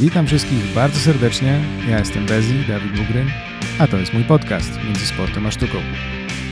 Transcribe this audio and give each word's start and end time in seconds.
Witam 0.00 0.26
wszystkich 0.26 0.74
bardzo 0.74 0.98
serdecznie. 0.98 1.60
Ja 1.88 1.98
jestem 1.98 2.26
Bezi, 2.26 2.64
Dawid 2.68 2.92
Bugryn, 2.98 3.28
a 3.78 3.86
to 3.86 3.96
jest 3.96 4.14
mój 4.14 4.24
podcast 4.24 4.84
Między 4.84 5.06
Sportem 5.06 5.46
a 5.46 5.50
Sztuką. 5.50 5.78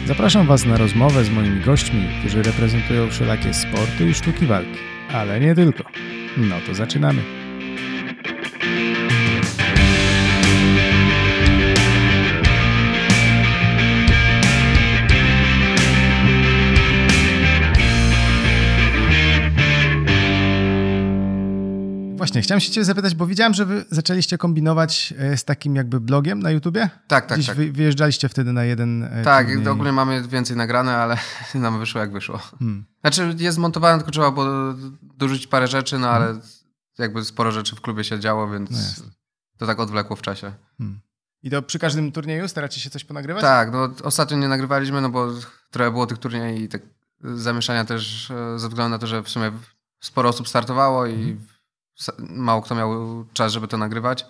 Zapraszam 0.06 0.46
Was 0.46 0.64
na 0.64 0.76
rozmowę 0.76 1.24
z 1.24 1.30
moimi 1.30 1.60
gośćmi, 1.60 2.08
którzy 2.20 2.42
reprezentują 2.42 3.10
wszelakie 3.10 3.54
sporty 3.54 4.08
i 4.10 4.14
sztuki 4.14 4.46
walki, 4.46 4.78
ale 5.12 5.40
nie 5.40 5.54
tylko. 5.54 5.84
No 6.36 6.56
to 6.66 6.74
zaczynamy. 6.74 7.45
Właśnie, 22.26 22.42
chciałem 22.42 22.60
się 22.60 22.70
ciebie 22.70 22.84
zapytać, 22.84 23.14
bo 23.14 23.26
widziałem, 23.26 23.54
że 23.54 23.66
wy 23.66 23.84
zaczęliście 23.90 24.38
kombinować 24.38 25.14
e, 25.18 25.36
z 25.36 25.44
takim 25.44 25.76
jakby 25.76 26.00
blogiem 26.00 26.42
na 26.42 26.50
YouTubie. 26.50 26.90
Tak, 27.08 27.26
tak, 27.26 27.38
Gdzieś 27.38 27.46
tak. 27.46 27.72
wyjeżdżaliście 27.72 28.28
wtedy 28.28 28.52
na 28.52 28.64
jeden 28.64 29.02
e, 29.04 29.22
Tak, 29.24 29.46
turniej. 29.46 29.68
ogólnie 29.68 29.92
mamy 29.92 30.28
więcej 30.28 30.56
nagrane, 30.56 30.96
ale 30.96 31.18
nam 31.54 31.78
wyszło 31.78 32.00
jak 32.00 32.12
wyszło. 32.12 32.38
Hmm. 32.58 32.84
Znaczy 33.00 33.34
jest 33.38 33.54
zmontowane, 33.54 33.98
tylko 33.98 34.12
trzeba 34.12 34.30
było 34.30 34.46
dorzucić 35.02 35.46
parę 35.46 35.68
rzeczy, 35.68 35.98
no 35.98 36.10
ale 36.10 36.24
hmm. 36.24 36.42
jakby 36.98 37.24
sporo 37.24 37.52
rzeczy 37.52 37.76
w 37.76 37.80
klubie 37.80 38.04
się 38.04 38.20
działo, 38.20 38.50
więc 38.50 38.70
no 38.70 39.10
to 39.58 39.66
tak 39.66 39.80
odwlekło 39.80 40.16
w 40.16 40.22
czasie. 40.22 40.52
Hmm. 40.78 41.00
I 41.42 41.50
to 41.50 41.62
przy 41.62 41.78
każdym 41.78 42.12
turnieju 42.12 42.48
staracie 42.48 42.80
się 42.80 42.90
coś 42.90 43.04
ponagrywać? 43.04 43.42
Tak, 43.42 43.72
no 43.72 43.88
ostatnio 44.02 44.36
nie 44.36 44.48
nagrywaliśmy, 44.48 45.00
no 45.00 45.08
bo 45.08 45.28
trochę 45.70 45.90
było 45.90 46.06
tych 46.06 46.18
turniejów 46.18 46.60
i 46.60 46.68
tak 46.68 46.82
zamieszania 47.20 47.84
też 47.84 48.30
e, 48.30 48.58
ze 48.58 48.68
względu 48.68 48.90
na 48.90 48.98
to, 48.98 49.06
że 49.06 49.22
w 49.22 49.28
sumie 49.28 49.52
sporo 50.00 50.28
osób 50.28 50.48
startowało 50.48 51.06
i 51.06 51.12
hmm 51.12 51.55
mało 52.18 52.62
kto 52.62 52.74
miał 52.74 52.90
czas, 53.32 53.52
żeby 53.52 53.68
to 53.68 53.76
nagrywać, 53.76 54.26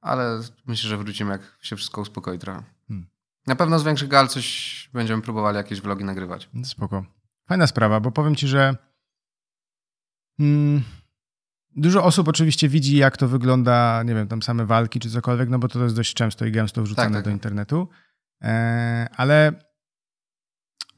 ale 0.00 0.40
myślę, 0.66 0.90
że 0.90 0.96
wrócimy, 0.96 1.30
jak 1.30 1.42
się 1.60 1.76
wszystko 1.76 2.00
uspokoi 2.00 2.38
trochę. 2.38 2.62
Hmm. 2.88 3.06
Na 3.46 3.56
pewno 3.56 3.78
z 3.78 3.84
większych 3.84 4.08
gal 4.08 4.28
coś 4.28 4.90
będziemy 4.92 5.22
próbowali 5.22 5.56
jakieś 5.56 5.80
vlogi 5.80 6.04
nagrywać. 6.04 6.50
Spoko. 6.64 7.04
Fajna 7.48 7.66
sprawa, 7.66 8.00
bo 8.00 8.10
powiem 8.10 8.36
ci, 8.36 8.48
że 8.48 8.76
mm, 10.38 10.82
dużo 11.76 12.04
osób 12.04 12.28
oczywiście 12.28 12.68
widzi, 12.68 12.96
jak 12.96 13.16
to 13.16 13.28
wygląda, 13.28 14.02
nie 14.02 14.14
wiem, 14.14 14.28
tam 14.28 14.42
same 14.42 14.66
walki 14.66 15.00
czy 15.00 15.10
cokolwiek, 15.10 15.48
no 15.48 15.58
bo 15.58 15.68
to 15.68 15.82
jest 15.82 15.96
dość 15.96 16.14
często 16.14 16.44
i 16.44 16.52
gęsto 16.52 16.82
wrzucane 16.82 17.08
tak, 17.08 17.14
tak, 17.14 17.24
do 17.24 17.30
tak. 17.30 17.34
internetu. 17.34 17.88
E, 18.42 19.08
ale 19.16 19.52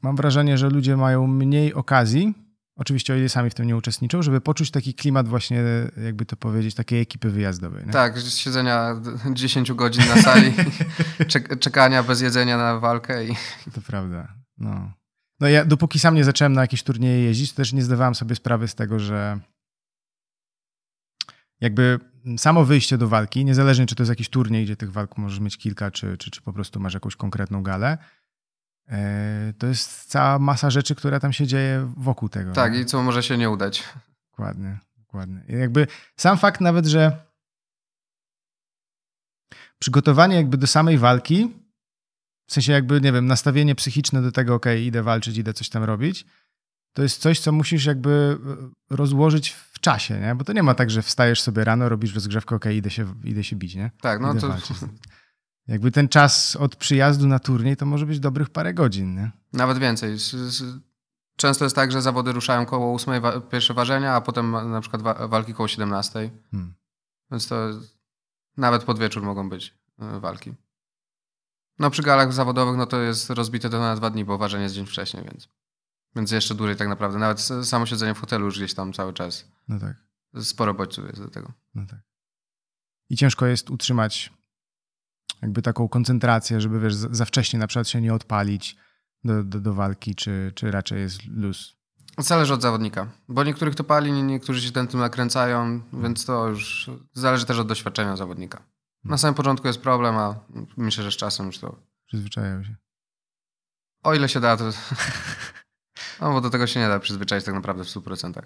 mam 0.01 0.15
wrażenie, 0.15 0.57
że 0.57 0.69
ludzie 0.69 0.97
mają 0.97 1.27
mniej 1.27 1.73
okazji 1.73 2.33
Oczywiście 2.81 3.13
o 3.13 3.15
ile 3.15 3.29
sami 3.29 3.49
w 3.49 3.53
tym 3.53 3.67
nie 3.67 3.75
uczestniczą, 3.75 4.21
żeby 4.21 4.41
poczuć 4.41 4.71
taki 4.71 4.93
klimat 4.93 5.27
właśnie, 5.27 5.63
jakby 6.03 6.25
to 6.25 6.35
powiedzieć, 6.35 6.75
takiej 6.75 7.01
ekipy 7.01 7.29
wyjazdowej. 7.29 7.85
Nie? 7.85 7.91
Tak, 7.91 8.19
siedzenia 8.19 9.01
10 9.33 9.73
godzin 9.73 10.03
na 10.07 10.21
sali, 10.21 10.53
czekania 11.59 12.03
bez 12.03 12.21
jedzenia 12.21 12.57
na 12.57 12.79
walkę. 12.79 13.25
I... 13.25 13.35
To 13.73 13.81
prawda, 13.81 14.33
no. 14.57 14.93
No 15.39 15.47
ja 15.47 15.65
dopóki 15.65 15.99
sam 15.99 16.15
nie 16.15 16.23
zacząłem 16.23 16.53
na 16.53 16.61
jakieś 16.61 16.83
turnieje 16.83 17.23
jeździć, 17.23 17.51
to 17.51 17.57
też 17.57 17.73
nie 17.73 17.81
zdawałem 17.81 18.15
sobie 18.15 18.35
sprawy 18.35 18.67
z 18.67 18.75
tego, 18.75 18.99
że 18.99 19.39
jakby 21.59 21.99
samo 22.37 22.65
wyjście 22.65 22.97
do 22.97 23.07
walki, 23.07 23.45
niezależnie 23.45 23.85
czy 23.85 23.95
to 23.95 24.03
jest 24.03 24.09
jakiś 24.09 24.29
turniej, 24.29 24.65
gdzie 24.65 24.75
tych 24.75 24.91
walk 24.91 25.17
możesz 25.17 25.39
mieć 25.39 25.57
kilka, 25.57 25.91
czy, 25.91 26.17
czy, 26.17 26.31
czy 26.31 26.41
po 26.41 26.53
prostu 26.53 26.79
masz 26.79 26.93
jakąś 26.93 27.15
konkretną 27.15 27.63
galę, 27.63 27.97
to 29.57 29.67
jest 29.67 30.05
cała 30.05 30.39
masa 30.39 30.69
rzeczy, 30.69 30.95
która 30.95 31.19
tam 31.19 31.33
się 31.33 31.47
dzieje 31.47 31.91
wokół 31.97 32.29
tego. 32.29 32.51
Tak, 32.53 32.75
i 32.75 32.85
co 32.85 33.03
może 33.03 33.23
się 33.23 33.37
nie 33.37 33.49
udać. 33.49 33.83
Dokładnie, 34.31 34.79
dokładnie. 34.97 35.43
I 35.47 35.53
jakby 35.53 35.87
sam 36.17 36.37
fakt 36.37 36.61
nawet, 36.61 36.85
że 36.85 37.25
przygotowanie 39.79 40.35
jakby 40.35 40.57
do 40.57 40.67
samej 40.67 40.97
walki, 40.97 41.53
w 42.47 42.53
sensie 42.53 42.71
jakby, 42.71 43.01
nie 43.01 43.11
wiem, 43.11 43.25
nastawienie 43.25 43.75
psychiczne 43.75 44.21
do 44.21 44.31
tego, 44.31 44.55
ok, 44.55 44.65
idę 44.79 45.03
walczyć, 45.03 45.37
idę 45.37 45.53
coś 45.53 45.69
tam 45.69 45.83
robić, 45.83 46.25
to 46.93 47.03
jest 47.03 47.21
coś, 47.21 47.39
co 47.39 47.51
musisz 47.51 47.85
jakby 47.85 48.37
e, 48.89 48.95
rozłożyć 48.95 49.49
w 49.49 49.79
czasie, 49.79 50.19
nie? 50.19 50.35
Bo 50.35 50.43
to 50.43 50.53
nie 50.53 50.63
ma 50.63 50.75
tak, 50.75 50.89
że 50.89 51.01
wstajesz 51.01 51.41
sobie 51.41 51.63
rano, 51.63 51.89
robisz 51.89 52.13
rozgrzewkę, 52.15 52.55
ok, 52.55 52.65
idę 52.65 52.89
się, 52.89 53.13
idę 53.23 53.43
się 53.43 53.55
bić, 53.55 53.75
nie? 53.75 53.91
Tak, 54.01 54.21
no 54.21 54.31
idę 54.31 54.41
to... 54.41 54.47
Walczyć. 54.47 54.77
Jakby 55.71 55.91
ten 55.91 56.09
czas 56.09 56.55
od 56.55 56.75
przyjazdu 56.75 57.27
na 57.27 57.39
turniej 57.39 57.77
to 57.77 57.85
może 57.85 58.05
być 58.05 58.19
dobrych 58.19 58.49
parę 58.49 58.73
godzin, 58.73 59.15
nie? 59.15 59.31
Nawet 59.53 59.77
więcej. 59.77 60.17
Często 61.35 61.65
jest 61.65 61.75
tak, 61.75 61.91
że 61.91 62.01
zawody 62.01 62.31
ruszają 62.31 62.65
koło 62.65 62.95
8 62.95 63.21
wa 63.21 63.41
pierwsze 63.41 63.73
ważenia, 63.73 64.15
a 64.15 64.21
potem 64.21 64.51
na 64.51 64.81
przykład 64.81 65.01
wa 65.01 65.27
walki 65.27 65.53
koło 65.53 65.67
17. 65.67 66.31
Hmm. 66.51 66.73
Więc 67.31 67.47
to 67.47 67.55
nawet 68.57 68.83
pod 68.83 68.99
wieczór 68.99 69.23
mogą 69.23 69.49
być 69.49 69.73
e, 69.99 70.19
walki. 70.19 70.53
No 71.79 71.89
przy 71.89 72.01
galach 72.01 72.33
zawodowych 72.33 72.77
no 72.77 72.85
to 72.85 73.01
jest 73.01 73.29
rozbite 73.29 73.69
to 73.69 73.79
na 73.79 73.95
dwa 73.95 74.09
dni, 74.09 74.25
bo 74.25 74.37
ważenie 74.37 74.63
jest 74.63 74.75
dzień 74.75 74.85
wcześniej, 74.85 75.23
więc, 75.23 75.49
więc 76.15 76.31
jeszcze 76.31 76.55
dłużej 76.55 76.75
tak 76.75 76.87
naprawdę. 76.87 77.19
Nawet 77.19 77.41
samo 77.63 77.85
siedzenie 77.85 78.13
w 78.13 78.19
hotelu 78.19 78.45
już 78.45 78.57
gdzieś 78.57 78.73
tam 78.73 78.93
cały 78.93 79.13
czas. 79.13 79.45
No 79.67 79.79
tak. 79.79 79.95
Sporo 80.43 80.73
bodźców 80.73 81.05
jest 81.07 81.21
do 81.21 81.29
tego. 81.29 81.51
No 81.75 81.85
tak. 81.85 81.99
I 83.09 83.17
ciężko 83.17 83.45
jest 83.45 83.69
utrzymać 83.69 84.40
jakby 85.41 85.61
taką 85.61 85.87
koncentrację, 85.87 86.61
żeby 86.61 86.79
wiesz, 86.79 86.93
za 86.93 87.25
wcześnie 87.25 87.59
na 87.59 87.67
przykład 87.67 87.89
się 87.89 88.01
nie 88.01 88.13
odpalić 88.13 88.77
do, 89.23 89.43
do, 89.43 89.59
do 89.59 89.73
walki, 89.73 90.15
czy, 90.15 90.51
czy 90.55 90.71
raczej 90.71 91.01
jest 91.01 91.25
luz? 91.27 91.75
Zależy 92.17 92.53
od 92.53 92.61
zawodnika, 92.61 93.11
bo 93.27 93.43
niektórych 93.43 93.75
to 93.75 93.83
pali, 93.83 94.11
niektórzy 94.11 94.61
się 94.61 94.71
ten 94.71 94.87
tym 94.87 94.99
nakręcają, 94.99 95.81
więc 95.93 96.25
to 96.25 96.47
już 96.47 96.89
zależy 97.13 97.45
też 97.45 97.59
od 97.59 97.67
doświadczenia 97.67 98.15
zawodnika. 98.15 98.63
Na 99.03 99.17
samym 99.17 99.35
początku 99.35 99.67
jest 99.67 99.81
problem, 99.81 100.15
a 100.15 100.39
myślę, 100.77 101.03
że 101.03 101.11
z 101.11 101.15
czasem 101.15 101.45
już 101.45 101.59
to... 101.59 101.75
Przyzwyczajają 102.05 102.63
się. 102.63 102.75
O 104.03 104.13
ile 104.13 104.29
się 104.29 104.39
da, 104.39 104.57
to... 104.57 104.69
No 106.21 106.31
bo 106.31 106.41
do 106.41 106.49
tego 106.49 106.67
się 106.67 106.79
nie 106.79 106.87
da 106.87 106.99
przyzwyczaić 106.99 107.45
tak 107.45 107.53
naprawdę 107.53 107.83
w 107.83 107.87
100%. 107.87 108.41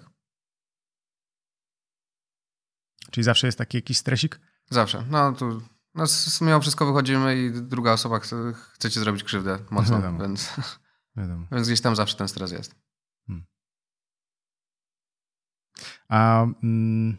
Czyli 3.10 3.24
zawsze 3.24 3.46
jest 3.46 3.58
taki 3.58 3.78
jakiś 3.78 3.98
stresik? 3.98 4.40
Zawsze. 4.70 5.04
No 5.10 5.32
tu 5.32 5.62
no, 5.96 6.04
mimo 6.40 6.60
wszystko 6.60 6.86
wychodzimy 6.86 7.36
i 7.36 7.50
druga 7.50 7.92
osoba 7.92 8.18
chce, 8.18 8.52
chce 8.72 8.90
ci 8.90 9.00
zrobić 9.00 9.24
krzywdę 9.24 9.58
mocno, 9.70 9.96
Wiadomo. 9.96 10.18
Więc, 10.18 10.52
Wiadomo. 11.16 11.46
więc 11.52 11.66
gdzieś 11.66 11.80
tam 11.80 11.96
zawsze 11.96 12.16
ten 12.16 12.28
stres 12.28 12.52
jest. 12.52 12.74
Hmm. 13.26 13.46
A 16.08 16.46
mm, 16.62 17.16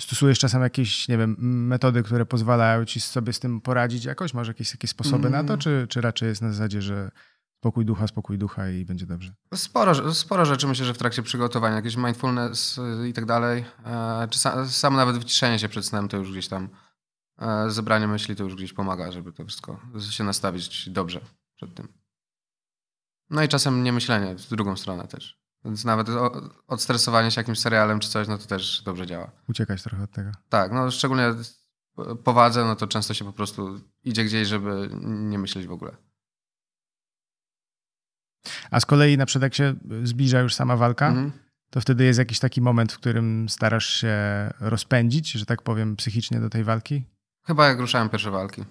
stosujesz 0.00 0.38
czasem 0.38 0.62
jakieś, 0.62 1.08
nie 1.08 1.18
wiem, 1.18 1.36
metody, 1.66 2.02
które 2.02 2.26
pozwalają 2.26 2.84
ci 2.84 3.00
sobie 3.00 3.32
z 3.32 3.40
tym 3.40 3.60
poradzić 3.60 4.04
jakoś? 4.04 4.34
Masz 4.34 4.48
jakieś 4.48 4.70
takie 4.70 4.88
sposoby 4.88 5.28
mm. 5.28 5.32
na 5.32 5.44
to, 5.44 5.52
mm. 5.52 5.60
czy, 5.60 5.86
czy 5.88 6.00
raczej 6.00 6.28
jest 6.28 6.42
na 6.42 6.52
zasadzie, 6.52 6.82
że 6.82 7.10
spokój 7.58 7.84
ducha, 7.84 8.06
spokój 8.06 8.38
ducha 8.38 8.70
i 8.70 8.84
będzie 8.84 9.06
dobrze? 9.06 9.34
Sporo, 9.54 10.14
sporo 10.14 10.44
rzeczy 10.44 10.66
myślę, 10.66 10.86
że 10.86 10.94
w 10.94 10.98
trakcie 10.98 11.22
przygotowania, 11.22 11.76
jakieś 11.76 11.96
mindfulness 11.96 12.78
y, 12.78 13.08
i 13.08 13.12
tak 13.12 13.26
dalej, 13.26 13.64
e, 13.84 14.28
czy 14.30 14.38
sam, 14.68 14.96
nawet 14.96 15.18
wyciszenie 15.18 15.58
się 15.58 15.68
przed 15.68 15.86
snem 15.86 16.08
to 16.08 16.16
już 16.16 16.32
gdzieś 16.32 16.48
tam, 16.48 16.68
e, 17.38 17.70
zebranie 17.70 18.06
myśli 18.06 18.36
to 18.36 18.44
już 18.44 18.54
gdzieś 18.54 18.72
pomaga, 18.72 19.12
żeby 19.12 19.32
to 19.32 19.44
wszystko 19.44 19.80
się 20.10 20.24
nastawić 20.24 20.90
dobrze 20.90 21.20
przed 21.56 21.74
tym. 21.74 21.88
No 23.30 23.42
i 23.42 23.48
czasem 23.48 23.82
nie 23.82 23.92
myślenie 23.92 24.34
w 24.34 24.48
drugą 24.48 24.76
stronę 24.76 25.08
też. 25.08 25.38
Więc 25.64 25.84
nawet 25.84 26.08
odstresowanie 26.66 27.30
się 27.30 27.40
jakimś 27.40 27.58
serialem 27.58 28.00
czy 28.00 28.08
coś, 28.08 28.28
no 28.28 28.38
to 28.38 28.46
też 28.46 28.82
dobrze 28.82 29.06
działa. 29.06 29.30
Uciekać 29.48 29.82
trochę 29.82 30.04
od 30.04 30.10
tego. 30.10 30.30
Tak, 30.48 30.72
no 30.72 30.90
szczególnie 30.90 31.34
powadze, 32.24 32.64
no 32.64 32.76
to 32.76 32.86
często 32.86 33.14
się 33.14 33.24
po 33.24 33.32
prostu 33.32 33.80
idzie 34.04 34.24
gdzieś, 34.24 34.48
żeby 34.48 34.90
nie 35.02 35.38
myśleć 35.38 35.66
w 35.66 35.72
ogóle. 35.72 35.96
A 38.70 38.80
z 38.80 38.86
kolei 38.86 39.16
na 39.16 39.26
przykład 39.26 39.42
jak 39.42 39.54
się 39.54 39.74
zbliża 40.02 40.40
już 40.40 40.54
sama 40.54 40.76
walka, 40.76 41.08
mhm. 41.08 41.32
to 41.70 41.80
wtedy 41.80 42.04
jest 42.04 42.18
jakiś 42.18 42.38
taki 42.38 42.60
moment, 42.60 42.92
w 42.92 42.98
którym 42.98 43.48
starasz 43.48 43.88
się 44.00 44.16
rozpędzić, 44.60 45.32
że 45.32 45.46
tak 45.46 45.62
powiem, 45.62 45.96
psychicznie 45.96 46.40
do 46.40 46.50
tej 46.50 46.64
walki? 46.64 47.04
Chyba 47.46 47.68
jak 47.68 47.78
ruszałem 47.78 48.08
pierwsze 48.08 48.30
walki. 48.30 48.64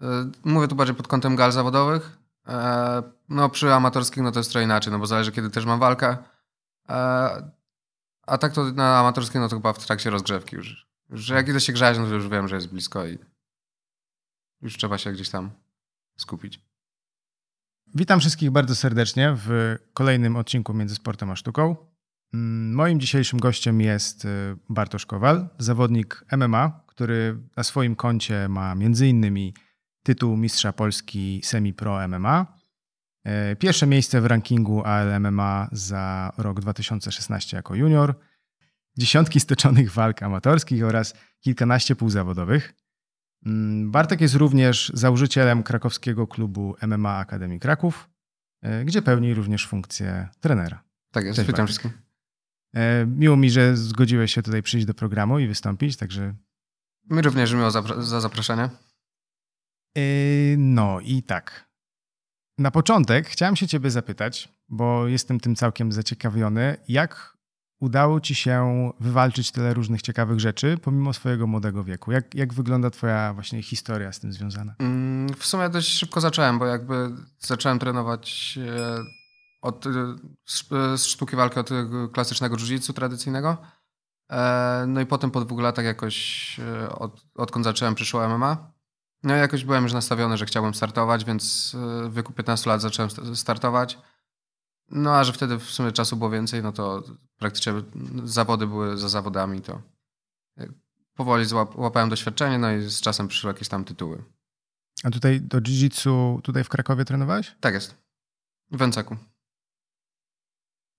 E, 0.00 0.30
mówię 0.44 0.68
tu 0.68 0.76
bardziej 0.76 0.96
pod 0.96 1.08
kątem 1.08 1.36
gal 1.36 1.52
zawodowych. 1.52 2.18
E, 2.48 3.02
no 3.28 3.48
przy 3.48 3.72
amatorskich 3.72 4.22
no 4.22 4.32
to 4.32 4.40
jest 4.40 4.50
trochę 4.50 4.64
inaczej, 4.64 4.92
no 4.92 4.98
bo 4.98 5.06
zależy 5.06 5.32
kiedy 5.32 5.50
też 5.50 5.66
mam 5.66 5.80
walkę. 5.80 6.16
E, 6.88 6.94
a 8.26 8.38
tak 8.38 8.52
to 8.52 8.64
na 8.64 8.98
amatorskie 8.98 9.38
no 9.38 9.48
to 9.48 9.56
chyba 9.56 9.72
w 9.72 9.86
trakcie 9.86 10.10
rozgrzewki 10.10 10.56
już. 10.56 10.86
Że 11.10 11.34
jak 11.34 11.48
idę 11.48 11.60
się 11.60 11.72
grzać, 11.72 11.98
no 11.98 12.06
to 12.06 12.14
już 12.14 12.28
wiem, 12.28 12.48
że 12.48 12.54
jest 12.54 12.68
blisko 12.68 13.06
i 13.06 13.18
już 14.62 14.76
trzeba 14.76 14.98
się 14.98 15.12
gdzieś 15.12 15.28
tam 15.28 15.50
skupić. 16.16 16.60
Witam 17.96 18.20
wszystkich 18.20 18.50
bardzo 18.50 18.74
serdecznie 18.74 19.36
w 19.36 19.76
kolejnym 19.92 20.36
odcinku 20.36 20.74
Między 20.74 20.94
Sportem 20.94 21.30
a 21.30 21.36
Sztuką. 21.36 21.76
Mm, 22.34 22.74
moim 22.74 23.00
dzisiejszym 23.00 23.38
gościem 23.38 23.80
jest 23.80 24.24
y, 24.24 24.28
Bartosz 24.68 25.06
Kowal, 25.06 25.48
zawodnik 25.58 26.24
MMA, 26.36 26.84
który 26.86 27.38
na 27.56 27.62
swoim 27.62 27.96
koncie 27.96 28.48
ma 28.48 28.72
m.in. 28.72 29.52
tytuł 30.02 30.36
Mistrza 30.36 30.72
Polski 30.72 31.40
Semi-Pro 31.44 32.08
MMA, 32.08 32.58
y, 33.52 33.56
pierwsze 33.56 33.86
miejsce 33.86 34.20
w 34.20 34.26
rankingu 34.26 34.84
ALMMA 34.84 35.68
za 35.72 36.32
rok 36.38 36.60
2016 36.60 37.56
jako 37.56 37.74
junior, 37.74 38.14
dziesiątki 38.98 39.40
stoczonych 39.40 39.92
walk 39.92 40.22
amatorskich 40.22 40.84
oraz 40.84 41.14
kilkanaście 41.40 41.96
półzawodowych. 41.96 42.74
Mm, 43.46 43.90
Bartek 43.90 44.20
jest 44.20 44.34
również 44.34 44.92
założycielem 44.94 45.62
krakowskiego 45.62 46.26
klubu 46.26 46.76
MMA 46.86 47.16
Akademii 47.16 47.60
Kraków, 47.60 48.10
e, 48.62 48.84
gdzie 48.84 49.02
pełni 49.02 49.34
również 49.34 49.66
funkcję 49.66 50.28
trenera. 50.40 50.82
Tak 51.10 51.24
jest, 51.24 51.36
Cześć, 51.36 51.46
witam 51.46 51.66
wszystkim. 51.66 51.90
E, 52.74 53.06
miło 53.06 53.36
mi, 53.36 53.50
że 53.50 53.76
zgodziłeś 53.76 54.34
się 54.34 54.42
tutaj 54.42 54.62
przyjść 54.62 54.86
do 54.86 54.94
programu 54.94 55.38
i 55.38 55.46
wystąpić, 55.46 55.96
także... 55.96 56.34
Mi 57.10 57.22
również 57.22 57.52
miło 57.52 57.70
za, 57.70 57.82
za 58.02 58.20
zaproszenie. 58.20 58.68
E, 59.96 60.00
no 60.56 61.00
i 61.00 61.22
tak. 61.22 61.68
Na 62.58 62.70
początek 62.70 63.28
chciałem 63.28 63.56
się 63.56 63.66
ciebie 63.66 63.90
zapytać, 63.90 64.48
bo 64.68 65.08
jestem 65.08 65.40
tym 65.40 65.54
całkiem 65.54 65.92
zaciekawiony, 65.92 66.76
jak 66.88 67.33
udało 67.84 68.20
ci 68.20 68.34
się 68.34 68.90
wywalczyć 69.00 69.50
tyle 69.50 69.74
różnych 69.74 70.02
ciekawych 70.02 70.40
rzeczy, 70.40 70.78
pomimo 70.82 71.12
swojego 71.12 71.46
młodego 71.46 71.84
wieku? 71.84 72.12
Jak, 72.12 72.34
jak 72.34 72.54
wygląda 72.54 72.90
twoja 72.90 73.34
właśnie 73.34 73.62
historia 73.62 74.12
z 74.12 74.20
tym 74.20 74.32
związana? 74.32 74.74
Mm, 74.78 75.34
w 75.34 75.46
sumie 75.46 75.68
dość 75.68 75.88
szybko 75.98 76.20
zacząłem, 76.20 76.58
bo 76.58 76.66
jakby 76.66 77.10
zacząłem 77.38 77.78
trenować 77.78 78.58
e, 78.68 79.04
od, 79.62 79.84
z 80.96 81.04
sztuki 81.04 81.36
walki 81.36 81.60
od 81.60 81.70
klasycznego 82.12 82.56
jiu 82.56 82.92
tradycyjnego. 82.92 83.56
E, 84.30 84.84
no 84.88 85.00
i 85.00 85.06
potem 85.06 85.30
po 85.30 85.40
dwóch 85.40 85.60
latach 85.60 85.84
jakoś, 85.84 86.60
e, 86.60 86.88
od, 86.88 87.24
odkąd 87.34 87.64
zacząłem, 87.64 87.94
przyszło 87.94 88.28
MMA. 88.28 88.72
No 89.22 89.36
i 89.36 89.38
jakoś 89.38 89.64
byłem 89.64 89.82
już 89.82 89.92
nastawiony, 89.92 90.36
że 90.36 90.46
chciałbym 90.46 90.74
startować, 90.74 91.24
więc 91.24 91.76
w 92.08 92.14
wieku 92.14 92.32
15 92.32 92.70
lat 92.70 92.80
zacząłem 92.80 93.10
startować. 93.34 93.98
No 94.90 95.16
a 95.16 95.24
że 95.24 95.32
wtedy 95.32 95.58
w 95.58 95.70
sumie 95.70 95.92
czasu 95.92 96.16
było 96.16 96.30
więcej, 96.30 96.62
no 96.62 96.72
to 96.72 97.02
praktycznie 97.38 97.72
zawody 98.24 98.66
były 98.66 98.98
za 98.98 99.08
zawodami, 99.08 99.60
to 99.60 99.82
powoli 101.14 101.46
łapałem 101.74 102.08
doświadczenie, 102.08 102.58
no 102.58 102.72
i 102.72 102.82
z 102.82 103.00
czasem 103.00 103.28
przyszły 103.28 103.48
jakieś 103.48 103.68
tam 103.68 103.84
tytuły. 103.84 104.24
A 105.04 105.10
tutaj 105.10 105.40
do 105.40 105.60
jiu-jitsu 105.60 106.42
tutaj 106.42 106.64
w 106.64 106.68
Krakowie 106.68 107.04
trenowałeś? 107.04 107.56
Tak 107.60 107.74
jest. 107.74 107.94
W 108.70 108.76
Węceku. 108.76 109.16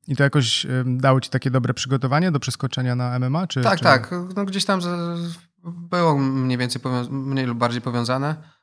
I 0.08 0.16
to 0.16 0.24
jakoś 0.24 0.68
dało 0.86 1.22
ci 1.22 1.30
takie 1.30 1.52
dobre 1.52 1.74
przygotowanie 1.74 2.32
do 2.32 2.40
przeskoczenia 2.40 2.96
na 2.96 3.20
MMA? 3.20 3.48
Czy, 3.48 3.62
tak, 3.62 3.78
czy... 3.78 3.84
tak. 3.84 4.12
No 4.36 4.46
gdzieś 4.46 4.66
tam 4.66 4.80
było 5.64 6.18
mniej 6.18 6.58
więcej 6.58 6.82
mniej 7.10 7.46
lub 7.46 7.58
bardziej 7.58 7.82
powiązane. 7.82 8.55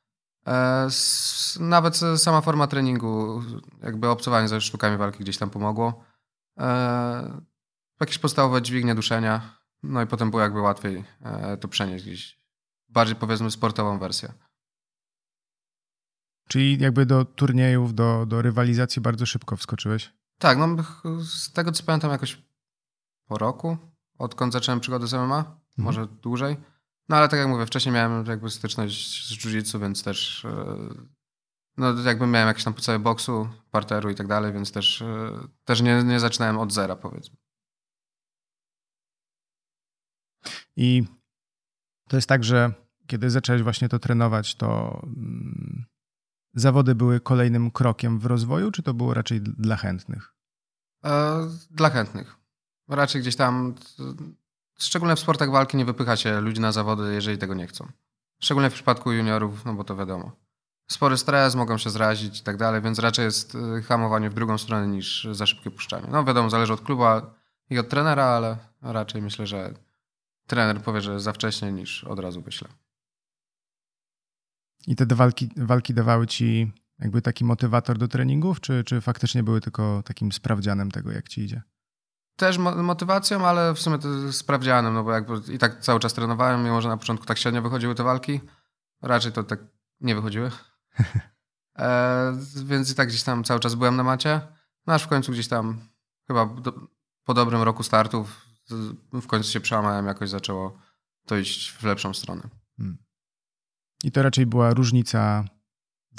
E, 0.46 0.88
nawet 1.60 2.00
sama 2.16 2.40
forma 2.40 2.66
treningu, 2.66 3.42
jakby 3.82 4.08
obcowanie 4.08 4.48
ze 4.48 4.60
sztukami 4.60 4.96
walki 4.96 5.18
gdzieś 5.18 5.38
tam 5.38 5.50
pomogło. 5.50 6.04
E, 6.58 7.40
jakieś 8.00 8.18
podstawowe 8.18 8.62
dźwignie 8.62 8.94
duszenia, 8.94 9.58
no 9.82 10.02
i 10.02 10.06
potem 10.06 10.30
było 10.30 10.42
jakby 10.42 10.60
łatwiej 10.60 11.04
e, 11.22 11.56
to 11.56 11.68
przenieść 11.68 12.04
gdzieś. 12.04 12.42
Bardziej 12.88 13.16
powiedzmy 13.16 13.50
sportową 13.50 13.98
wersję. 13.98 14.32
Czyli 16.48 16.78
jakby 16.78 17.06
do 17.06 17.24
turniejów, 17.24 17.94
do, 17.94 18.26
do 18.26 18.42
rywalizacji 18.42 19.02
bardzo 19.02 19.26
szybko 19.26 19.56
wskoczyłeś? 19.56 20.12
Tak, 20.38 20.58
no 20.58 20.76
z 21.24 21.52
tego 21.52 21.72
co 21.72 21.84
pamiętam 21.84 22.10
jakoś 22.10 22.42
po 23.26 23.38
roku, 23.38 23.76
odkąd 24.18 24.52
zacząłem 24.52 24.80
przygodę 24.80 25.06
z 25.06 25.12
MMA, 25.12 25.38
mhm. 25.38 25.56
może 25.76 26.06
dłużej. 26.06 26.56
No 27.08 27.16
ale 27.16 27.28
tak 27.28 27.38
jak 27.38 27.48
mówię, 27.48 27.66
wcześniej 27.66 27.94
miałem 27.94 28.26
jakby 28.26 28.50
styczność 28.50 29.28
z 29.28 29.32
jiu-jitsu, 29.32 29.80
więc 29.80 30.02
też 30.02 30.44
e, 30.44 30.76
no 31.76 32.02
jakby 32.02 32.26
miałem 32.26 32.48
jakieś 32.48 32.64
tam 32.64 32.74
podstawy 32.74 32.98
boksu, 32.98 33.48
parteru 33.70 34.10
i 34.10 34.14
tak 34.14 34.26
dalej, 34.26 34.52
więc 34.52 34.72
też, 34.72 35.02
e, 35.02 35.30
też 35.64 35.80
nie, 35.80 36.02
nie 36.04 36.20
zaczynałem 36.20 36.58
od 36.58 36.72
zera 36.72 36.96
powiedzmy. 36.96 37.36
I 40.76 41.04
to 42.08 42.16
jest 42.16 42.28
tak, 42.28 42.44
że 42.44 42.72
kiedy 43.06 43.30
zacząłeś 43.30 43.62
właśnie 43.62 43.88
to 43.88 43.98
trenować, 43.98 44.54
to 44.54 45.00
mm, 45.04 45.84
zawody 46.54 46.94
były 46.94 47.20
kolejnym 47.20 47.70
krokiem 47.70 48.18
w 48.18 48.26
rozwoju, 48.26 48.70
czy 48.70 48.82
to 48.82 48.94
było 48.94 49.14
raczej 49.14 49.40
dla 49.40 49.76
chętnych? 49.76 50.34
E, 51.04 51.40
dla 51.70 51.90
chętnych. 51.90 52.36
Raczej 52.88 53.20
gdzieś 53.20 53.36
tam 53.36 53.74
Szczególnie 54.82 55.16
w 55.16 55.20
sportach 55.20 55.50
walki 55.50 55.76
nie 55.76 55.84
wypycha 55.84 56.16
się 56.16 56.40
ludzi 56.40 56.60
na 56.60 56.72
zawody, 56.72 57.14
jeżeli 57.14 57.38
tego 57.38 57.54
nie 57.54 57.66
chcą. 57.66 57.88
Szczególnie 58.38 58.70
w 58.70 58.74
przypadku 58.74 59.12
juniorów, 59.12 59.64
no 59.64 59.74
bo 59.74 59.84
to 59.84 59.96
wiadomo. 59.96 60.32
Spory 60.90 61.16
stres, 61.16 61.54
mogą 61.54 61.78
się 61.78 61.90
zrazić 61.90 62.40
i 62.40 62.42
tak 62.42 62.56
dalej, 62.56 62.82
więc 62.82 62.98
raczej 62.98 63.24
jest 63.24 63.54
y, 63.54 63.82
hamowanie 63.82 64.30
w 64.30 64.34
drugą 64.34 64.58
stronę 64.58 64.88
niż 64.88 65.28
za 65.32 65.46
szybkie 65.46 65.70
puszczanie. 65.70 66.06
No 66.10 66.24
wiadomo, 66.24 66.50
zależy 66.50 66.72
od 66.72 66.80
klubu 66.80 67.04
i 67.70 67.78
od 67.78 67.88
trenera, 67.88 68.24
ale 68.24 68.56
raczej 68.82 69.22
myślę, 69.22 69.46
że 69.46 69.74
trener 70.46 70.82
powie, 70.82 71.00
że 71.00 71.20
za 71.20 71.32
wcześnie 71.32 71.72
niż 71.72 72.04
od 72.04 72.18
razu 72.18 72.42
wyśle. 72.42 72.68
I 74.86 74.96
te 74.96 75.06
walki, 75.06 75.50
walki 75.56 75.94
dawały 75.94 76.26
ci 76.26 76.72
jakby 76.98 77.22
taki 77.22 77.44
motywator 77.44 77.98
do 77.98 78.08
treningów, 78.08 78.60
czy, 78.60 78.84
czy 78.84 79.00
faktycznie 79.00 79.42
były 79.42 79.60
tylko 79.60 80.02
takim 80.02 80.32
sprawdzianem 80.32 80.90
tego, 80.90 81.12
jak 81.12 81.28
ci 81.28 81.40
idzie? 81.40 81.62
Też 82.36 82.58
motywacją, 82.58 83.46
ale 83.46 83.74
w 83.74 83.80
sumie 83.80 83.98
to 83.98 84.32
sprawdzianem, 84.32 84.94
no 84.94 85.04
bo 85.04 85.12
jakby 85.12 85.54
i 85.54 85.58
tak 85.58 85.80
cały 85.80 86.00
czas 86.00 86.14
trenowałem, 86.14 86.64
mimo 86.64 86.80
że 86.80 86.88
na 86.88 86.96
początku 86.96 87.26
tak 87.26 87.38
średnio 87.38 87.62
wychodziły 87.62 87.94
te 87.94 88.04
walki. 88.04 88.40
Raczej 89.02 89.32
to 89.32 89.42
tak 89.42 89.60
nie 90.00 90.14
wychodziły. 90.14 90.50
e, 91.78 92.32
więc 92.64 92.92
i 92.92 92.94
tak 92.94 93.08
gdzieś 93.08 93.22
tam 93.22 93.44
cały 93.44 93.60
czas 93.60 93.74
byłem 93.74 93.96
na 93.96 94.02
macie. 94.02 94.40
No 94.86 94.94
aż 94.94 95.02
w 95.02 95.08
końcu 95.08 95.32
gdzieś 95.32 95.48
tam, 95.48 95.88
chyba 96.26 96.46
do, 96.46 96.72
po 97.24 97.34
dobrym 97.34 97.62
roku 97.62 97.82
startów, 97.82 98.46
w 99.12 99.26
końcu 99.26 99.50
się 99.50 99.60
przełamałem, 99.60 100.06
jakoś 100.06 100.30
zaczęło 100.30 100.78
to 101.26 101.36
iść 101.36 101.72
w 101.72 101.82
lepszą 101.82 102.14
stronę. 102.14 102.42
Hmm. 102.76 102.98
I 104.04 104.12
to 104.12 104.22
raczej 104.22 104.46
była 104.46 104.74
różnica 104.74 105.44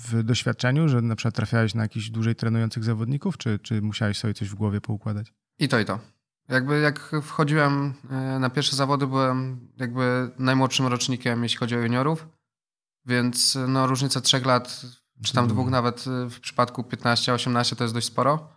w 0.01 0.24
doświadczeniu, 0.24 0.89
że 0.89 1.01
na 1.01 1.16
przykład 1.16 1.36
trafiałeś 1.36 1.74
na 1.74 1.83
jakichś 1.83 2.09
dłużej 2.09 2.36
trenujących 2.36 2.83
zawodników, 2.83 3.38
czy, 3.38 3.59
czy 3.59 3.81
musiałeś 3.81 4.18
sobie 4.18 4.33
coś 4.33 4.50
w 4.50 4.56
głowie 4.56 4.81
poukładać? 4.81 5.33
I 5.59 5.67
to, 5.67 5.79
i 5.79 5.85
to. 5.85 6.00
Jakby 6.50 6.79
jak 6.79 7.11
wchodziłem 7.21 7.94
e, 8.09 8.39
na 8.39 8.50
pierwsze 8.50 8.75
zawody, 8.75 9.07
byłem 9.07 9.67
jakby 9.77 10.31
najmłodszym 10.39 10.88
rocznikiem, 10.88 11.44
jeśli 11.44 11.57
chodzi 11.57 11.75
o 11.75 11.79
juniorów, 11.79 12.27
więc 13.05 13.57
no 13.67 13.88
różnica 13.88 14.21
trzech 14.21 14.45
lat, 14.45 14.81
czy 15.23 15.33
tam 15.33 15.47
dwóch 15.47 15.69
nawet 15.69 16.05
e, 16.07 16.29
w 16.29 16.39
przypadku 16.39 16.81
15-18 16.81 17.75
to 17.75 17.83
jest 17.83 17.94
dość 17.94 18.07
sporo. 18.07 18.49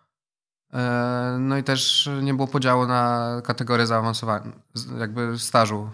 E, 0.73 1.37
no 1.41 1.59
i 1.59 1.63
też 1.63 2.11
nie 2.23 2.35
było 2.35 2.49
podziału 2.49 2.87
na 2.87 3.33
kategorię 3.45 3.87
zaawansowania, 3.87 4.53
jakby 4.99 5.39
stażu 5.39 5.91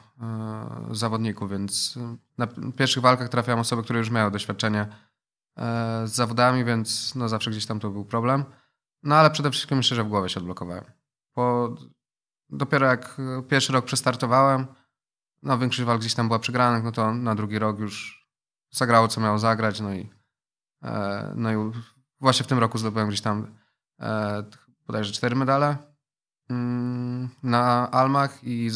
zawodników, 0.91 1.51
więc 1.51 1.99
na 2.39 2.47
pierwszych 2.77 3.03
walkach 3.03 3.29
trafiałem 3.29 3.61
osoby, 3.61 3.83
które 3.83 3.99
już 3.99 4.11
miały 4.11 4.31
doświadczenie 4.31 4.87
z 6.05 6.11
zawodami, 6.11 6.65
więc 6.65 7.15
no 7.15 7.29
zawsze 7.29 7.51
gdzieś 7.51 7.67
tam 7.67 7.81
to 7.81 7.91
był 7.91 8.05
problem. 8.05 8.45
No 9.03 9.17
ale 9.17 9.31
przede 9.31 9.51
wszystkim 9.51 9.77
myślę, 9.77 9.95
że 9.95 10.05
w 10.05 10.09
głowie 10.09 10.29
się 10.29 10.41
odblokowałem. 10.41 10.85
Bo 11.37 11.75
dopiero 12.49 12.87
jak 12.87 13.21
pierwszy 13.49 13.73
rok 13.73 13.85
przestartowałem, 13.85 14.67
no 15.43 15.59
większość 15.59 15.87
walk 15.87 16.01
gdzieś 16.01 16.15
tam 16.15 16.27
była 16.27 16.39
przegranych, 16.39 16.85
no 16.85 16.93
to 16.93 17.15
na 17.15 17.35
drugi 17.35 17.59
rok 17.59 17.79
już 17.79 18.27
zagrało, 18.71 19.09
co 19.09 19.21
miało 19.21 19.39
zagrać, 19.39 19.81
no 19.81 19.95
i, 19.95 20.11
e, 20.83 21.33
no 21.37 21.53
i 21.53 21.73
właśnie 22.21 22.45
w 22.45 22.49
tym 22.49 22.59
roku 22.59 22.79
zdobyłem 22.79 23.09
gdzieś 23.09 23.21
tam 23.21 23.59
e, 24.01 24.45
bodajże 24.87 25.13
cztery 25.13 25.37
medale 25.37 25.77
mm, 26.51 27.29
na 27.43 27.91
Almach 27.91 28.45
i, 28.45 28.71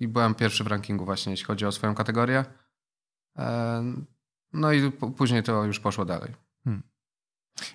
i 0.00 0.08
byłem 0.08 0.34
pierwszy 0.34 0.64
w 0.64 0.66
rankingu 0.66 1.04
właśnie, 1.04 1.30
jeśli 1.30 1.46
chodzi 1.46 1.66
o 1.66 1.72
swoją 1.72 1.94
kategorię. 1.94 2.44
E, 3.38 3.84
no 4.52 4.72
i 4.72 4.92
później 4.92 5.42
to 5.42 5.64
już 5.64 5.80
poszło 5.80 6.04
dalej. 6.04 6.43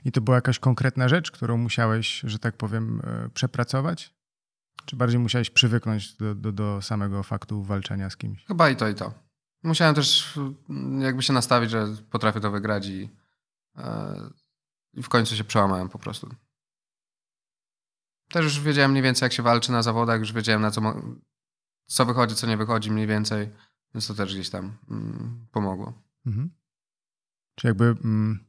I 0.06 0.12
to 0.12 0.22
była 0.22 0.38
jakaś 0.38 0.60
konkretna 0.60 1.10
rzecz, 1.10 1.32
którą 1.32 1.58
musiałeś, 1.58 2.22
że 2.24 2.40
tak 2.40 2.58
powiem, 2.58 3.02
e, 3.04 3.30
przepracować? 3.30 4.14
Czy 4.86 4.96
bardziej 4.96 5.20
musiałeś 5.20 5.50
przywyknąć 5.50 6.16
do, 6.16 6.36
do, 6.36 6.52
do 6.52 6.82
samego 6.82 7.24
faktu 7.24 7.64
walczenia 7.64 8.10
z 8.10 8.18
kimś? 8.18 8.46
Chyba 8.46 8.70
i 8.70 8.76
to, 8.76 8.88
i 8.88 8.96
to. 8.96 9.14
Musiałem 9.64 9.96
też 9.96 10.38
mm, 10.70 11.02
jakby 11.02 11.24
się 11.24 11.34
nastawić, 11.34 11.72
że 11.72 11.88
potrafię 12.10 12.40
to 12.40 12.52
wygrać 12.52 12.88
i, 12.88 13.10
e, 13.78 14.16
i 14.94 15.04
w 15.04 15.10
końcu 15.10 15.36
się 15.36 15.44
przełamałem 15.44 15.90
po 15.90 16.00
prostu. 16.00 16.30
Też 18.30 18.44
już 18.44 18.60
wiedziałem 18.60 18.92
mniej 18.92 19.04
więcej, 19.04 19.26
jak 19.26 19.34
się 19.34 19.44
walczy 19.44 19.72
na 19.72 19.84
zawodach, 19.84 20.20
już 20.20 20.34
wiedziałem, 20.34 20.62
na 20.62 20.72
co, 20.72 20.82
co 21.86 22.06
wychodzi, 22.06 22.36
co 22.36 22.48
nie 22.48 22.58
wychodzi 22.58 22.92
mniej 22.92 23.08
więcej, 23.08 23.50
więc 23.94 24.08
to 24.08 24.14
też 24.14 24.34
gdzieś 24.34 24.50
tam 24.50 24.78
mm, 24.90 25.48
pomogło. 25.52 25.94
Mhm. 26.26 26.50
Czy 27.56 27.68
jakby 27.68 27.86
mm, 27.86 28.49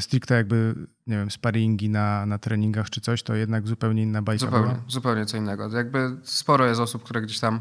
stricte 0.00 0.34
jakby, 0.34 0.74
nie 1.06 1.16
wiem, 1.16 1.30
sparingi 1.30 1.88
na, 1.90 2.26
na 2.26 2.38
treningach 2.38 2.90
czy 2.90 3.00
coś, 3.00 3.22
to 3.22 3.34
jednak 3.34 3.68
zupełnie 3.68 4.02
inna 4.02 4.22
bajka 4.22 4.46
Zupełnie, 4.46 4.72
była? 4.72 4.84
zupełnie 4.88 5.26
co 5.26 5.36
innego. 5.36 5.68
Jakby 5.68 6.16
sporo 6.22 6.66
jest 6.66 6.80
osób, 6.80 7.02
które 7.02 7.22
gdzieś 7.22 7.40
tam 7.40 7.60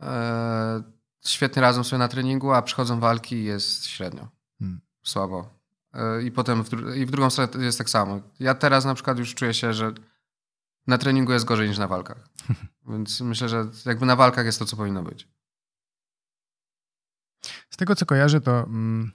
e, 0.00 0.82
świetnie 1.26 1.62
radzą 1.62 1.84
sobie 1.84 1.98
na 1.98 2.08
treningu, 2.08 2.52
a 2.52 2.62
przychodzą 2.62 3.00
walki 3.00 3.36
i 3.36 3.44
jest 3.44 3.86
średnio. 3.86 4.28
Hmm. 4.58 4.80
Słabo. 5.02 5.58
E, 5.94 6.22
I 6.22 6.32
potem 6.32 6.64
w, 6.64 6.96
i 6.96 7.06
w 7.06 7.10
drugą 7.10 7.30
stronę 7.30 7.64
jest 7.64 7.78
tak 7.78 7.90
samo. 7.90 8.20
Ja 8.40 8.54
teraz 8.54 8.84
na 8.84 8.94
przykład 8.94 9.18
już 9.18 9.34
czuję 9.34 9.54
się, 9.54 9.72
że 9.72 9.92
na 10.86 10.98
treningu 10.98 11.32
jest 11.32 11.44
gorzej 11.44 11.68
niż 11.68 11.78
na 11.78 11.88
walkach. 11.88 12.28
Więc 12.90 13.20
myślę, 13.20 13.48
że 13.48 13.64
jakby 13.86 14.06
na 14.06 14.16
walkach 14.16 14.46
jest 14.46 14.58
to, 14.58 14.64
co 14.64 14.76
powinno 14.76 15.02
być. 15.02 15.28
Z 17.70 17.76
tego, 17.76 17.96
co 17.96 18.06
kojarzę, 18.06 18.40
to 18.40 18.62
mm, 18.64 19.12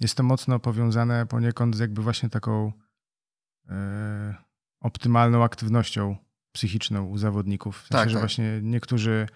jest 0.00 0.14
to 0.14 0.22
mocno 0.22 0.58
powiązane 0.58 1.26
poniekąd 1.26 1.76
z 1.76 1.78
jakby 1.78 2.02
właśnie 2.02 2.30
taką 2.30 2.72
e, 3.68 4.34
optymalną 4.80 5.44
aktywnością 5.44 6.16
psychiczną 6.52 7.04
u 7.04 7.18
zawodników. 7.18 7.76
W 7.76 7.80
sensie, 7.80 7.92
tak, 7.92 8.10
że 8.10 8.14
tak. 8.14 8.22
właśnie 8.22 8.60
niektórzy 8.62 9.26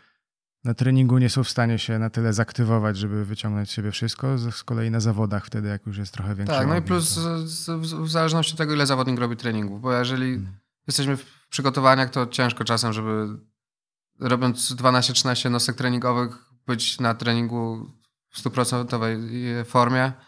na 0.64 0.74
treningu 0.74 1.18
nie 1.18 1.30
są 1.30 1.44
w 1.44 1.48
stanie 1.48 1.78
się 1.78 1.98
na 1.98 2.10
tyle 2.10 2.32
zaktywować, 2.32 2.96
żeby 2.96 3.24
wyciągnąć 3.24 3.70
z 3.70 3.72
siebie 3.72 3.90
wszystko, 3.90 4.38
z 4.38 4.64
kolei 4.64 4.90
na 4.90 5.00
zawodach 5.00 5.46
wtedy, 5.46 5.68
jak 5.68 5.86
już 5.86 5.98
jest 5.98 6.12
trochę 6.12 6.34
większy. 6.34 6.56
Tak, 6.56 6.68
no 6.68 6.76
i 6.76 6.82
plus 6.82 7.20
to... 7.66 7.78
w 7.78 8.10
zależności 8.10 8.52
od 8.52 8.58
tego, 8.58 8.74
ile 8.74 8.86
zawodnik 8.86 9.18
robi 9.18 9.36
treningów, 9.36 9.80
bo 9.80 9.92
jeżeli 9.92 10.30
hmm. 10.30 10.52
jesteśmy 10.86 11.16
w 11.16 11.48
przygotowaniach, 11.50 12.10
to 12.10 12.26
ciężko 12.26 12.64
czasem, 12.64 12.92
żeby 12.92 13.38
robiąc 14.20 14.74
12-13 14.76 15.50
nosek 15.50 15.76
treningowych, 15.76 16.38
być 16.66 17.00
na 17.00 17.14
treningu 17.14 17.92
w 18.30 18.38
stuprocentowej 18.38 19.18
formie 19.64 20.04
e, 20.04 20.27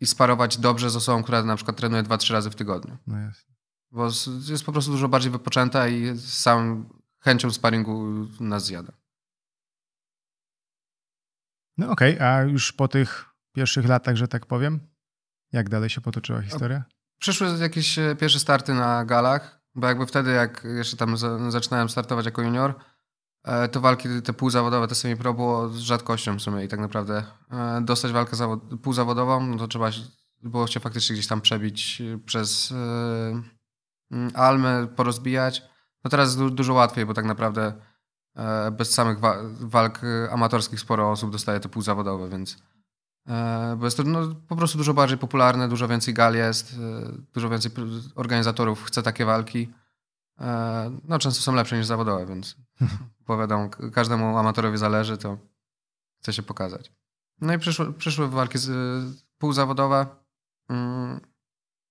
i 0.00 0.06
sparować 0.06 0.58
dobrze 0.58 0.90
z 0.90 0.96
osobą, 0.96 1.22
która 1.22 1.42
na 1.42 1.56
przykład 1.56 1.76
trenuje 1.76 2.02
2-3 2.02 2.32
razy 2.32 2.50
w 2.50 2.54
tygodniu. 2.54 2.96
No 3.06 3.18
jest. 3.18 3.46
Bo 3.90 4.08
jest 4.48 4.64
po 4.64 4.72
prostu 4.72 4.90
dużo 4.90 5.08
bardziej 5.08 5.30
wypoczęta 5.30 5.88
i 5.88 6.16
z 6.16 6.34
samą 6.34 6.84
chęcią 7.20 7.50
sparingu 7.50 8.26
nas 8.40 8.64
zjada. 8.64 8.92
No 11.78 11.90
okej, 11.90 12.14
okay, 12.14 12.28
a 12.28 12.42
już 12.42 12.72
po 12.72 12.88
tych 12.88 13.24
pierwszych 13.52 13.86
latach, 13.88 14.16
że 14.16 14.28
tak 14.28 14.46
powiem, 14.46 14.80
jak 15.52 15.68
dalej 15.68 15.90
się 15.90 16.00
potoczyła 16.00 16.42
historia? 16.42 16.84
Przyszły 17.20 17.58
jakieś 17.58 17.98
e, 17.98 18.16
pierwsze 18.16 18.40
starty 18.40 18.74
na 18.74 19.04
galach, 19.04 19.60
bo 19.74 19.86
jakby 19.86 20.06
wtedy, 20.06 20.30
jak 20.30 20.66
jeszcze 20.76 20.96
tam 20.96 21.16
zaczynałem 21.50 21.88
startować 21.88 22.26
jako 22.26 22.42
junior, 22.42 22.70
e, 22.70 22.74
to 23.72 23.80
walki 23.80 24.08
te 24.24 24.32
półzawodowe, 24.32 24.88
te 24.88 24.94
semi-pro 24.94 25.34
było 25.34 25.68
z 25.68 25.78
rzadkością 25.78 26.36
w 26.36 26.42
sumie 26.42 26.64
i 26.64 26.68
tak 26.68 26.80
naprawdę 26.80 27.24
e, 27.50 27.80
dostać 27.80 28.12
walkę 28.12 28.36
półzawodową, 28.82 29.46
no 29.46 29.58
to 29.58 29.68
trzeba 29.68 29.90
było 30.42 30.66
się 30.66 30.80
faktycznie 30.80 31.14
gdzieś 31.14 31.26
tam 31.26 31.40
przebić 31.40 32.02
przez 32.26 32.74
Mm, 34.14 34.30
almy 34.34 34.88
porozbijać. 34.96 35.62
No 36.04 36.10
teraz 36.10 36.36
dużo 36.36 36.74
łatwiej, 36.74 37.06
bo 37.06 37.14
tak 37.14 37.24
naprawdę 37.24 37.72
e, 38.36 38.70
bez 38.70 38.90
samych 38.90 39.18
walk 39.60 40.00
amatorskich 40.30 40.80
sporo 40.80 41.10
osób 41.10 41.30
dostaje 41.30 41.60
te 41.60 41.68
półzawodowe, 41.68 42.28
więc 42.28 42.56
e, 43.28 43.76
bo 43.78 43.84
jest 43.84 43.96
to 43.96 44.02
no, 44.02 44.34
po 44.48 44.56
prostu 44.56 44.78
dużo 44.78 44.94
bardziej 44.94 45.18
popularne, 45.18 45.68
dużo 45.68 45.88
więcej 45.88 46.14
gal 46.14 46.34
jest, 46.34 46.72
e, 46.72 47.12
dużo 47.34 47.48
więcej 47.48 47.70
organizatorów 48.14 48.84
chce 48.84 49.02
takie 49.02 49.24
walki. 49.24 49.72
No 51.04 51.18
często 51.18 51.42
są 51.42 51.54
lepsze 51.54 51.76
niż 51.76 51.86
zawodowe, 51.86 52.26
więc 52.26 52.56
powiadam, 53.26 53.70
każdemu 53.70 54.38
amatorowi 54.38 54.78
zależy, 54.78 55.18
to 55.18 55.38
chce 56.20 56.32
się 56.32 56.42
pokazać. 56.42 56.92
No 57.40 57.54
i 57.54 57.58
przyszły, 57.58 57.92
przyszły 57.92 58.28
walki 58.28 58.58
z, 58.58 58.70
półzawodowe. 59.38 60.06
Mm, 60.68 61.20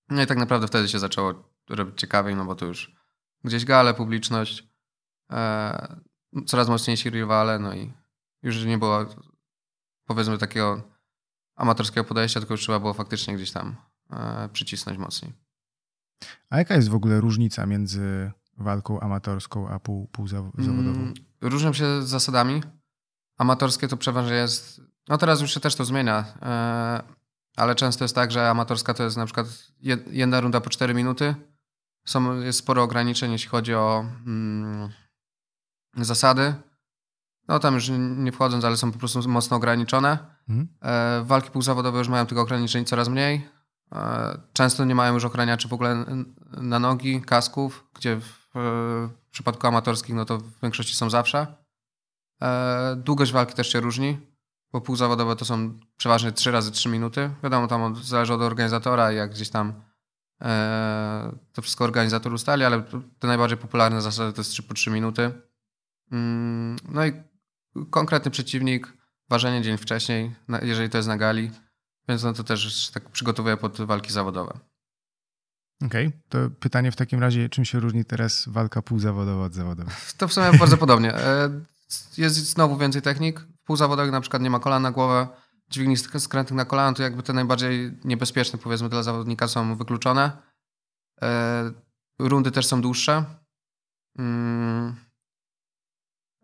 no 0.09 0.21
i 0.21 0.27
tak 0.27 0.37
naprawdę 0.37 0.67
wtedy 0.67 0.87
się 0.89 0.99
zaczęło 0.99 1.33
robić 1.69 1.99
ciekawiej, 1.99 2.35
no 2.35 2.45
bo 2.45 2.55
to 2.55 2.65
już 2.65 2.95
gdzieś 3.43 3.65
gale, 3.65 3.93
publiczność, 3.93 4.67
e, 5.31 6.01
coraz 6.45 6.69
mocniejsi 6.69 7.09
rywale, 7.09 7.59
no 7.59 7.73
i 7.73 7.93
już 8.43 8.65
nie 8.65 8.77
było 8.77 9.05
powiedzmy 10.05 10.37
takiego 10.37 10.81
amatorskiego 11.55 12.03
podejścia, 12.03 12.39
tylko 12.39 12.53
już 12.53 12.61
trzeba 12.61 12.79
było 12.79 12.93
faktycznie 12.93 13.35
gdzieś 13.35 13.51
tam 13.51 13.75
e, 14.11 14.49
przycisnąć 14.53 14.97
mocniej. 14.97 15.33
A 16.49 16.57
jaka 16.57 16.75
jest 16.75 16.89
w 16.89 16.95
ogóle 16.95 17.21
różnica 17.21 17.65
między 17.65 18.31
walką 18.57 18.99
amatorską 18.99 19.69
a 19.69 19.79
pół, 19.79 20.07
półzawodową? 20.07 20.69
Mm, 20.69 21.13
różnią 21.41 21.73
się 21.73 22.01
zasadami. 22.01 22.63
Amatorskie 23.37 23.87
to 23.87 23.97
przeważnie 23.97 24.35
jest, 24.35 24.81
no 25.07 25.17
teraz 25.17 25.41
już 25.41 25.53
się 25.53 25.59
też 25.59 25.75
to 25.75 25.85
zmienia, 25.85 26.25
e, 26.41 27.03
ale 27.55 27.75
często 27.75 28.03
jest 28.03 28.15
tak, 28.15 28.31
że 28.31 28.49
amatorska 28.49 28.93
to 28.93 29.03
jest 29.03 29.17
na 29.17 29.25
przykład 29.25 29.47
jedna 30.11 30.41
runda 30.41 30.61
po 30.61 30.69
4 30.69 30.93
minuty, 30.93 31.35
są, 32.05 32.41
jest 32.41 32.59
sporo 32.59 32.83
ograniczeń, 32.83 33.31
jeśli 33.31 33.49
chodzi 33.49 33.75
o 33.75 34.05
mm, 34.25 34.89
zasady. 35.97 36.53
No 37.47 37.59
tam 37.59 37.73
już 37.73 37.89
nie 38.17 38.31
wchodząc, 38.31 38.65
ale 38.65 38.77
są 38.77 38.91
po 38.91 38.99
prostu 38.99 39.29
mocno 39.29 39.57
ograniczone. 39.57 40.17
Mhm. 40.49 40.67
E, 40.81 41.23
walki 41.25 41.51
półzawodowe 41.51 41.99
już 41.99 42.07
mają 42.07 42.25
tych 42.25 42.37
ograniczeń 42.37 42.85
coraz 42.85 43.09
mniej. 43.09 43.47
E, 43.93 44.37
często 44.53 44.85
nie 44.85 44.95
mają 44.95 45.13
już 45.13 45.25
ochraniaczy 45.25 45.67
w 45.67 45.73
ogóle 45.73 46.05
na 46.51 46.79
nogi, 46.79 47.21
kasków, 47.21 47.87
gdzie 47.93 48.19
w, 48.19 48.43
przypadku 49.31 49.67
amatorskich 49.67 50.15
no 50.15 50.25
to 50.25 50.37
w 50.37 50.61
większości 50.61 50.95
są 50.95 51.09
zawsze. 51.09 51.47
E, 52.41 52.95
długość 52.95 53.31
walki 53.31 53.53
też 53.53 53.71
się 53.71 53.79
różni, 53.79 54.17
bo 54.71 54.81
półzawodowe 54.81 55.35
to 55.35 55.45
są 55.45 55.79
przeważnie 55.97 56.31
3 56.31 56.51
razy 56.51 56.71
3 56.71 56.89
minuty. 56.89 57.29
Wiadomo, 57.43 57.67
tam 57.67 57.95
zależy 57.95 58.33
od 58.33 58.41
organizatora, 58.41 59.11
jak 59.11 59.31
gdzieś 59.31 59.49
tam 59.49 59.73
E, 60.43 61.35
to 61.53 61.61
wszystko 61.61 61.83
organizator 61.83 62.33
ustali, 62.33 62.63
ale 62.63 62.83
te 63.19 63.27
najbardziej 63.27 63.57
popularne 63.57 64.01
zasady 64.01 64.33
to 64.33 64.41
jest 64.41 64.51
3 64.51 64.63
po 64.63 64.73
3 64.73 64.91
minuty. 64.91 65.31
Mm, 66.11 66.75
no 66.89 67.05
i 67.05 67.13
konkretny 67.89 68.31
przeciwnik, 68.31 68.93
ważenie 69.29 69.61
dzień 69.61 69.77
wcześniej, 69.77 70.35
jeżeli 70.61 70.89
to 70.89 70.97
jest 70.97 71.07
na 71.07 71.17
gali, 71.17 71.51
więc 72.07 72.23
no 72.23 72.33
to 72.33 72.43
też 72.43 72.91
tak 72.91 73.09
przygotowuję 73.09 73.57
pod 73.57 73.81
walki 73.81 74.13
zawodowe. 74.13 74.59
Okej, 75.85 76.07
okay. 76.07 76.19
to 76.29 76.37
pytanie 76.59 76.91
w 76.91 76.95
takim 76.95 77.19
razie, 77.19 77.49
czym 77.49 77.65
się 77.65 77.79
różni 77.79 78.05
teraz 78.05 78.45
walka 78.47 78.81
półzawodowa 78.81 79.45
od 79.45 79.53
zawodowej? 79.53 79.95
To 80.17 80.27
w 80.27 80.33
sumie 80.33 80.53
bardzo 80.59 80.77
podobnie. 80.77 81.15
E, 81.15 81.49
jest 82.17 82.35
znowu 82.35 82.77
więcej 82.77 83.01
technik. 83.01 83.39
W 83.39 83.63
półzawodowych 83.65 84.11
na 84.11 84.21
przykład 84.21 84.41
nie 84.41 84.49
ma 84.49 84.59
kolan 84.59 84.81
na 84.81 84.91
głowę, 84.91 85.27
dźwigni 85.69 85.97
skrętnych 85.97 86.57
na 86.57 86.65
kolano, 86.65 86.95
to 86.95 87.03
jakby 87.03 87.23
te 87.23 87.33
najbardziej 87.33 87.97
niebezpieczne, 88.03 88.59
powiedzmy, 88.59 88.89
dla 88.89 89.03
zawodnika 89.03 89.47
są 89.47 89.75
wykluczone. 89.75 90.31
E, 91.21 91.71
rundy 92.19 92.51
też 92.51 92.65
są 92.65 92.81
dłuższe. 92.81 93.25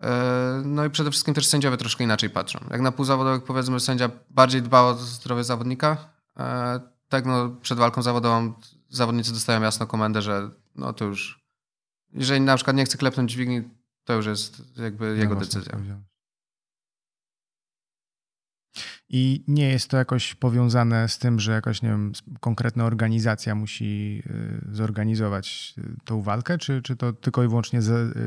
E, 0.01 0.62
no 0.65 0.86
i 0.86 0.89
przede 0.89 1.12
wszystkim 1.12 1.34
też 1.34 1.46
sędziowie 1.46 1.77
troszkę 1.77 2.03
inaczej 2.03 2.29
patrzą. 2.29 2.60
Jak 2.72 2.82
na 2.82 2.91
półzawodowych 2.91 3.44
powiedzmy 3.44 3.79
sędzia 3.79 4.10
bardziej 4.29 4.62
dba 4.62 4.82
o 4.82 4.94
zdrowie 4.94 5.44
zawodnika, 5.44 5.98
e, 6.39 6.79
tak 7.10 7.25
no 7.25 7.50
przed 7.62 7.77
walką 7.77 8.01
zawodową 8.01 8.53
zawodnicy 8.89 9.34
dostają 9.34 9.62
jasno 9.62 9.88
komendę, 9.88 10.22
że 10.22 10.50
no 10.75 10.94
to 10.94 11.06
już 11.06 11.39
jeżeli 12.13 12.41
na 12.41 12.56
przykład 12.56 12.75
nie 12.75 12.86
chce 12.86 12.98
klepnąć 12.98 13.32
dźwigni, 13.32 13.70
to 14.03 14.13
już 14.13 14.25
jest 14.25 14.77
jakby 14.77 15.18
jego 15.18 15.36
decyzja. 15.36 15.77
I 19.11 19.43
nie 19.47 19.69
jest 19.69 19.89
to 19.89 19.97
jakoś 19.97 20.35
powiązane 20.35 21.09
z 21.09 21.17
tym, 21.17 21.39
że 21.39 21.51
jakaś, 21.51 21.81
nie 21.81 21.89
wiem, 21.89 22.11
konkretna 22.39 22.85
organizacja 22.85 23.55
musi 23.55 24.23
y, 24.71 24.75
zorganizować 24.75 25.73
y, 25.77 25.95
tą 26.05 26.21
walkę, 26.21 26.57
czy, 26.57 26.81
czy 26.81 26.95
to 26.95 27.13
tylko 27.13 27.43
i 27.43 27.47
wyłącznie 27.47 27.81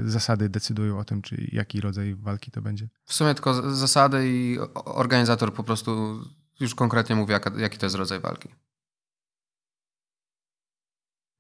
zasady 0.05 0.49
decydują 0.49 0.99
o 0.99 1.05
tym, 1.05 1.23
czy 1.23 1.49
jaki 1.53 1.81
rodzaj 1.81 2.15
walki 2.15 2.51
to 2.51 2.63
będzie? 2.63 2.89
W 3.05 3.15
sumie 3.15 3.35
tylko 3.35 3.75
zasady 3.75 4.29
i 4.29 4.59
organizator 4.75 5.55
po 5.55 5.65
prostu 5.65 6.21
już 6.61 6.75
konkretnie 6.75 7.17
mówi, 7.17 7.35
jaki 7.57 7.79
to 7.79 7.87
jest 7.87 7.97
rodzaj 7.97 8.21
walki. 8.21 8.49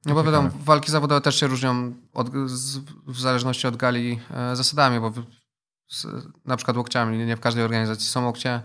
No 0.07 0.15
bo 0.15 0.25
wiadomo, 0.25 0.51
walki 0.65 0.91
zawodowe 0.91 1.21
też 1.21 1.41
się 1.41 1.47
różnią 1.47 1.95
od, 2.13 2.31
z, 2.47 2.79
w 3.07 3.21
zależności 3.21 3.67
od 3.67 3.77
gali 3.77 4.21
e, 4.31 4.57
zasadami, 4.57 5.01
bo 5.01 5.11
w, 5.11 5.25
z, 5.89 6.07
na 6.45 6.57
przykład 6.57 6.77
łokciami, 6.77 7.27
nie 7.27 7.37
w 7.37 7.41
każdej 7.41 7.65
organizacji 7.65 8.09
są 8.09 8.25
łokcie, 8.25 8.63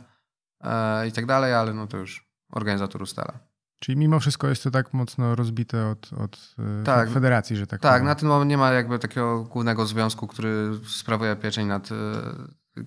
i 1.08 1.12
tak 1.12 1.26
dalej, 1.26 1.54
ale 1.54 1.74
no 1.74 1.88
to 1.88 1.98
już 1.98 2.28
organizator 2.52 3.02
ustala. 3.02 3.40
Czyli 3.80 3.98
mimo 3.98 4.20
wszystko 4.20 4.48
jest 4.48 4.64
to 4.64 4.72
tak 4.72 4.94
mocno 4.94 5.36
rozbite 5.36 5.88
od, 5.88 6.14
od 6.14 6.56
e, 6.60 6.84
tak, 6.84 7.10
federacji, 7.10 7.56
że 7.56 7.68
tak 7.68 7.82
Tak, 7.82 7.92
powiem. 7.92 8.06
na 8.06 8.16
ten 8.16 8.30
moment 8.30 8.50
nie 8.50 8.58
ma 8.58 8.72
jakby 8.72 9.00
takiego 9.00 9.44
głównego 9.44 9.86
związku, 9.86 10.28
który 10.28 10.80
sprawuje 10.88 11.36
pieczeń 11.36 11.68
nad 11.68 11.90
e, 11.92 11.96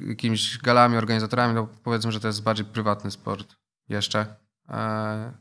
jakimiś 0.09 0.59
galami, 0.59 0.97
organizatorami. 0.97 1.55
No 1.55 1.69
powiedzmy, 1.85 2.13
że 2.13 2.21
to 2.21 2.27
jest 2.27 2.43
bardziej 2.43 2.67
prywatny 2.67 3.11
sport 3.11 3.57
jeszcze. 3.89 4.37
E, 4.69 5.33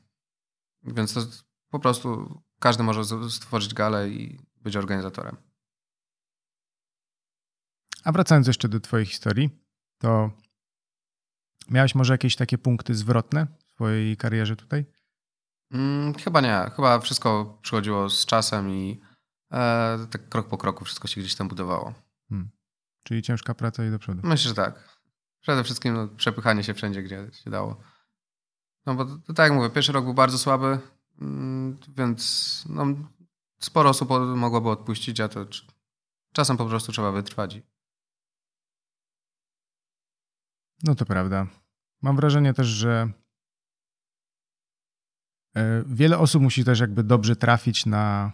więc 0.83 1.13
to 1.13 1.21
po 1.69 1.79
prostu 1.79 2.41
każdy 2.59 2.83
może 2.83 3.29
stworzyć 3.29 3.73
galę 3.73 4.09
i 4.09 4.39
być 4.61 4.75
organizatorem. 4.77 5.37
A 8.03 8.11
wracając 8.11 8.47
jeszcze 8.47 8.69
do 8.69 8.79
Twojej 8.79 9.05
historii, 9.05 9.49
to 9.97 10.31
Miałeś 11.69 11.95
może 11.95 12.13
jakieś 12.13 12.35
takie 12.35 12.57
punkty 12.57 12.95
zwrotne 12.95 13.47
w 13.65 13.71
swojej 13.71 14.17
karierze 14.17 14.55
tutaj? 14.55 14.85
Hmm, 15.71 16.13
chyba 16.13 16.41
nie. 16.41 16.71
Chyba 16.75 16.99
wszystko 16.99 17.59
przychodziło 17.61 18.09
z 18.09 18.25
czasem 18.25 18.69
i 18.69 19.01
e, 19.51 20.07
tak 20.11 20.29
krok 20.29 20.47
po 20.47 20.57
kroku 20.57 20.85
wszystko 20.85 21.07
się 21.07 21.21
gdzieś 21.21 21.35
tam 21.35 21.47
budowało. 21.47 21.93
Hmm. 22.29 22.49
Czyli 23.03 23.21
ciężka 23.21 23.53
praca 23.53 23.85
i 23.85 23.91
do 23.91 23.99
przodu. 23.99 24.21
Myślę, 24.23 24.49
że 24.49 24.55
tak. 24.55 24.99
Przede 25.41 25.63
wszystkim 25.63 25.93
no, 25.93 26.07
przepychanie 26.07 26.63
się 26.63 26.73
wszędzie, 26.73 27.03
gdzie 27.03 27.27
się 27.43 27.49
dało. 27.49 27.81
No 28.85 28.95
bo 28.95 29.05
to, 29.05 29.33
tak 29.33 29.43
jak 29.43 29.53
mówię, 29.53 29.69
pierwszy 29.69 29.91
rok 29.91 30.05
był 30.05 30.13
bardzo 30.13 30.37
słaby, 30.37 30.79
mm, 31.21 31.77
więc 31.97 32.63
no, 32.69 32.85
sporo 33.59 33.89
osób 33.89 34.09
mogłoby 34.35 34.69
odpuścić, 34.69 35.19
a 35.19 35.27
to 35.27 35.45
czasem 36.33 36.57
po 36.57 36.65
prostu 36.65 36.91
trzeba 36.91 37.11
wytrwać. 37.11 37.59
No 40.83 40.95
to 40.95 41.05
prawda. 41.05 41.47
Mam 42.01 42.15
wrażenie 42.15 42.53
też, 42.53 42.67
że 42.67 43.09
e, 45.55 45.83
wiele 45.87 46.17
osób 46.17 46.41
musi 46.41 46.63
też 46.63 46.79
jakby 46.79 47.03
dobrze 47.03 47.35
trafić 47.35 47.85
na 47.85 48.31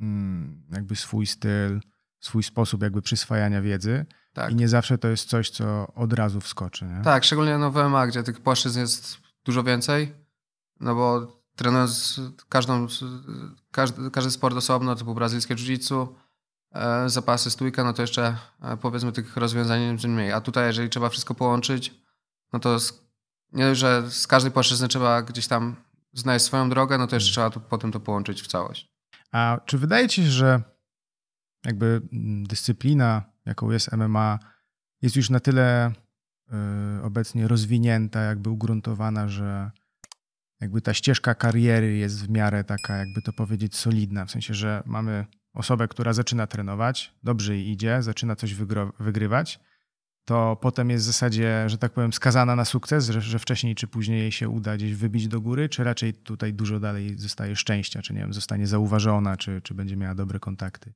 mm, 0.00 0.62
jakby 0.72 0.96
swój 0.96 1.26
styl, 1.26 1.80
swój 2.20 2.42
sposób 2.42 2.82
jakby 2.82 3.02
przyswajania 3.02 3.62
wiedzy. 3.62 4.06
Tak. 4.32 4.52
I 4.52 4.54
nie 4.54 4.68
zawsze 4.68 4.98
to 4.98 5.08
jest 5.08 5.28
coś, 5.28 5.50
co 5.50 5.94
od 5.94 6.12
razu 6.12 6.40
wskoczy. 6.40 6.84
Nie? 6.84 7.00
Tak, 7.04 7.24
szczególnie 7.24 7.58
no 7.58 7.70
w 7.70 7.76
MMA, 7.76 8.06
gdzie 8.06 8.22
tych 8.22 8.40
płaszczyzn 8.40 8.80
jest 8.80 9.18
dużo 9.44 9.62
więcej, 9.62 10.14
no 10.80 10.94
bo 10.94 11.38
trenując 11.56 12.20
każdą, 12.48 12.86
każdy, 13.70 14.10
każdy 14.10 14.30
sport 14.30 14.56
osobno, 14.56 14.94
typu 14.94 15.14
brazylijskie 15.14 15.54
jiu-jitsu, 15.54 16.02
e, 16.02 16.08
zapasy, 17.06 17.50
stójka, 17.50 17.84
no 17.84 17.92
to 17.92 18.02
jeszcze 18.02 18.36
e, 18.62 18.76
powiedzmy 18.76 19.12
tych 19.12 19.36
rozwiązań 19.36 19.98
nie 20.02 20.08
mniej. 20.08 20.32
A 20.32 20.40
tutaj, 20.40 20.66
jeżeli 20.66 20.88
trzeba 20.88 21.08
wszystko 21.08 21.34
połączyć, 21.34 21.94
no 22.52 22.58
to 22.58 22.80
z, 22.80 22.92
nie 23.52 23.74
że 23.74 24.10
z 24.10 24.26
każdej 24.26 24.52
płaszczyzny 24.52 24.88
trzeba 24.88 25.22
gdzieś 25.22 25.46
tam 25.46 25.76
znaleźć 26.12 26.44
swoją 26.44 26.70
drogę, 26.70 26.98
no 26.98 27.06
to 27.06 27.16
jeszcze 27.16 27.32
trzeba 27.32 27.50
to, 27.50 27.60
potem 27.60 27.92
to 27.92 28.00
połączyć 28.00 28.42
w 28.42 28.46
całość. 28.46 28.88
A 29.32 29.60
czy 29.66 29.78
wydaje 29.78 30.08
ci 30.08 30.22
się, 30.22 30.30
że 30.30 30.62
jakby 31.64 32.02
mm, 32.12 32.44
dyscyplina, 32.46 33.22
jaką 33.46 33.70
jest 33.70 33.92
MMA, 33.92 34.38
jest 35.02 35.16
już 35.16 35.30
na 35.30 35.40
tyle 35.40 35.92
y, 36.98 37.02
obecnie 37.02 37.48
rozwinięta, 37.48 38.20
jakby 38.20 38.50
ugruntowana, 38.50 39.28
że 39.28 39.70
jakby 40.60 40.80
ta 40.80 40.94
ścieżka 40.94 41.34
kariery 41.34 41.96
jest 41.96 42.26
w 42.26 42.30
miarę 42.30 42.64
taka, 42.64 42.96
jakby 42.96 43.22
to 43.22 43.32
powiedzieć, 43.32 43.76
solidna. 43.76 44.24
W 44.24 44.30
sensie, 44.30 44.54
że 44.54 44.82
mamy 44.86 45.26
osobę, 45.58 45.88
która 45.88 46.12
zaczyna 46.12 46.46
trenować, 46.46 47.14
dobrze 47.22 47.56
jej 47.56 47.68
idzie, 47.68 48.02
zaczyna 48.02 48.36
coś 48.36 48.54
wygrywać, 48.98 49.60
to 50.24 50.56
potem 50.60 50.90
jest 50.90 51.04
w 51.04 51.06
zasadzie, 51.06 51.64
że 51.68 51.78
tak 51.78 51.92
powiem, 51.92 52.12
skazana 52.12 52.56
na 52.56 52.64
sukces, 52.64 53.08
że, 53.08 53.20
że, 53.20 53.38
wcześniej 53.38 53.74
czy 53.74 53.86
później 53.86 54.20
jej 54.20 54.32
się 54.32 54.48
uda 54.48 54.76
gdzieś 54.76 54.94
wybić 54.94 55.28
do 55.28 55.40
góry, 55.40 55.68
czy 55.68 55.84
raczej 55.84 56.14
tutaj 56.14 56.54
dużo 56.54 56.80
dalej 56.80 57.18
zostaje 57.18 57.56
szczęścia, 57.56 58.02
czy 58.02 58.14
nie 58.14 58.20
wiem, 58.20 58.32
zostanie 58.32 58.66
zauważona, 58.66 59.36
czy, 59.36 59.60
czy 59.62 59.74
będzie 59.74 59.96
miała 59.96 60.14
dobre 60.14 60.40
kontakty? 60.40 60.92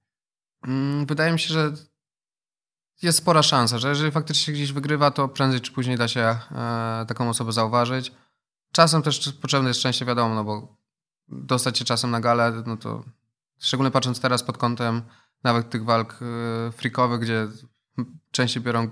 Mm, 0.67 1.07
wydaje 1.07 1.33
mi 1.33 1.39
się, 1.39 1.55
że 1.55 1.73
jest 3.03 3.19
spora 3.19 3.43
szansa, 3.43 3.79
że 3.79 3.89
jeżeli 3.89 4.11
faktycznie 4.11 4.55
gdzieś 4.55 4.73
wygrywa, 4.73 5.11
to 5.11 5.29
prędzej 5.29 5.61
czy 5.61 5.73
później 5.73 5.97
da 5.97 6.09
się 6.09 6.21
e, 6.21 6.39
taką 7.09 7.29
osobę 7.29 7.53
zauważyć. 7.53 8.13
Czasem 8.73 9.03
też 9.03 9.33
potrzebne 9.33 9.69
jest 9.69 9.81
szczęście, 9.81 10.05
wiadomo, 10.05 10.35
no 10.35 10.45
bo 10.45 10.77
dostać 11.29 11.79
się 11.79 11.85
czasem 11.85 12.11
na 12.11 12.21
galę, 12.21 12.63
no 12.67 12.77
to 12.77 13.05
szczególnie 13.63 13.91
patrząc 13.91 14.21
teraz 14.21 14.43
pod 14.43 14.59
kątem 14.59 15.03
nawet 15.45 15.71
tych 15.71 15.85
walk 15.85 16.19
e, 16.23 16.73
freakowych, 16.73 17.21
gdzie 17.21 17.49
częściej 18.31 18.63
biorą 18.63 18.91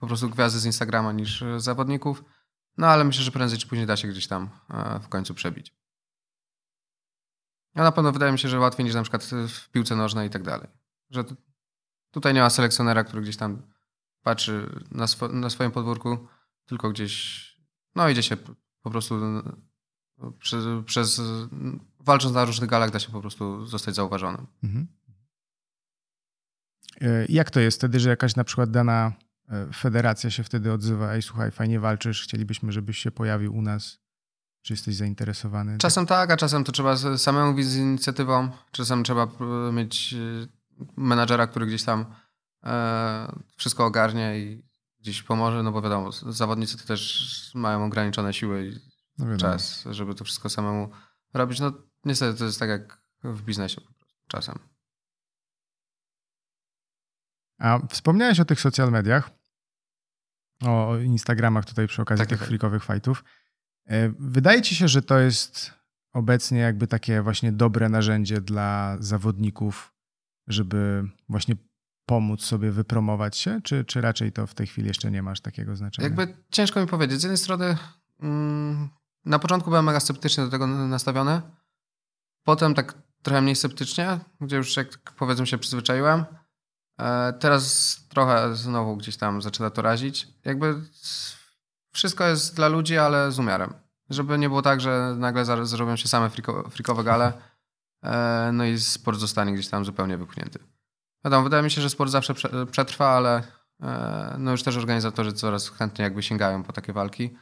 po 0.00 0.06
prostu 0.06 0.30
gwiazdy 0.30 0.60
z 0.60 0.64
Instagrama 0.66 1.12
niż 1.12 1.44
zawodników. 1.56 2.24
No 2.76 2.86
ale 2.86 3.04
myślę, 3.04 3.24
że 3.24 3.30
prędzej 3.30 3.58
czy 3.58 3.66
później 3.66 3.86
da 3.86 3.96
się 3.96 4.08
gdzieś 4.08 4.26
tam 4.26 4.50
e, 4.70 5.00
w 5.00 5.08
końcu 5.08 5.34
przebić. 5.34 5.74
A 7.74 7.82
na 7.82 7.92
pewno 7.92 8.12
wydaje 8.12 8.32
mi 8.32 8.38
się, 8.38 8.48
że 8.48 8.58
łatwiej 8.58 8.84
niż 8.84 8.94
na 8.94 9.02
przykład 9.02 9.24
w 9.48 9.70
piłce 9.70 9.96
nożnej 9.96 10.28
i 10.28 10.30
tak 10.30 10.42
dalej. 10.42 10.68
Że 11.10 11.24
tutaj 12.10 12.34
nie 12.34 12.40
ma 12.40 12.50
selekcjonera, 12.50 13.04
który 13.04 13.22
gdzieś 13.22 13.36
tam 13.36 13.62
patrzy 14.22 14.82
na, 14.90 15.06
na 15.32 15.50
swoim 15.50 15.70
podwórku, 15.70 16.28
tylko 16.66 16.90
gdzieś, 16.90 17.42
no 17.94 18.08
idzie 18.08 18.22
się 18.22 18.36
po 18.82 18.90
prostu 18.90 19.20
przez, 20.38 20.64
przez 20.86 21.20
walcząc 22.04 22.34
na 22.34 22.44
różnych 22.44 22.70
galach 22.70 22.90
da 22.90 22.98
się 22.98 23.12
po 23.12 23.20
prostu 23.20 23.66
zostać 23.66 23.94
zauważonym. 23.94 24.46
Mhm. 24.64 24.86
E, 27.00 27.26
jak 27.28 27.50
to 27.50 27.60
jest 27.60 27.78
wtedy, 27.78 28.00
że 28.00 28.10
jakaś 28.10 28.36
na 28.36 28.44
przykład 28.44 28.70
dana 28.70 29.12
e, 29.48 29.72
federacja 29.72 30.30
się 30.30 30.42
wtedy 30.42 30.72
odzywa, 30.72 31.12
ej 31.12 31.22
słuchaj, 31.22 31.50
fajnie 31.50 31.80
walczysz, 31.80 32.22
chcielibyśmy, 32.22 32.72
żebyś 32.72 32.98
się 32.98 33.10
pojawił 33.10 33.56
u 33.56 33.62
nas, 33.62 33.98
czy 34.62 34.72
jesteś 34.72 34.94
zainteresowany? 34.94 35.78
Czasem 35.78 36.06
tak, 36.06 36.30
a 36.30 36.36
czasem 36.36 36.64
to 36.64 36.72
trzeba 36.72 36.96
samemu 37.18 37.54
widzieć 37.54 37.72
z 37.72 37.76
inicjatywą, 37.76 38.50
czasem 38.70 39.04
trzeba 39.04 39.22
e, 39.22 39.72
mieć 39.72 40.14
menadżera, 40.96 41.46
który 41.46 41.66
gdzieś 41.66 41.84
tam 41.84 42.06
wszystko 43.56 43.86
ogarnie 43.86 44.38
i 44.38 44.62
gdzieś 45.00 45.22
pomoże, 45.22 45.62
no 45.62 45.72
bo 45.72 45.82
wiadomo, 45.82 46.12
zawodnicy 46.12 46.78
to 46.78 46.84
też 46.86 47.52
mają 47.54 47.84
ograniczone 47.84 48.34
siły 48.34 48.68
i 48.68 48.72
no 49.18 49.36
czas, 49.36 49.84
żeby 49.90 50.14
to 50.14 50.24
wszystko 50.24 50.48
samemu 50.50 50.90
robić. 51.34 51.60
No 51.60 51.72
niestety 52.04 52.38
to 52.38 52.44
jest 52.44 52.58
tak 52.58 52.68
jak 52.68 53.02
w 53.24 53.42
biznesie 53.42 53.80
po 53.80 53.92
prostu 53.92 54.22
czasem. 54.28 54.58
A 57.58 57.78
wspomniałeś 57.88 58.40
o 58.40 58.44
tych 58.44 58.60
social 58.60 58.90
mediach, 58.90 59.30
o 60.64 60.96
Instagramach 60.96 61.64
tutaj 61.64 61.86
przy 61.86 62.02
okazji 62.02 62.22
tak, 62.22 62.28
tych 62.28 62.38
tak. 62.38 62.48
freakowych 62.48 62.84
fightów. 62.84 63.24
E, 63.86 64.12
wydaje 64.18 64.62
ci 64.62 64.74
się, 64.74 64.88
że 64.88 65.02
to 65.02 65.18
jest 65.18 65.70
obecnie 66.12 66.58
jakby 66.58 66.86
takie 66.86 67.22
właśnie 67.22 67.52
dobre 67.52 67.88
narzędzie 67.88 68.40
dla 68.40 68.96
zawodników, 69.00 69.94
żeby 70.46 71.08
właśnie 71.28 71.56
pomóc 72.06 72.44
sobie 72.44 72.70
wypromować 72.70 73.36
się, 73.36 73.60
czy, 73.62 73.84
czy 73.84 74.00
raczej 74.00 74.32
to 74.32 74.46
w 74.46 74.54
tej 74.54 74.66
chwili 74.66 74.88
jeszcze 74.88 75.10
nie 75.10 75.22
masz 75.22 75.40
takiego 75.40 75.76
znaczenia? 75.76 76.08
Jakby 76.08 76.36
ciężko 76.50 76.80
mi 76.80 76.86
powiedzieć. 76.86 77.20
Z 77.20 77.22
jednej 77.22 77.38
strony 77.38 77.76
mm, 78.20 78.88
na 79.24 79.38
początku 79.38 79.70
byłem 79.70 79.84
mega 79.84 80.00
sceptycznie 80.00 80.44
do 80.44 80.50
tego 80.50 80.66
nastawiony, 80.66 81.42
potem 82.44 82.74
tak 82.74 82.94
trochę 83.22 83.40
mniej 83.40 83.56
sceptycznie, 83.56 84.18
gdzie 84.40 84.56
już 84.56 84.76
jak 84.76 84.98
powiedzmy 85.16 85.46
się 85.46 85.58
przyzwyczaiłem. 85.58 86.24
E, 87.00 87.32
teraz 87.32 87.96
trochę 88.08 88.56
znowu 88.56 88.96
gdzieś 88.96 89.16
tam 89.16 89.42
zaczyna 89.42 89.70
to 89.70 89.82
razić. 89.82 90.28
Jakby 90.44 90.74
wszystko 91.92 92.26
jest 92.26 92.56
dla 92.56 92.68
ludzi, 92.68 92.98
ale 92.98 93.32
z 93.32 93.38
umiarem. 93.38 93.74
Żeby 94.10 94.38
nie 94.38 94.48
było 94.48 94.62
tak, 94.62 94.80
że 94.80 95.14
nagle 95.18 95.66
zrobią 95.66 95.96
się 95.96 96.08
same 96.08 96.30
friko, 96.30 96.70
frikowe 96.70 97.04
gale, 97.04 97.32
e, 98.02 98.50
no 98.52 98.64
i 98.64 98.80
sport 98.80 99.18
zostanie 99.18 99.52
gdzieś 99.52 99.68
tam 99.68 99.84
zupełnie 99.84 100.18
wypchnięty. 100.18 100.58
Wiadomo, 101.24 101.44
wydaje 101.44 101.62
mi 101.62 101.70
się, 101.70 101.82
że 101.82 101.90
sport 101.90 102.10
zawsze 102.10 102.34
przetrwa, 102.70 103.08
ale 103.08 103.42
e, 103.82 104.36
no 104.38 104.50
już 104.50 104.62
też 104.62 104.76
organizatorzy 104.76 105.32
coraz 105.32 105.68
chętniej 105.68 106.04
jakby 106.04 106.22
sięgają 106.22 106.62
po 106.62 106.72
takie 106.72 106.92
walki. 106.92 107.36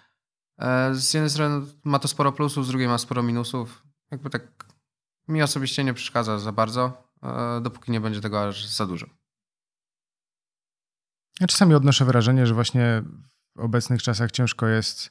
Z 0.92 1.14
jednej 1.14 1.30
strony 1.30 1.66
ma 1.84 1.98
to 1.98 2.08
sporo 2.08 2.32
plusów, 2.32 2.66
z 2.66 2.68
drugiej 2.68 2.88
ma 2.88 2.98
sporo 2.98 3.22
minusów. 3.22 3.82
Jakby 4.10 4.30
tak 4.30 4.42
mi 5.30 5.42
osobiście 5.42 5.84
nie 5.84 5.94
przeszkadza 5.94 6.38
za 6.38 6.52
bardzo, 6.52 7.02
dopóki 7.62 7.92
nie 7.92 8.00
będzie 8.00 8.20
tego 8.20 8.48
aż 8.48 8.66
za 8.66 8.86
dużo. 8.86 9.06
Ja 11.40 11.46
czasami 11.46 11.74
odnoszę 11.74 12.04
wrażenie, 12.04 12.46
że 12.46 12.54
właśnie 12.54 13.02
w 13.56 13.60
obecnych 13.60 14.02
czasach 14.02 14.30
ciężko 14.30 14.66
jest, 14.66 15.10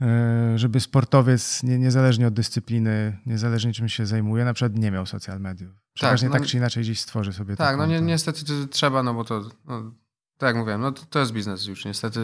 e, 0.00 0.58
żeby 0.58 0.80
sportowiec, 0.80 1.62
nie, 1.62 1.78
niezależnie 1.78 2.26
od 2.26 2.34
dyscypliny, 2.34 3.18
niezależnie 3.26 3.72
czym 3.72 3.88
się 3.88 4.06
zajmuje, 4.06 4.44
na 4.44 4.54
przykład 4.54 4.78
nie 4.78 4.90
miał 4.90 5.06
social 5.06 5.40
mediów. 5.40 5.74
Przeważnie 5.94 6.28
tak, 6.28 6.34
no, 6.34 6.40
tak 6.40 6.48
czy 6.48 6.56
inaczej 6.56 6.82
gdzieś 6.82 7.00
stworzy 7.00 7.32
sobie 7.32 7.56
Tak, 7.56 7.76
no 7.76 7.86
ni 7.86 8.02
niestety 8.02 8.68
trzeba, 8.68 9.02
no 9.02 9.14
bo 9.14 9.24
to, 9.24 9.50
no, 9.64 9.92
tak 10.38 10.46
jak 10.46 10.56
mówiłem, 10.56 10.80
no 10.80 10.92
to, 10.92 11.02
to 11.06 11.18
jest 11.18 11.32
biznes 11.32 11.66
już. 11.66 11.84
Niestety 11.84 12.20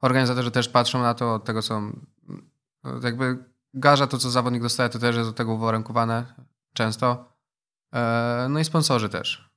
organizatorzy 0.00 0.50
też 0.50 0.68
patrzą 0.68 1.02
na 1.02 1.14
to, 1.14 1.34
od 1.34 1.44
tego 1.44 1.62
są, 1.62 2.00
no, 2.84 3.00
jakby 3.02 3.44
garza 3.76 4.06
to, 4.06 4.18
co 4.18 4.30
zawodnik 4.30 4.62
dostaje, 4.62 4.88
to 4.88 4.98
też 4.98 5.16
jest 5.16 5.28
do 5.28 5.32
tego 5.32 5.54
uwarunkowane 5.54 6.34
często. 6.72 7.32
E, 7.92 8.46
no 8.50 8.58
i 8.58 8.64
sponsorzy 8.64 9.08
też. 9.08 9.50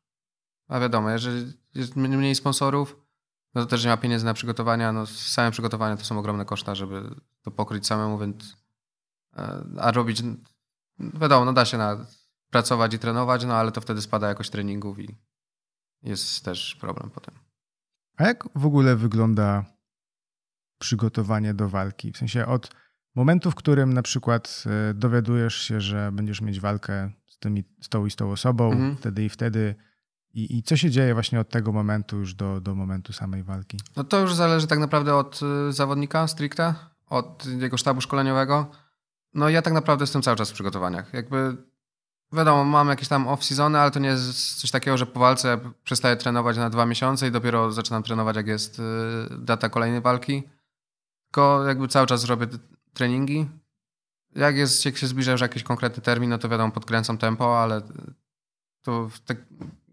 A 0.68 0.80
wiadomo, 0.80 1.10
jeżeli 1.10 1.54
jest 1.76 1.96
mniej 1.96 2.36
sponsorów, 2.36 2.96
no 3.54 3.62
to 3.62 3.68
też 3.68 3.84
nie 3.84 3.90
ma 3.90 3.98
pieniędzy 3.98 4.26
na 4.26 4.34
przygotowania. 4.34 4.92
No, 4.92 5.06
same 5.06 5.52
przygotowania 5.52 5.98
to 5.98 6.06
są 6.06 6.20
ogromne 6.20 6.46
koszta, 6.46 6.76
żeby 6.76 7.16
to 7.42 7.52
pokryć 7.52 7.88
samemu, 7.88 8.18
więc 8.18 8.58
e, 9.38 9.64
a 9.80 9.92
robić, 9.92 10.24
wiadomo, 11.00 11.46
no 11.46 11.54
da 11.54 11.66
się 11.66 11.78
na, 11.78 12.06
pracować 12.50 12.94
i 12.94 13.00
trenować, 13.00 13.46
no 13.46 13.56
ale 13.56 13.72
to 13.72 13.82
wtedy 13.82 14.02
spada 14.02 14.28
jakość 14.28 14.50
treningów 14.50 15.00
i 15.00 15.16
jest 16.04 16.46
też 16.46 16.76
problem 16.76 17.10
potem. 17.10 17.36
A 18.18 18.24
jak 18.24 18.44
w 18.56 18.66
ogóle 18.66 18.96
wygląda 18.96 19.66
przygotowanie 20.80 21.54
do 21.54 21.70
walki? 21.70 22.12
W 22.12 22.18
sensie 22.18 22.46
od 22.46 22.70
momentu, 23.20 23.52
w 23.52 23.56
którym 23.56 23.94
na 23.94 24.02
przykład 24.02 24.64
e, 24.90 24.94
dowiadujesz 24.94 25.56
się, 25.56 25.82
że 25.82 26.12
będziesz 26.14 26.42
mieć 26.42 26.60
walkę 26.60 27.12
z, 27.28 27.38
tymi, 27.38 27.64
z 27.82 27.90
tą 27.90 28.06
i 28.06 28.12
z 28.12 28.16
tą 28.16 28.32
osobą, 28.32 28.72
mhm. 28.72 28.98
wtedy 28.98 29.26
i 29.26 29.30
wtedy 29.30 29.76
i, 30.34 30.58
I 30.58 30.64
co 30.64 30.78
się 30.78 30.92
dzieje 30.92 31.14
właśnie 31.14 31.40
od 31.40 31.50
tego 31.50 31.72
momentu 31.72 32.18
już 32.18 32.34
do, 32.34 32.62
do 32.62 32.76
momentu 32.76 33.14
samej 33.14 33.44
walki? 33.44 33.80
No 33.96 34.04
to 34.04 34.20
już 34.20 34.34
zależy 34.34 34.68
tak 34.68 34.80
naprawdę 34.80 35.16
od 35.16 35.40
y, 35.70 35.74
zawodnika 35.74 36.28
stricte, 36.28 36.74
od 37.10 37.46
jego 37.46 37.78
sztabu 37.78 38.02
szkoleniowego. 38.02 38.72
No 39.34 39.50
ja 39.50 39.62
tak 39.62 39.74
naprawdę 39.74 40.04
jestem 40.04 40.22
cały 40.22 40.38
czas 40.38 40.50
w 40.50 40.54
przygotowaniach. 40.54 41.14
Jakby 41.14 41.58
wiadomo, 42.34 42.64
mam 42.64 42.90
jakieś 42.90 43.08
tam 43.08 43.26
off-seasony, 43.26 43.78
ale 43.78 43.92
to 43.92 44.00
nie 44.00 44.10
jest 44.10 44.62
coś 44.62 44.72
takiego, 44.72 44.98
że 44.98 45.06
po 45.06 45.20
walce 45.20 45.60
przestaję 45.84 46.16
trenować 46.16 46.58
na 46.58 46.70
dwa 46.70 46.86
miesiące 46.86 47.28
i 47.28 47.32
dopiero 47.32 47.72
zaczynam 47.72 48.04
trenować, 48.04 48.36
jak 48.36 48.48
jest 48.48 48.80
y, 48.80 48.84
data 49.38 49.70
kolejnej 49.70 50.02
walki. 50.02 50.44
Tylko 51.26 51.68
jakby 51.68 51.88
cały 51.88 52.08
czas 52.08 52.26
robię 52.26 52.48
treningi. 53.00 53.50
jak, 54.36 54.56
jest, 54.56 54.86
jak 54.86 54.98
się 54.98 55.08
zbliża 55.08 55.32
już 55.32 55.42
jakiś 55.42 55.64
konkretny 55.64 56.04
termin, 56.04 56.30
no 56.30 56.38
to 56.38 56.50
wiadomo, 56.50 56.72
podkręcam 56.72 57.18
tempo, 57.18 57.62
ale 57.62 57.82
to 58.82 59.10
te, 59.26 59.36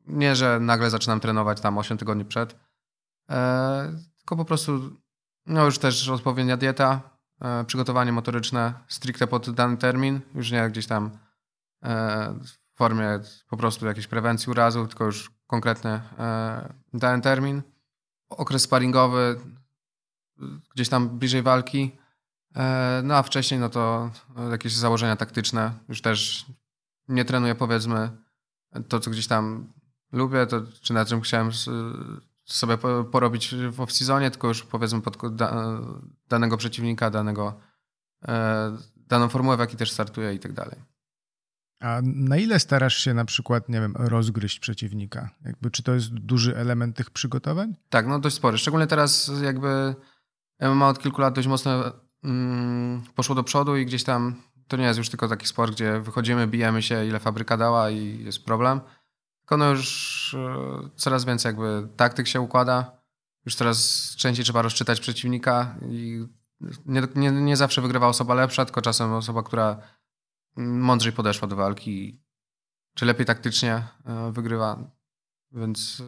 nie, 0.07 0.37
że 0.37 0.61
nagle 0.61 0.91
zaczynam 0.91 1.21
trenować 1.21 1.61
tam 1.61 1.79
8 1.79 1.99
tygodni 1.99 2.25
przed, 2.25 2.57
e, 3.31 3.93
tylko 4.17 4.37
po 4.37 4.45
prostu 4.45 4.97
no 5.47 5.65
już 5.65 5.79
też 5.79 6.09
odpowiednia 6.09 6.57
dieta, 6.57 7.01
e, 7.41 7.65
przygotowanie 7.65 8.13
motoryczne 8.13 8.75
stricte 8.89 9.27
pod 9.27 9.51
dany 9.51 9.77
termin, 9.77 10.21
już 10.35 10.51
nie 10.51 10.71
gdzieś 10.71 10.87
tam 10.87 11.19
e, 11.83 12.35
w 12.75 12.77
formie 12.79 13.21
po 13.51 13.57
prostu 13.57 13.87
jakiejś 13.87 14.07
prewencji 14.07 14.51
urazu, 14.51 14.87
tylko 14.87 15.05
już 15.05 15.31
konkretny 15.47 15.91
e, 16.19 16.75
dany 16.95 17.23
termin. 17.23 17.63
Okres 18.29 18.63
sparingowy, 18.63 19.41
gdzieś 20.75 20.89
tam 20.89 21.19
bliżej 21.19 21.43
walki, 21.43 21.99
no 23.03 23.17
a 23.17 23.23
wcześniej 23.23 23.61
no 23.61 23.69
to 23.69 24.11
jakieś 24.51 24.73
założenia 24.73 25.17
taktyczne, 25.17 25.73
już 25.89 26.03
też 26.03 26.47
nie 27.09 27.25
trenuję 27.25 27.55
powiedzmy 27.55 28.11
to, 28.89 29.01
co 29.01 29.11
gdzieś 29.11 29.27
tam 29.27 29.73
lubię, 30.13 30.47
to 30.47 30.63
czy 30.83 30.95
na 30.95 31.05
czym 31.05 31.21
chciałem 31.21 31.51
sobie 32.45 32.79
porobić 33.13 33.55
w 33.55 33.77
off-seasonie, 33.77 34.31
tylko 34.31 34.49
już 34.49 34.63
powiedzmy 34.63 35.01
pod 35.03 35.17
danego 36.29 36.57
przeciwnika, 36.57 37.11
danego, 37.11 37.61
e, 38.29 38.77
daną 38.97 39.29
formułę, 39.29 39.57
w 39.57 39.61
jakiej 39.61 39.77
też 39.77 39.91
startuję 39.91 40.35
i 40.35 40.39
tak 40.39 40.53
dalej. 40.53 40.77
A 41.81 42.01
na 42.05 42.37
ile 42.37 42.61
starasz 42.61 42.97
się 42.97 43.15
na 43.15 43.25
przykład, 43.25 43.69
nie 43.69 43.81
wiem, 43.81 43.95
rozgryźć 43.97 44.59
przeciwnika? 44.59 45.31
Jakby, 45.45 45.71
czy 45.71 45.83
to 45.83 45.95
jest 45.95 46.15
duży 46.15 46.57
element 46.57 46.97
tych 46.97 47.11
przygotowań? 47.11 47.75
Tak, 47.89 48.07
no 48.07 48.19
dość 48.19 48.37
spory. 48.37 48.59
Szczególnie 48.59 48.87
teraz 48.87 49.31
jakby 49.43 49.95
MMA 50.61 50.89
od 50.89 50.99
kilku 50.99 51.21
lat 51.21 51.35
dość 51.35 51.49
mocno 51.49 51.93
poszło 53.15 53.35
do 53.35 53.45
przodu 53.45 53.77
i 53.77 53.87
gdzieś 53.87 54.05
tam 54.05 54.43
to 54.69 54.77
nie 54.77 54.85
jest 54.85 54.99
już 54.99 55.09
tylko 55.09 55.29
taki 55.29 55.47
sport, 55.47 55.73
gdzie 55.73 56.01
wychodzimy, 56.01 56.47
bijemy 56.47 56.83
się, 56.83 57.07
ile 57.07 57.21
fabryka 57.21 57.57
dała 57.57 57.91
i 57.91 58.25
jest 58.25 58.45
problem. 58.45 58.81
Tylko 59.41 59.57
no 59.57 59.71
już 59.71 60.35
e, 60.35 60.91
coraz 60.97 61.25
więcej 61.25 61.49
jakby 61.49 61.89
taktyk 61.97 62.29
się 62.29 62.41
układa. 62.41 63.01
Już 63.45 63.55
coraz 63.55 64.11
częściej 64.17 64.45
trzeba 64.45 64.63
rozczytać 64.63 65.01
przeciwnika 65.01 65.77
i 65.91 66.27
nie, 66.87 67.03
nie, 67.15 67.31
nie 67.31 67.57
zawsze 67.57 67.83
wygrywa 67.83 68.07
osoba 68.09 68.35
lepsza, 68.35 68.65
tylko 68.65 68.83
czasem 68.83 69.13
osoba, 69.13 69.43
która 69.43 69.79
mądrzej 70.57 71.13
podeszła 71.13 71.49
do 71.49 71.57
walki, 71.57 72.21
czy 72.95 73.07
lepiej 73.07 73.27
taktycznie 73.27 73.89
e, 74.05 74.33
wygrywa. 74.33 74.91
Więc 75.53 76.03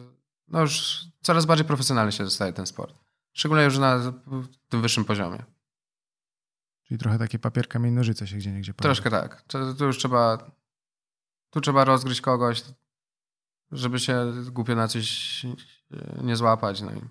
no 0.47 0.61
już 0.61 1.05
coraz 1.21 1.45
bardziej 1.45 1.65
profesjonalny 1.67 2.11
się 2.11 2.29
staje 2.29 2.53
ten 2.53 2.65
sport. 2.65 2.95
Szczególnie 3.33 3.63
już 3.63 3.77
na 3.77 4.13
tym 4.69 4.81
wyższym 4.81 5.05
poziomie. 5.05 5.43
Czyli 6.89 6.99
trochę 6.99 7.17
takie 7.17 7.39
papier, 7.39 7.67
kamień, 7.67 7.93
nożyce 7.93 8.27
się 8.27 8.37
gdzie 8.37 8.51
niegdzie 8.51 8.73
pojawia. 8.73 8.95
Troszkę 8.95 9.09
tak. 9.09 9.43
Tu 9.77 9.85
już 9.85 9.97
trzeba 9.97 10.51
tu 11.49 11.61
trzeba 11.61 11.85
rozgryźć 11.85 12.21
kogoś, 12.21 12.63
żeby 13.71 13.99
się 13.99 14.33
głupio 14.51 14.75
na 14.75 14.87
coś 14.87 15.45
nie 16.23 16.35
złapać. 16.35 16.81
No 16.81 16.91
i... 16.91 17.01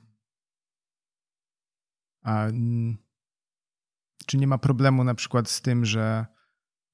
A 2.22 2.46
czy 4.26 4.36
nie 4.36 4.46
ma 4.46 4.58
problemu 4.58 5.04
na 5.04 5.14
przykład 5.14 5.48
z 5.48 5.62
tym, 5.62 5.84
że 5.84 6.26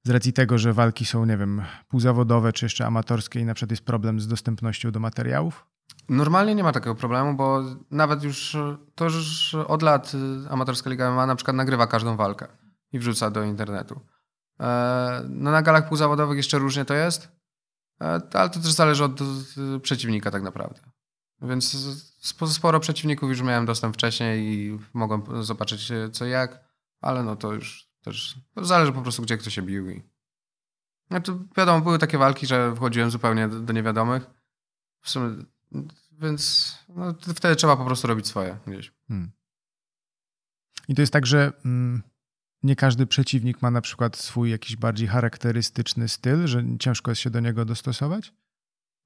z 0.02 0.10
racji 0.10 0.32
tego, 0.32 0.58
że 0.58 0.72
walki 0.72 1.04
są, 1.04 1.24
nie 1.24 1.36
wiem, 1.36 1.62
półzawodowe 1.88 2.52
czy 2.52 2.64
jeszcze 2.64 2.86
amatorskie 2.86 3.40
i 3.40 3.44
na 3.44 3.54
przykład 3.54 3.70
jest 3.70 3.84
problem 3.84 4.20
z 4.20 4.28
dostępnością 4.28 4.90
do 4.90 5.00
materiałów? 5.00 5.66
Normalnie 6.08 6.54
nie 6.54 6.62
ma 6.62 6.72
takiego 6.72 6.94
problemu, 6.94 7.34
bo 7.34 7.62
nawet 7.90 8.22
już 8.22 8.56
to 8.94 9.04
już 9.04 9.54
od 9.54 9.82
lat 9.82 10.12
amatorska 10.50 10.90
liga 10.90 11.12
MMA 11.12 11.26
na 11.26 11.36
przykład 11.36 11.56
nagrywa 11.56 11.86
każdą 11.86 12.16
walkę 12.16 12.63
i 12.94 12.98
wrzuca 12.98 13.30
do 13.30 13.42
internetu. 13.42 14.00
E, 14.60 15.24
no 15.28 15.50
na 15.50 15.62
galach 15.62 15.88
półzawodowych 15.88 16.36
jeszcze 16.36 16.58
różnie 16.58 16.84
to 16.84 16.94
jest, 16.94 17.28
e, 18.00 18.20
ale 18.32 18.50
to 18.50 18.60
też 18.60 18.72
zależy 18.72 19.04
od 19.04 19.20
przeciwnika 19.82 20.30
tak 20.30 20.42
naprawdę. 20.42 20.80
Więc 21.42 21.76
sporo 22.52 22.80
przeciwników 22.80 23.28
już 23.28 23.42
miałem 23.42 23.66
dostęp 23.66 23.94
wcześniej 23.94 24.46
i 24.46 24.78
mogłem 24.92 25.44
zobaczyć 25.44 25.92
co 26.12 26.26
jak, 26.26 26.64
ale 27.00 27.22
no 27.22 27.36
to 27.36 27.52
już 27.52 27.90
też 28.02 28.38
to 28.54 28.64
zależy 28.64 28.92
po 28.92 29.02
prostu 29.02 29.22
gdzie 29.22 29.38
kto 29.38 29.50
się 29.50 29.62
bił. 29.62 29.90
I... 29.90 30.02
No 31.10 31.20
to 31.20 31.38
wiadomo, 31.56 31.80
były 31.80 31.98
takie 31.98 32.18
walki, 32.18 32.46
że 32.46 32.74
wchodziłem 32.76 33.10
zupełnie 33.10 33.48
do, 33.48 33.60
do 33.60 33.72
niewiadomych. 33.72 34.30
W 35.00 35.10
sumie, 35.10 35.44
więc 36.12 36.72
no, 36.88 37.14
wtedy 37.34 37.56
trzeba 37.56 37.76
po 37.76 37.84
prostu 37.84 38.06
robić 38.08 38.26
swoje 38.26 38.58
gdzieś. 38.66 38.92
Hmm. 39.08 39.32
I 40.88 40.94
to 40.94 41.02
jest 41.02 41.12
tak, 41.12 41.26
że 41.26 41.52
mm, 41.64 42.02
nie 42.64 42.76
każdy 42.76 43.06
przeciwnik 43.06 43.62
ma 43.62 43.70
na 43.70 43.80
przykład 43.80 44.16
swój 44.16 44.50
jakiś 44.50 44.76
bardziej 44.76 45.08
charakterystyczny 45.08 46.08
styl, 46.08 46.46
że 46.46 46.64
ciężko 46.80 47.10
jest 47.10 47.20
się 47.22 47.30
do 47.30 47.40
niego 47.40 47.64
dostosować? 47.64 48.32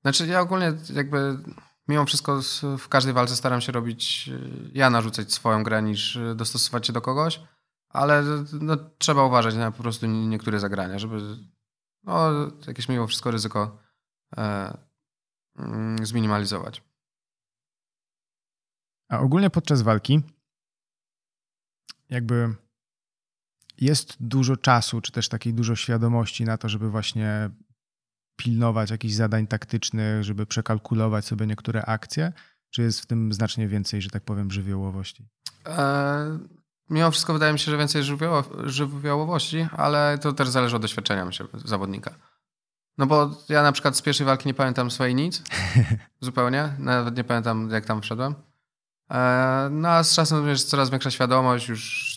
Znaczy 0.03 0.27
ja 0.27 0.41
ogólnie 0.41 0.73
jakby 0.95 1.39
mimo 1.89 2.05
wszystko 2.05 2.41
w 2.79 2.89
każdej 2.89 3.15
walce 3.15 3.37
staram 3.37 3.61
się 3.61 3.73
robić, 3.73 4.31
ja 4.73 4.91
narzucać 4.91 5.33
swoją 5.33 5.63
grę 5.63 5.83
niż 5.83 6.19
dostosować 6.37 6.87
się 6.87 6.93
do 6.93 7.01
kogoś, 7.01 7.41
ale 7.89 8.25
no, 8.61 8.77
trzeba 8.99 9.25
uważać 9.25 9.55
na 9.55 9.73
po 9.73 9.83
prostu 9.83 10.07
niektóre 10.07 10.61
zagrania, 10.61 10.99
żeby 10.99 11.21
no, 12.05 12.31
jakieś 12.67 12.89
mimo 12.89 13.07
wszystko 13.07 13.31
ryzyko 13.31 13.79
e, 14.37 14.79
mm, 15.59 16.07
zminimalizować. 16.07 16.83
A 19.09 19.21
ogólnie 19.21 19.51
podczas 19.51 19.83
walki 19.83 20.23
jakby 22.11 22.55
jest 23.81 24.17
dużo 24.21 24.57
czasu, 24.57 25.01
czy 25.01 25.13
też 25.13 25.29
takiej 25.29 25.55
dużo 25.55 25.77
świadomości 25.77 26.45
na 26.45 26.59
to, 26.59 26.69
żeby 26.69 26.91
właśnie 26.91 27.51
pilnować 28.37 28.91
jakichś 28.91 29.15
zadań 29.15 29.47
taktycznych, 29.47 30.25
żeby 30.25 30.47
przekalkulować 30.47 31.25
sobie 31.25 31.47
niektóre 31.47 31.85
akcje? 31.87 32.33
Czy 32.71 32.83
jest 32.83 33.01
w 33.01 33.07
tym 33.07 33.33
znacznie 33.33 33.69
więcej, 33.69 34.03
że 34.03 34.11
tak 34.11 34.25
powiem, 34.25 34.51
żywiołowości? 34.51 35.29
E, 35.67 36.39
mimo 36.91 37.11
wszystko 37.11 37.33
wydaje 37.33 37.53
mi 37.53 37.59
się, 37.59 37.71
że 37.71 37.79
więcej 37.79 38.03
żywioło, 38.03 38.45
żywiołowości, 38.65 39.67
ale 39.73 40.19
to 40.19 40.33
też 40.33 40.49
zależy 40.49 40.77
od 40.77 40.83
doświadczenia 40.83 41.25
myślę, 41.25 41.47
zawodnika. 41.65 42.15
No 42.99 43.07
bo 43.07 43.31
ja 43.49 43.63
na 43.63 43.73
przykład 43.73 43.97
z 43.97 44.03
pierwszej 44.03 44.27
walki 44.27 44.49
nie 44.49 44.55
pamiętam 44.55 44.91
swojej 44.91 45.15
nic. 45.15 45.43
zupełnie. 46.21 46.73
Nawet 46.79 47.17
nie 47.17 47.25
pamiętam, 47.25 47.71
jak 47.71 47.87
tam 47.87 48.03
wszedłem. 48.03 48.35
E, 49.11 49.69
no 49.71 49.89
a 49.89 50.05
z 50.05 50.15
czasem 50.15 50.49
jest 50.49 50.69
coraz 50.69 50.91
większa 50.91 51.11
świadomość, 51.11 51.69
już 51.69 52.08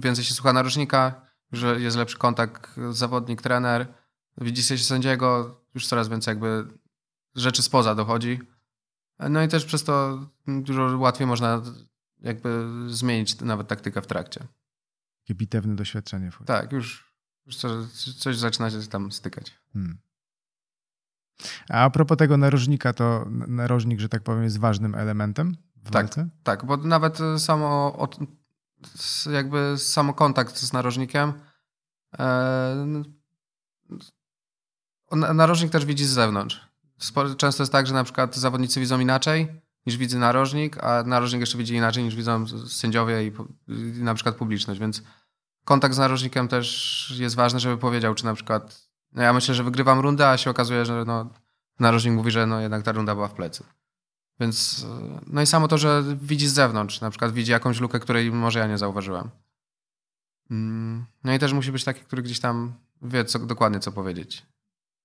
więcej 0.00 0.24
się 0.24 0.34
słucha 0.34 0.52
narożnika, 0.52 1.26
że 1.52 1.80
jest 1.80 1.96
lepszy 1.96 2.18
kontakt 2.18 2.76
zawodnik, 2.90 3.42
trener, 3.42 3.94
widzi 4.40 4.62
się 4.62 4.78
sędziego, 4.78 5.60
już 5.74 5.86
coraz 5.86 6.08
więcej 6.08 6.32
jakby 6.32 6.66
rzeczy 7.34 7.62
spoza 7.62 7.94
dochodzi. 7.94 8.40
No 9.18 9.42
i 9.42 9.48
też 9.48 9.64
przez 9.64 9.84
to 9.84 10.26
dużo 10.46 10.98
łatwiej 10.98 11.26
można 11.26 11.62
jakby 12.20 12.66
zmienić 12.86 13.40
nawet 13.40 13.68
taktykę 13.68 14.02
w 14.02 14.06
trakcie. 14.06 14.46
Takie 15.22 15.34
bitewne 15.34 15.76
doświadczenie. 15.76 16.30
Tak, 16.46 16.72
już, 16.72 17.14
już 17.46 17.56
coś, 17.56 17.88
coś 18.18 18.36
zaczyna 18.36 18.70
się 18.70 18.82
tam 18.82 19.12
stykać. 19.12 19.60
Hmm. 19.72 19.98
A 21.68 21.84
a 21.84 21.90
propos 21.90 22.18
tego 22.18 22.36
narożnika, 22.36 22.92
to 22.92 23.26
narożnik, 23.30 24.00
że 24.00 24.08
tak 24.08 24.22
powiem, 24.22 24.44
jest 24.44 24.58
ważnym 24.58 24.94
elementem 24.94 25.56
w 25.76 25.84
tak, 25.84 25.92
walce? 25.92 26.28
Tak, 26.42 26.64
bo 26.64 26.76
nawet 26.76 27.18
samo 27.38 27.98
jakby 29.32 29.74
samo 29.78 30.14
kontakt 30.14 30.58
z 30.58 30.72
narożnikiem. 30.72 31.32
E, 32.18 33.04
narożnik 35.12 35.72
też 35.72 35.84
widzi 35.84 36.04
z 36.04 36.10
zewnątrz. 36.10 36.70
Często 37.36 37.62
jest 37.62 37.72
tak, 37.72 37.86
że 37.86 37.94
na 37.94 38.04
przykład 38.04 38.36
zawodnicy 38.36 38.80
widzą 38.80 39.00
inaczej 39.00 39.62
niż 39.86 39.96
widzi 39.96 40.16
narożnik, 40.16 40.84
a 40.84 41.02
narożnik 41.02 41.40
jeszcze 41.40 41.58
widzi 41.58 41.74
inaczej 41.74 42.04
niż 42.04 42.16
widzą 42.16 42.46
sędziowie 42.68 43.26
i, 43.26 43.32
na 44.02 44.14
przykład 44.14 44.36
publiczność, 44.36 44.80
więc 44.80 45.02
kontakt 45.64 45.94
z 45.94 45.98
narożnikiem 45.98 46.48
też 46.48 47.14
jest 47.18 47.36
ważny, 47.36 47.60
żeby 47.60 47.78
powiedział, 47.78 48.14
czy 48.14 48.24
na 48.24 48.34
przykład 48.34 48.90
no 49.12 49.22
ja 49.22 49.32
myślę, 49.32 49.54
że 49.54 49.64
wygrywam 49.64 50.00
rundę, 50.00 50.28
a 50.28 50.36
się 50.36 50.50
okazuje, 50.50 50.84
że 50.84 51.04
no, 51.04 51.30
narożnik 51.80 52.14
mówi, 52.14 52.30
że 52.30 52.46
no 52.46 52.60
jednak 52.60 52.82
ta 52.82 52.92
runda 52.92 53.14
była 53.14 53.28
w 53.28 53.34
plecy. 53.34 53.64
Więc, 54.40 54.86
no 55.26 55.42
i 55.42 55.46
samo 55.46 55.68
to, 55.68 55.78
że 55.78 56.04
widzi 56.22 56.48
z 56.48 56.52
zewnątrz, 56.52 57.00
na 57.00 57.10
przykład 57.10 57.32
widzi 57.32 57.52
jakąś 57.52 57.80
lukę, 57.80 58.00
której 58.00 58.32
może 58.32 58.58
ja 58.58 58.66
nie 58.66 58.78
zauważyłem. 58.78 59.30
Mm, 60.50 61.06
no 61.24 61.34
i 61.34 61.38
też 61.38 61.52
musi 61.52 61.72
być 61.72 61.84
taki, 61.84 62.00
który 62.00 62.22
gdzieś 62.22 62.40
tam 62.40 62.72
wie 63.02 63.24
co, 63.24 63.38
dokładnie, 63.38 63.80
co 63.80 63.92
powiedzieć. 63.92 64.46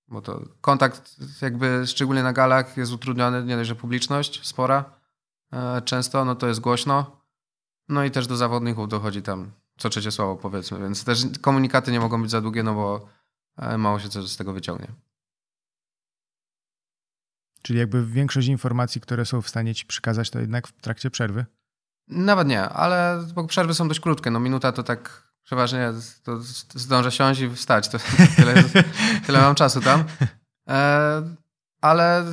Bo 0.08 0.22
to 0.22 0.40
kontakt 0.60 1.16
jakby 1.42 1.86
szczególnie 1.86 2.22
na 2.22 2.32
galach 2.32 2.76
jest 2.76 2.92
utrudniony, 2.92 3.44
nie 3.44 3.56
dość, 3.56 3.68
że 3.68 3.74
publiczność 3.74 4.46
spora 4.46 4.84
e, 5.52 5.82
często, 5.82 6.24
no 6.24 6.34
to 6.34 6.46
jest 6.48 6.60
głośno. 6.60 7.20
No 7.88 8.04
i 8.04 8.10
też 8.10 8.26
do 8.26 8.36
zawodników 8.36 8.88
dochodzi 8.88 9.22
tam 9.22 9.50
co 9.78 9.88
trzecie 9.88 10.10
słowo 10.10 10.36
powiedzmy, 10.36 10.78
więc 10.78 11.04
też 11.04 11.26
komunikaty 11.40 11.92
nie 11.92 12.00
mogą 12.00 12.22
być 12.22 12.30
za 12.30 12.40
długie, 12.40 12.62
no 12.62 12.74
bo 12.74 13.08
e, 13.56 13.78
mało 13.78 13.98
się 13.98 14.08
coś 14.08 14.28
z 14.28 14.36
tego 14.36 14.52
wyciągnie. 14.52 14.88
Czyli 17.62 17.78
jakby 17.78 18.06
większość 18.06 18.48
informacji, 18.48 19.00
które 19.00 19.26
są 19.26 19.42
w 19.42 19.48
stanie 19.48 19.74
ci 19.74 19.86
przekazać, 19.86 20.30
to 20.30 20.40
jednak 20.40 20.68
w 20.68 20.72
trakcie 20.72 21.10
przerwy? 21.10 21.46
Nawet 22.08 22.48
nie, 22.48 22.62
ale 22.62 23.26
przerwy 23.48 23.74
są 23.74 23.88
dość 23.88 24.00
krótkie. 24.00 24.30
No 24.30 24.40
minuta 24.40 24.72
to 24.72 24.82
tak 24.82 25.26
Przeważnie 25.46 25.92
to 26.22 26.36
zdążę 26.74 27.12
siąść 27.12 27.40
i 27.40 27.50
wstać. 27.50 27.88
To 27.88 27.98
tyle, 28.36 28.64
tyle 29.26 29.40
mam 29.40 29.54
czasu 29.54 29.80
tam. 29.80 30.04
E, 30.68 31.22
ale 31.80 32.24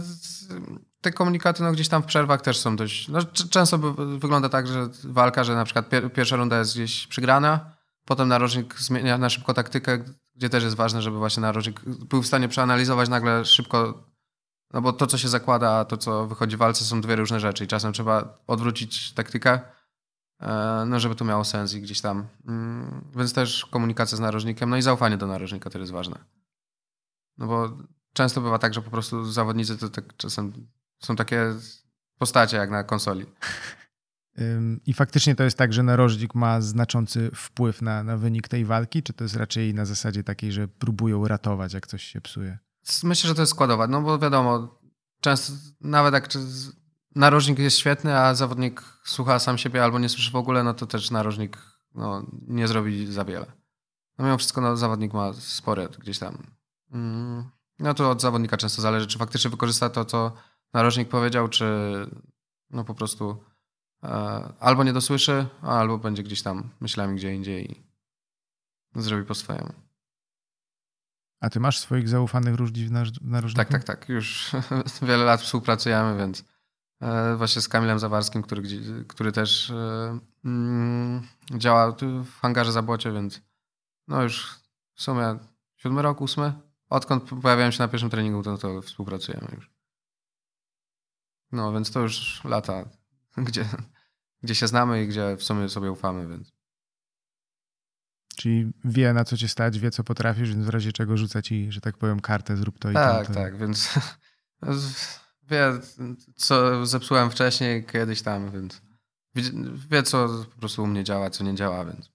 te 1.02 1.12
komunikaty 1.12 1.64
no, 1.64 1.72
gdzieś 1.72 1.88
tam 1.88 2.04
w 2.04 2.06
przerwach 2.06 2.42
też 2.42 2.60
są 2.60 2.76
dość... 2.76 3.08
No, 3.08 3.20
często 3.50 3.78
wygląda 4.18 4.50
tak, 4.50 4.68
że 4.68 4.90
walka, 5.04 5.44
że 5.44 5.56
na 5.56 5.66
przykład 5.66 5.90
pier 5.90 6.14
pierwsza 6.14 6.36
runda 6.36 6.60
jest 6.60 6.74
gdzieś 6.74 7.08
przygrana, 7.08 7.76
potem 8.06 8.28
narożnik 8.28 8.80
zmienia 8.80 9.18
na 9.18 9.30
szybko 9.30 9.54
taktykę, 9.54 10.00
gdzie 10.36 10.50
też 10.50 10.64
jest 10.64 10.76
ważne, 10.76 11.02
żeby 11.02 11.18
właśnie 11.18 11.42
narożnik 11.42 11.82
był 11.86 12.22
w 12.22 12.28
stanie 12.28 12.48
przeanalizować 12.48 13.10
nagle 13.10 13.46
szybko, 13.46 14.08
no 14.74 14.82
bo 14.82 14.94
to, 14.94 15.08
co 15.08 15.18
się 15.18 15.28
zakłada, 15.28 15.72
a 15.72 15.86
to, 15.86 15.98
co 15.98 16.28
wychodzi 16.28 16.56
w 16.56 16.60
walce 16.60 16.86
są 16.86 17.02
dwie 17.02 17.16
różne 17.16 17.40
rzeczy 17.40 17.64
i 17.64 17.68
czasem 17.68 17.94
trzeba 17.94 18.38
odwrócić 18.48 19.14
taktykę, 19.14 19.60
e, 20.40 20.84
no 20.88 21.00
żeby 21.00 21.16
to 21.16 21.26
miało 21.26 21.44
sens 21.44 21.74
i 21.74 21.82
gdzieś 21.82 22.02
tam. 22.02 22.28
Mm, 22.48 23.12
więc 23.16 23.34
też 23.34 23.66
komunikacja 23.66 24.18
z 24.18 24.22
narożnikiem, 24.22 24.70
no 24.70 24.78
i 24.78 24.82
zaufanie 24.82 25.18
do 25.18 25.28
narożnika 25.28 25.70
też 25.70 25.80
jest 25.80 25.92
ważne. 25.92 26.20
No 27.38 27.48
bo 27.48 27.78
często 28.14 28.42
bywa 28.42 28.60
tak, 28.60 28.74
że 28.74 28.82
po 28.82 28.92
prostu 28.92 29.32
zawodnicy 29.32 29.78
to 29.78 29.90
tak 29.90 30.18
czasem 30.18 30.68
są 31.00 31.16
takie 31.16 31.54
postacie 32.18 32.58
jak 32.58 32.70
na 32.70 32.84
konsoli. 32.84 33.26
I 34.86 34.94
faktycznie 34.94 35.36
to 35.36 35.44
jest 35.44 35.58
tak, 35.58 35.74
że 35.74 35.84
narożnik 35.84 36.36
ma 36.36 36.62
znaczący 36.62 37.32
wpływ 37.36 37.82
na, 37.82 38.04
na 38.04 38.18
wynik 38.18 38.48
tej 38.48 38.66
walki, 38.66 39.04
czy 39.04 39.14
to 39.14 39.24
jest 39.24 39.36
raczej 39.36 39.74
na 39.74 39.86
zasadzie 39.86 40.24
takiej, 40.24 40.52
że 40.52 40.68
próbują 40.68 41.28
ratować, 41.28 41.74
jak 41.74 41.88
coś 41.88 42.04
się 42.04 42.22
psuje? 42.22 42.58
Myślę, 43.04 43.28
że 43.28 43.36
to 43.36 43.42
jest 43.42 43.52
składowa, 43.52 43.88
no 43.88 44.02
bo 44.02 44.20
wiadomo, 44.20 44.80
często 45.20 45.54
nawet 45.82 46.14
jak 46.14 46.30
narożnik 47.16 47.60
jest 47.60 47.78
świetny, 47.78 48.20
a 48.20 48.36
zawodnik 48.36 48.84
słucha 49.06 49.40
sam 49.40 49.58
siebie 49.58 49.84
albo 49.84 50.00
nie 50.00 50.10
słyszy 50.10 50.32
w 50.32 50.36
ogóle, 50.36 50.64
no 50.64 50.74
to 50.74 50.88
też 50.88 51.12
narożnik 51.12 51.58
no, 51.96 52.26
nie 52.48 52.68
zrobi 52.68 53.12
za 53.12 53.26
wiele. 53.26 53.46
No 54.18 54.26
mimo 54.26 54.38
wszystko 54.38 54.62
no, 54.62 54.78
zawodnik 54.78 55.14
ma 55.14 55.34
spore 55.34 55.90
gdzieś 56.00 56.20
tam. 56.20 56.38
Mm, 56.92 57.50
no 57.80 57.94
to 57.94 58.12
od 58.12 58.22
zawodnika 58.22 58.58
często 58.58 58.82
zależy, 58.82 59.08
czy 59.08 59.18
faktycznie 59.18 59.52
wykorzysta 59.52 59.90
to, 59.90 60.06
co 60.06 60.32
narożnik 60.74 61.10
powiedział, 61.10 61.48
czy 61.48 61.66
no 62.70 62.84
po 62.84 62.94
prostu 62.94 63.44
e, 64.04 64.10
albo 64.60 64.84
nie 64.84 64.94
dosłyszy, 64.94 65.46
albo 65.62 65.98
będzie 65.98 66.24
gdzieś 66.24 66.42
tam 66.42 66.70
myślami 66.80 67.16
gdzie 67.16 67.36
indziej 67.36 67.72
i 67.72 67.84
zrobi 68.96 69.24
po 69.24 69.36
swojemu. 69.36 69.74
A 71.44 71.50
ty 71.50 71.60
masz 71.60 71.80
swoich 71.80 72.10
zaufanych 72.10 72.56
różnic 72.56 72.90
w 72.90 72.92
narożniku? 73.22 73.72
Tak, 73.72 73.84
tak, 73.84 73.84
tak. 73.84 74.10
Już 74.10 74.52
wiele 75.02 75.26
lat 75.26 75.42
współpracujemy, 75.42 76.18
więc 76.18 76.44
e, 77.02 77.36
właśnie 77.36 77.62
z 77.62 77.68
Kamilem 77.68 78.00
Zawarskim, 78.00 78.44
który, 78.44 78.64
który 79.08 79.32
też 79.32 79.70
e, 79.70 80.20
mm, 80.46 81.28
działa 81.52 81.96
w 82.02 82.40
hangarze 82.42 82.72
Zabłocie, 82.72 83.12
więc 83.12 83.42
no 84.08 84.24
już 84.24 84.60
w 84.94 85.02
sumie 85.02 85.40
siódmy 85.76 86.02
rok, 86.02 86.22
ósmy. 86.22 86.54
Odkąd 86.90 87.24
pojawiałem 87.42 87.72
się 87.72 87.84
na 87.84 87.88
pierwszym 87.88 88.10
treningu, 88.10 88.44
to, 88.44 88.58
to 88.58 88.82
współpracujemy 88.82 89.48
już. 89.56 89.72
No, 91.52 91.74
więc 91.74 91.92
to 91.92 92.00
już 92.00 92.44
lata, 92.44 92.86
gdzie, 93.48 93.66
gdzie 94.44 94.56
się 94.56 94.68
znamy 94.68 95.04
i 95.04 95.08
gdzie 95.08 95.38
w 95.38 95.44
sumie 95.44 95.70
sobie 95.70 95.92
ufamy, 95.92 96.28
więc. 96.28 96.54
Czyli 98.36 98.72
wie 98.86 99.14
na 99.14 99.24
co 99.24 99.38
cię 99.38 99.48
stać, 99.48 99.80
wie 99.80 99.92
co 99.92 100.04
potrafisz, 100.04 100.50
więc 100.50 100.66
w 100.66 100.70
razie 100.70 100.92
czego 100.92 101.18
rzuca 101.18 101.42
ci, 101.42 101.72
że 101.72 101.82
tak 101.82 101.98
powiem, 101.98 102.20
kartę, 102.20 102.58
zrób 102.58 102.80
to 102.80 102.92
i 102.92 102.94
Tak, 102.94 103.28
to. 103.28 103.34
tak, 103.34 103.58
więc 103.58 103.90
wie 105.50 105.72
co 106.36 106.86
zepsułem 106.86 107.30
wcześniej, 107.30 107.86
kiedyś 107.86 108.22
tam, 108.22 108.52
więc 108.52 108.82
wie 109.90 110.04
co 110.04 110.46
po 110.54 110.60
prostu 110.60 110.84
u 110.84 110.88
mnie 110.88 111.04
działa, 111.04 111.30
co 111.30 111.44
nie 111.44 111.56
działa, 111.56 111.86
więc. 111.86 112.12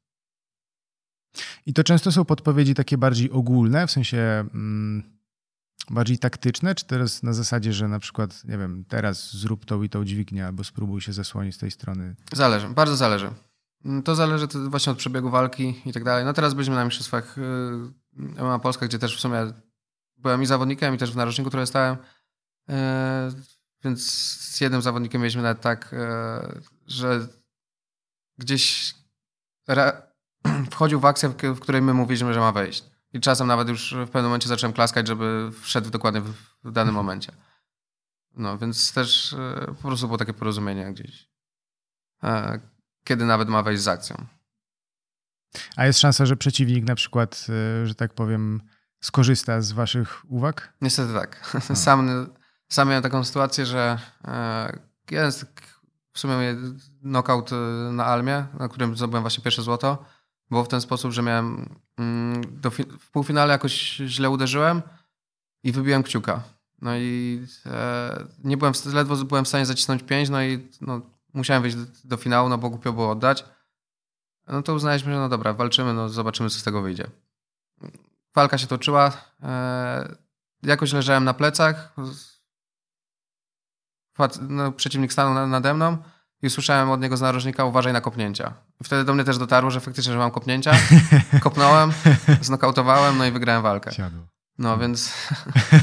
I 1.67 1.75
to 1.75 1.85
często 1.85 2.13
są 2.13 2.25
podpowiedzi 2.25 2.75
takie 2.75 2.99
bardziej 2.99 3.31
ogólne, 3.31 3.87
w 3.87 3.91
sensie 3.91 4.19
mm, 4.55 5.03
bardziej 5.91 6.19
taktyczne, 6.19 6.75
czy 6.75 6.87
teraz 6.87 7.23
na 7.23 7.33
zasadzie, 7.33 7.73
że 7.73 7.89
na 7.89 7.99
przykład, 7.99 8.45
nie 8.45 8.59
wiem, 8.59 8.85
teraz 8.89 9.37
zrób 9.37 9.65
tą 9.65 9.83
i 9.83 9.89
tą 9.89 10.05
dźwignię, 10.05 10.47
albo 10.47 10.65
spróbuj 10.65 11.01
się 11.01 11.13
zasłonić 11.13 11.55
z 11.55 11.59
tej 11.59 11.71
strony? 11.71 12.17
Zależy, 12.33 12.69
bardzo 12.69 12.97
zależy. 12.97 13.31
To 14.05 14.15
zależy 14.15 14.47
właśnie 14.69 14.93
od 14.93 14.99
przebiegu 14.99 15.31
walki 15.31 15.83
i 15.87 15.93
tak 15.93 16.05
dalej. 16.05 16.25
No 16.25 16.33
teraz 16.33 16.55
byliśmy 16.55 16.75
na 16.75 16.85
mistrzostwach 16.85 17.39
y, 17.39 17.43
MMA 18.17 18.59
Polska, 18.59 18.87
gdzie 18.87 18.99
też 18.99 19.17
w 19.17 19.21
sumie 19.21 19.53
byłem 20.17 20.43
i 20.43 20.47
zawodnikiem, 20.47 20.95
i 20.95 20.99
też 20.99 21.13
w 21.13 21.17
narożniku 21.17 21.51
trochę 21.51 21.67
stałem. 21.67 21.97
Y, 22.71 22.73
więc 23.85 24.13
z 24.41 24.61
jednym 24.61 24.83
zawodnikiem 24.83 25.21
mieliśmy 25.21 25.43
nawet 25.43 25.61
tak, 25.61 25.93
y, 25.93 25.97
że 26.87 27.29
gdzieś 28.39 28.95
wchodził 30.71 31.01
w 31.01 31.05
akcję, 31.05 31.29
w 31.29 31.61
której 31.61 31.83
my 31.83 31.95
mówiliśmy, 31.95 32.35
że 32.35 32.41
ma 32.41 32.53
wejść. 32.53 32.85
I 33.13 33.21
czasem 33.21 33.47
nawet 33.47 33.69
już 33.69 33.95
w 33.95 34.11
pewnym 34.11 34.25
momencie 34.25 34.49
zacząłem 34.49 34.73
klaskać, 34.73 35.09
żeby 35.09 35.51
wszedł 35.61 35.91
dokładnie 35.91 36.21
w, 36.65 36.73
danym 36.73 36.95
momencie. 36.95 37.33
No, 38.35 38.59
więc 38.59 38.93
też 38.93 39.33
e, 39.33 39.75
po 39.83 39.89
prostu 39.89 40.07
było 40.07 40.19
takie 40.19 40.35
porozumienie 40.35 40.93
gdzieś. 40.93 41.29
E, 43.09 43.15
kiedy 43.15 43.25
nawet 43.25 43.49
ma 43.49 43.63
wejść 43.63 43.83
z 43.83 43.89
akcją. 43.89 44.27
A 45.77 45.87
jest 45.87 46.01
szansa, 46.01 46.27
że 46.27 46.37
przeciwnik 46.37 46.85
na 46.85 46.95
przykład, 46.95 47.47
e, 47.49 47.87
że 47.87 47.95
tak 47.95 48.15
powiem, 48.15 48.63
skorzysta 49.01 49.61
z 49.61 49.73
waszych 49.73 50.23
uwag? 50.29 50.73
Niestety 50.81 51.13
tak. 51.15 51.59
Sam, 51.75 52.27
sam 52.69 52.89
miałem 52.89 53.03
taką 53.03 53.25
sytuację, 53.25 53.67
że 53.67 53.99
jeden 55.11 55.33
z 55.33 55.45
w 56.13 56.21
sumie 56.21 56.57
knockout 57.03 57.51
na 57.93 58.05
Almie, 58.07 58.47
na 58.59 58.69
którym 58.69 58.97
zdobyłem 58.97 59.23
właśnie 59.23 59.45
pierwsze 59.45 59.63
złoto 59.63 60.05
było 60.51 60.65
w 60.65 60.69
ten 60.69 60.81
sposób, 60.81 61.13
że 61.13 61.23
miałem 61.23 61.79
mm, 61.99 62.61
do, 62.61 62.71
w 62.71 63.11
półfinale 63.13 63.53
jakoś 63.53 63.97
źle 64.07 64.31
uderzyłem 64.31 64.83
i 65.63 65.73
wybiłem 65.73 66.03
kciuka. 66.03 66.43
No 66.83 66.97
i 66.97 67.43
e, 67.67 68.27
nie 68.45 68.57
byłem, 68.57 68.75
ledwo 68.93 69.17
byłem 69.17 69.45
w 69.45 69.49
stanie 69.49 69.67
zacisnąć 69.67 70.03
pięć, 70.03 70.29
no 70.29 70.43
i 70.43 70.69
no, 70.81 71.01
musiałem 71.39 71.63
wyjść 71.63 71.77
do, 71.77 71.85
do, 72.05 72.17
finału, 72.17 72.49
no 72.49 72.59
bo 72.59 72.71
głupio 72.71 72.93
było 72.93 73.11
oddać. 73.11 73.45
No 74.47 74.63
to 74.63 74.75
uznaliśmy, 74.75 75.13
że 75.13 75.19
no 75.19 75.29
dobra, 75.29 75.53
walczymy, 75.53 75.95
no 75.95 76.09
zobaczymy, 76.09 76.51
co 76.51 76.59
z 76.59 76.63
tego 76.63 76.83
wyjdzie. 76.83 77.11
Walka 78.35 78.59
się 78.59 78.67
toczyła. 78.67 79.13
E, 79.43 80.17
jakoś 80.63 80.93
leżałem 80.93 81.25
na 81.25 81.35
plecach. 81.35 81.95
No, 84.49 84.73
przeciwnik 84.73 85.13
stanął 85.13 85.49
nade 85.49 85.75
mną 85.75 85.99
i 86.43 86.47
usłyszałem 86.47 86.91
od 86.91 87.01
niego 87.01 87.17
z 87.17 87.21
narożnika 87.21 87.65
uważaj 87.65 87.93
na 87.93 88.01
kopnięcia. 88.01 88.55
Wtedy 88.85 89.05
do 89.05 89.15
mnie 89.15 89.25
też 89.25 89.39
dotarło, 89.39 89.71
że 89.71 89.81
faktycznie, 89.81 90.13
że 90.13 90.19
mam 90.19 90.31
kopnięcia. 90.31 90.73
Kopnąłem, 91.41 91.93
znokautowałem, 92.41 93.19
no 93.19 93.27
i 93.27 93.31
wygrałem 93.31 93.63
walkę. 93.63 93.93
Siadło. 93.93 94.27
No 94.59 94.79
więc 94.79 95.15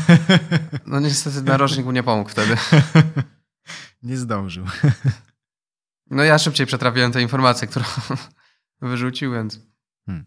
no 0.85 0.99
niestety 0.99 1.41
narożnik 1.41 1.85
mu 1.85 1.91
nie 1.91 2.03
pomógł 2.03 2.29
wtedy. 2.29 2.57
Nie 4.03 4.17
zdążył. 4.17 4.65
No 6.09 6.23
ja 6.23 6.37
szybciej 6.37 6.67
przetrawiłem 6.67 7.11
tę 7.11 7.21
informację, 7.21 7.67
którą 7.67 7.85
wyrzucił, 8.81 9.31
więc... 9.31 9.59
Hmm. 10.05 10.25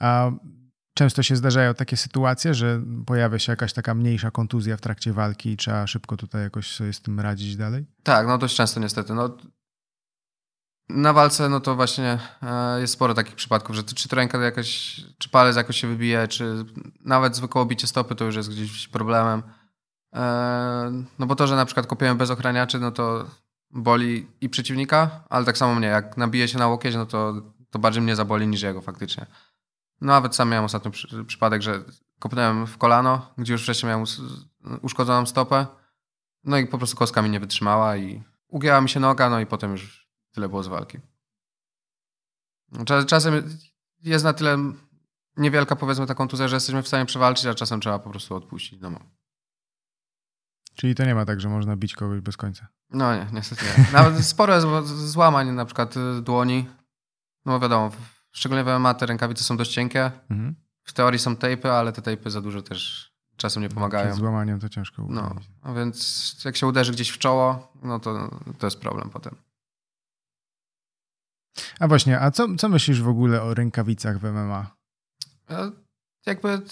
A 0.00 0.30
Często 0.94 1.22
się 1.22 1.36
zdarzają 1.36 1.74
takie 1.74 1.96
sytuacje, 1.96 2.54
że 2.54 2.82
pojawia 3.06 3.38
się 3.38 3.52
jakaś 3.52 3.72
taka 3.72 3.94
mniejsza 3.94 4.30
kontuzja 4.30 4.76
w 4.76 4.80
trakcie 4.80 5.12
walki 5.12 5.50
i 5.50 5.56
trzeba 5.56 5.86
szybko 5.86 6.16
tutaj 6.16 6.42
jakoś 6.42 6.72
sobie 6.76 6.92
z 6.92 7.00
tym 7.00 7.20
radzić 7.20 7.56
dalej? 7.56 7.86
Tak, 8.02 8.26
no 8.26 8.38
dość 8.38 8.56
często 8.56 8.80
niestety. 8.80 9.14
No, 9.14 9.36
na 10.88 11.12
walce 11.12 11.48
no 11.48 11.60
to 11.60 11.74
właśnie 11.74 12.18
e, 12.42 12.80
jest 12.80 12.92
sporo 12.92 13.14
takich 13.14 13.34
przypadków, 13.34 13.76
że 13.76 13.82
czy 13.82 14.08
to 14.08 14.16
ręka 14.16 14.38
jakaś, 14.38 15.00
czy 15.18 15.28
palec 15.28 15.56
jakoś 15.56 15.80
się 15.80 15.88
wybije, 15.88 16.28
czy 16.28 16.64
nawet 17.00 17.36
zwykłe 17.36 17.60
obicie 17.60 17.86
stopy 17.86 18.14
to 18.14 18.24
już 18.24 18.36
jest 18.36 18.50
gdzieś 18.50 18.88
problemem. 18.88 19.42
E, 20.14 21.04
no 21.18 21.26
bo 21.26 21.36
to, 21.36 21.46
że 21.46 21.56
na 21.56 21.66
przykład 21.66 21.86
kopiemy 21.86 22.14
bez 22.14 22.30
ochraniaczy, 22.30 22.78
no 22.78 22.90
to 22.90 23.30
boli 23.74 24.26
i 24.40 24.48
przeciwnika, 24.48 25.24
ale 25.28 25.44
tak 25.44 25.58
samo 25.58 25.74
mnie. 25.74 25.88
Jak 25.88 26.16
nabije 26.16 26.48
się 26.48 26.58
na 26.58 26.68
łokieć, 26.68 26.94
no 26.94 27.06
to, 27.06 27.34
to 27.70 27.78
bardziej 27.78 28.02
mnie 28.02 28.16
zaboli 28.16 28.46
niż 28.46 28.62
jego 28.62 28.80
faktycznie. 28.80 29.26
Nawet 30.00 30.34
sam 30.34 30.48
miałem 30.48 30.64
ostatnio 30.64 30.90
przy, 30.90 31.24
przypadek, 31.24 31.62
że 31.62 31.84
kopnąłem 32.18 32.66
w 32.66 32.78
kolano, 32.78 33.34
gdzie 33.38 33.52
już 33.52 33.62
wcześniej 33.62 33.88
miałem 33.88 34.06
uszkodzoną 34.82 35.26
stopę. 35.26 35.66
No 36.44 36.58
i 36.58 36.66
po 36.66 36.78
prostu 36.78 36.96
kostka 36.96 37.22
mi 37.22 37.30
nie 37.30 37.40
wytrzymała 37.40 37.96
i 37.96 38.22
ugięła 38.48 38.80
mi 38.80 38.88
się 38.88 39.00
noga, 39.00 39.30
no 39.30 39.40
i 39.40 39.46
potem 39.46 39.70
już 39.70 40.08
tyle 40.32 40.48
było 40.48 40.62
z 40.62 40.68
walki. 40.68 40.98
Czasem 43.06 43.58
jest 44.02 44.24
na 44.24 44.32
tyle 44.32 44.58
niewielka, 45.36 45.76
powiedzmy, 45.76 46.06
ta 46.06 46.14
kontuzja, 46.14 46.48
że 46.48 46.56
jesteśmy 46.56 46.82
w 46.82 46.88
stanie 46.88 47.06
przewalczyć, 47.06 47.46
a 47.46 47.54
czasem 47.54 47.80
trzeba 47.80 47.98
po 47.98 48.10
prostu 48.10 48.34
odpuścić. 48.34 48.80
No. 48.80 49.00
Czyli 50.74 50.94
to 50.94 51.04
nie 51.04 51.14
ma 51.14 51.24
tak, 51.24 51.40
że 51.40 51.48
można 51.48 51.76
bić 51.76 51.94
kogoś 51.94 52.20
bez 52.20 52.36
końca? 52.36 52.66
No 52.94 53.14
nie, 53.14 53.26
niestety 53.32 53.64
nie. 53.64 53.86
Nawet 53.92 54.24
sporo 54.26 54.60
złamań 54.84 55.50
na 55.50 55.64
przykład 55.64 55.94
dłoni. 56.22 56.66
No 57.44 57.60
wiadomo, 57.60 57.90
Szczególnie 58.34 58.64
w 58.64 58.66
MMA 58.66 58.94
te 58.94 59.06
rękawice 59.06 59.44
są 59.44 59.56
dość 59.56 59.72
cienkie. 59.72 60.12
Mhm. 60.30 60.54
W 60.84 60.92
teorii 60.92 61.18
są 61.18 61.36
tejpy, 61.36 61.72
ale 61.72 61.92
te 61.92 62.02
tejpy 62.02 62.30
za 62.30 62.40
dużo 62.40 62.62
też 62.62 63.12
czasem 63.36 63.62
nie 63.62 63.68
pomagają. 63.68 64.06
Przed 64.06 64.18
złamaniem 64.18 64.60
to 64.60 64.68
ciężko 64.68 65.06
no, 65.08 65.34
no, 65.64 65.74
więc 65.74 66.42
jak 66.44 66.56
się 66.56 66.66
uderzy 66.66 66.92
gdzieś 66.92 67.08
w 67.10 67.18
czoło, 67.18 67.72
no 67.82 68.00
to, 68.00 68.40
to 68.58 68.66
jest 68.66 68.80
problem 68.80 69.10
potem. 69.10 69.34
A 71.80 71.88
właśnie, 71.88 72.20
a 72.20 72.30
co, 72.30 72.56
co 72.56 72.68
myślisz 72.68 73.02
w 73.02 73.08
ogóle 73.08 73.42
o 73.42 73.54
rękawicach 73.54 74.18
w 74.18 74.24
MMA? 74.24 74.76
E, 75.50 75.70
jakby 76.26 76.62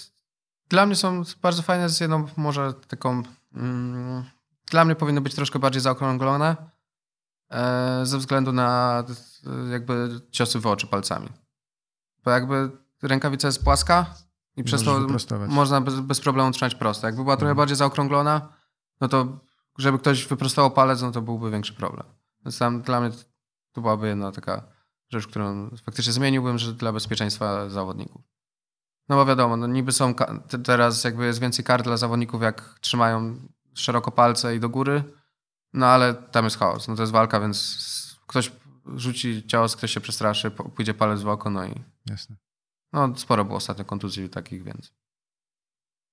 dla 0.69 0.85
mnie 0.85 0.95
są 0.95 1.23
bardzo 1.41 1.61
fajne 1.61 1.89
z 1.89 1.99
jedną 1.99 2.27
może 2.37 2.73
taką... 2.73 3.23
Mm, 3.53 4.23
dla 4.73 4.85
mnie 4.85 4.95
powinny 4.95 5.21
być 5.21 5.35
troszkę 5.35 5.59
bardziej 5.59 5.81
zaokrąglone 5.81 6.55
e, 7.51 8.05
ze 8.05 8.17
względu 8.17 8.51
na 8.51 9.03
e, 9.47 9.69
jakby 9.71 10.21
ciosy 10.31 10.59
w 10.59 10.67
oczy 10.67 10.87
palcami. 10.87 11.29
Bo 12.23 12.31
jakby 12.31 12.71
rękawica 13.01 13.47
jest 13.47 13.63
płaska 13.63 14.05
i 14.55 14.63
przez 14.63 14.83
to 14.83 15.07
można 15.47 15.81
bez, 15.81 15.99
bez, 15.99 16.19
problemu 16.21 16.51
trzymać 16.51 16.75
prosto. 16.75 17.07
Jakby 17.07 17.23
była 17.23 17.37
trochę 17.37 17.51
mhm. 17.51 17.57
bardziej 17.57 17.77
zaokrąglona, 17.77 18.49
no 19.01 19.07
to 19.07 19.39
żeby 19.77 19.99
ktoś 19.99 20.27
wyprostował 20.27 20.71
palec, 20.71 21.01
no 21.01 21.11
to 21.11 21.21
byłby 21.21 21.51
większy 21.51 21.73
problem. 21.73 22.07
Więc 22.45 22.59
tam 22.59 22.81
dla 22.81 23.01
mnie 23.01 23.11
to 23.71 23.81
byłaby 23.81 24.07
jedna 24.07 24.31
taka 24.31 24.63
rzecz, 25.09 25.27
którą 25.27 25.69
faktycznie 25.85 26.13
zmieniłbym, 26.13 26.57
że 26.57 26.73
dla 26.73 26.93
bezpieczeństwa 26.93 27.69
zawodników. 27.69 28.21
No 29.09 29.15
bo 29.15 29.25
wiadomo, 29.25 29.57
no 29.57 29.67
niby 29.67 29.91
są 29.91 30.13
teraz 30.63 31.03
jakby 31.03 31.25
jest 31.25 31.39
więcej 31.39 31.65
kar 31.65 31.83
dla 31.83 31.97
zawodników, 31.97 32.41
jak 32.41 32.79
trzymają 32.79 33.35
szeroko 33.73 34.11
palce 34.11 34.55
i 34.55 34.59
do 34.59 34.69
góry, 34.69 35.03
no 35.73 35.87
ale 35.87 36.13
tam 36.13 36.43
jest 36.45 36.57
chaos. 36.57 36.87
No 36.87 36.95
to 36.95 37.01
jest 37.01 37.13
walka, 37.13 37.39
więc 37.39 37.77
ktoś 38.27 38.51
rzuci 38.95 39.43
cios, 39.47 39.75
ktoś 39.75 39.93
się 39.93 40.01
przestraszy, 40.01 40.51
pójdzie 40.51 40.93
palec 40.93 41.21
w 41.21 41.27
oko, 41.27 41.49
no 41.49 41.65
i... 41.65 41.83
Jasne. 42.05 42.35
No 42.93 43.15
sporo 43.15 43.45
było 43.45 43.57
ostatnio 43.57 43.85
kontuzji 43.85 44.29
takich, 44.29 44.63
więc... 44.63 44.93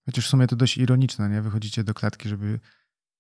Chociaż 0.07 0.27
w 0.27 0.31
sumie 0.31 0.47
to 0.47 0.57
dość 0.57 0.79
ironiczne, 0.79 1.29
nie? 1.29 1.43
Wychodzicie 1.43 1.85
do 1.85 1.95
klatki, 1.95 2.29
żeby 2.29 2.61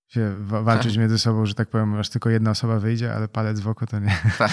się 0.08 0.34
walczyć 0.38 0.96
między 0.96 1.18
sobą, 1.18 1.46
że 1.46 1.54
tak 1.54 1.68
powiem, 1.68 1.94
aż 1.94 2.08
tylko 2.08 2.30
jedna 2.30 2.50
osoba 2.50 2.78
wyjdzie, 2.78 3.14
ale 3.14 3.28
palec 3.28 3.60
w 3.60 3.68
oko 3.68 3.86
to 3.86 3.98
nie. 3.98 4.18
Tak. 4.38 4.52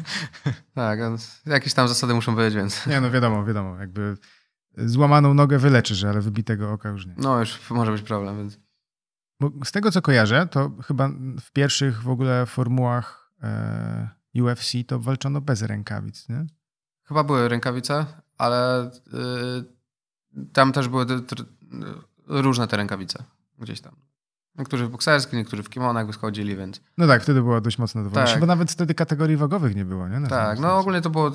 tak, 0.74 0.98
jakieś 1.46 1.74
tam 1.74 1.88
zasady 1.88 2.14
muszą 2.14 2.36
być, 2.36 2.54
więc. 2.54 2.86
Nie, 2.86 3.00
no 3.00 3.10
wiadomo, 3.10 3.44
wiadomo. 3.44 3.76
Jakby 3.76 4.16
złamaną 4.76 5.34
nogę 5.34 5.58
wyleczysz, 5.58 6.04
ale 6.04 6.20
wybitego 6.20 6.72
oka 6.72 6.88
już 6.88 7.06
nie. 7.06 7.14
No, 7.16 7.40
już 7.40 7.70
może 7.70 7.92
być 7.92 8.02
problem, 8.02 8.36
więc. 8.36 8.58
Bo 9.40 9.50
z 9.64 9.72
tego 9.72 9.90
co 9.90 10.02
kojarzę, 10.02 10.46
to 10.46 10.70
chyba 10.86 11.08
w 11.40 11.50
pierwszych 11.52 12.02
w 12.02 12.08
ogóle 12.08 12.46
formułach 12.46 13.32
e, 13.42 14.08
UFC 14.42 14.72
to 14.86 14.98
walczono 14.98 15.40
bez 15.40 15.62
rękawic, 15.62 16.28
nie? 16.28 16.46
Chyba 17.04 17.24
były 17.24 17.48
rękawice, 17.48 18.06
ale 18.38 18.86
y, 18.86 20.50
tam 20.52 20.72
też 20.72 20.88
były 20.88 21.06
różne 22.26 22.68
te 22.68 22.76
rękawice 22.76 23.24
gdzieś 23.58 23.80
tam. 23.80 23.96
Niektórzy 24.58 24.86
w 24.86 24.90
bokserskich, 24.90 25.34
niektórzy 25.34 25.62
w 25.62 25.68
kimonach 25.68 26.06
wyschodzili, 26.06 26.56
więc... 26.56 26.80
No 26.98 27.06
tak, 27.06 27.22
wtedy 27.22 27.42
była 27.42 27.60
dość 27.60 27.78
mocno 27.78 28.02
dowolność, 28.02 28.32
tak. 28.32 28.40
bo 28.40 28.46
nawet 28.46 28.70
wtedy 28.72 28.94
kategorii 28.94 29.36
wagowych 29.36 29.76
nie 29.76 29.84
było, 29.84 30.08
nie? 30.08 30.20
Na 30.20 30.28
tak, 30.28 30.58
no 30.58 30.78
ogólnie 30.78 31.00
to 31.00 31.10
było... 31.10 31.32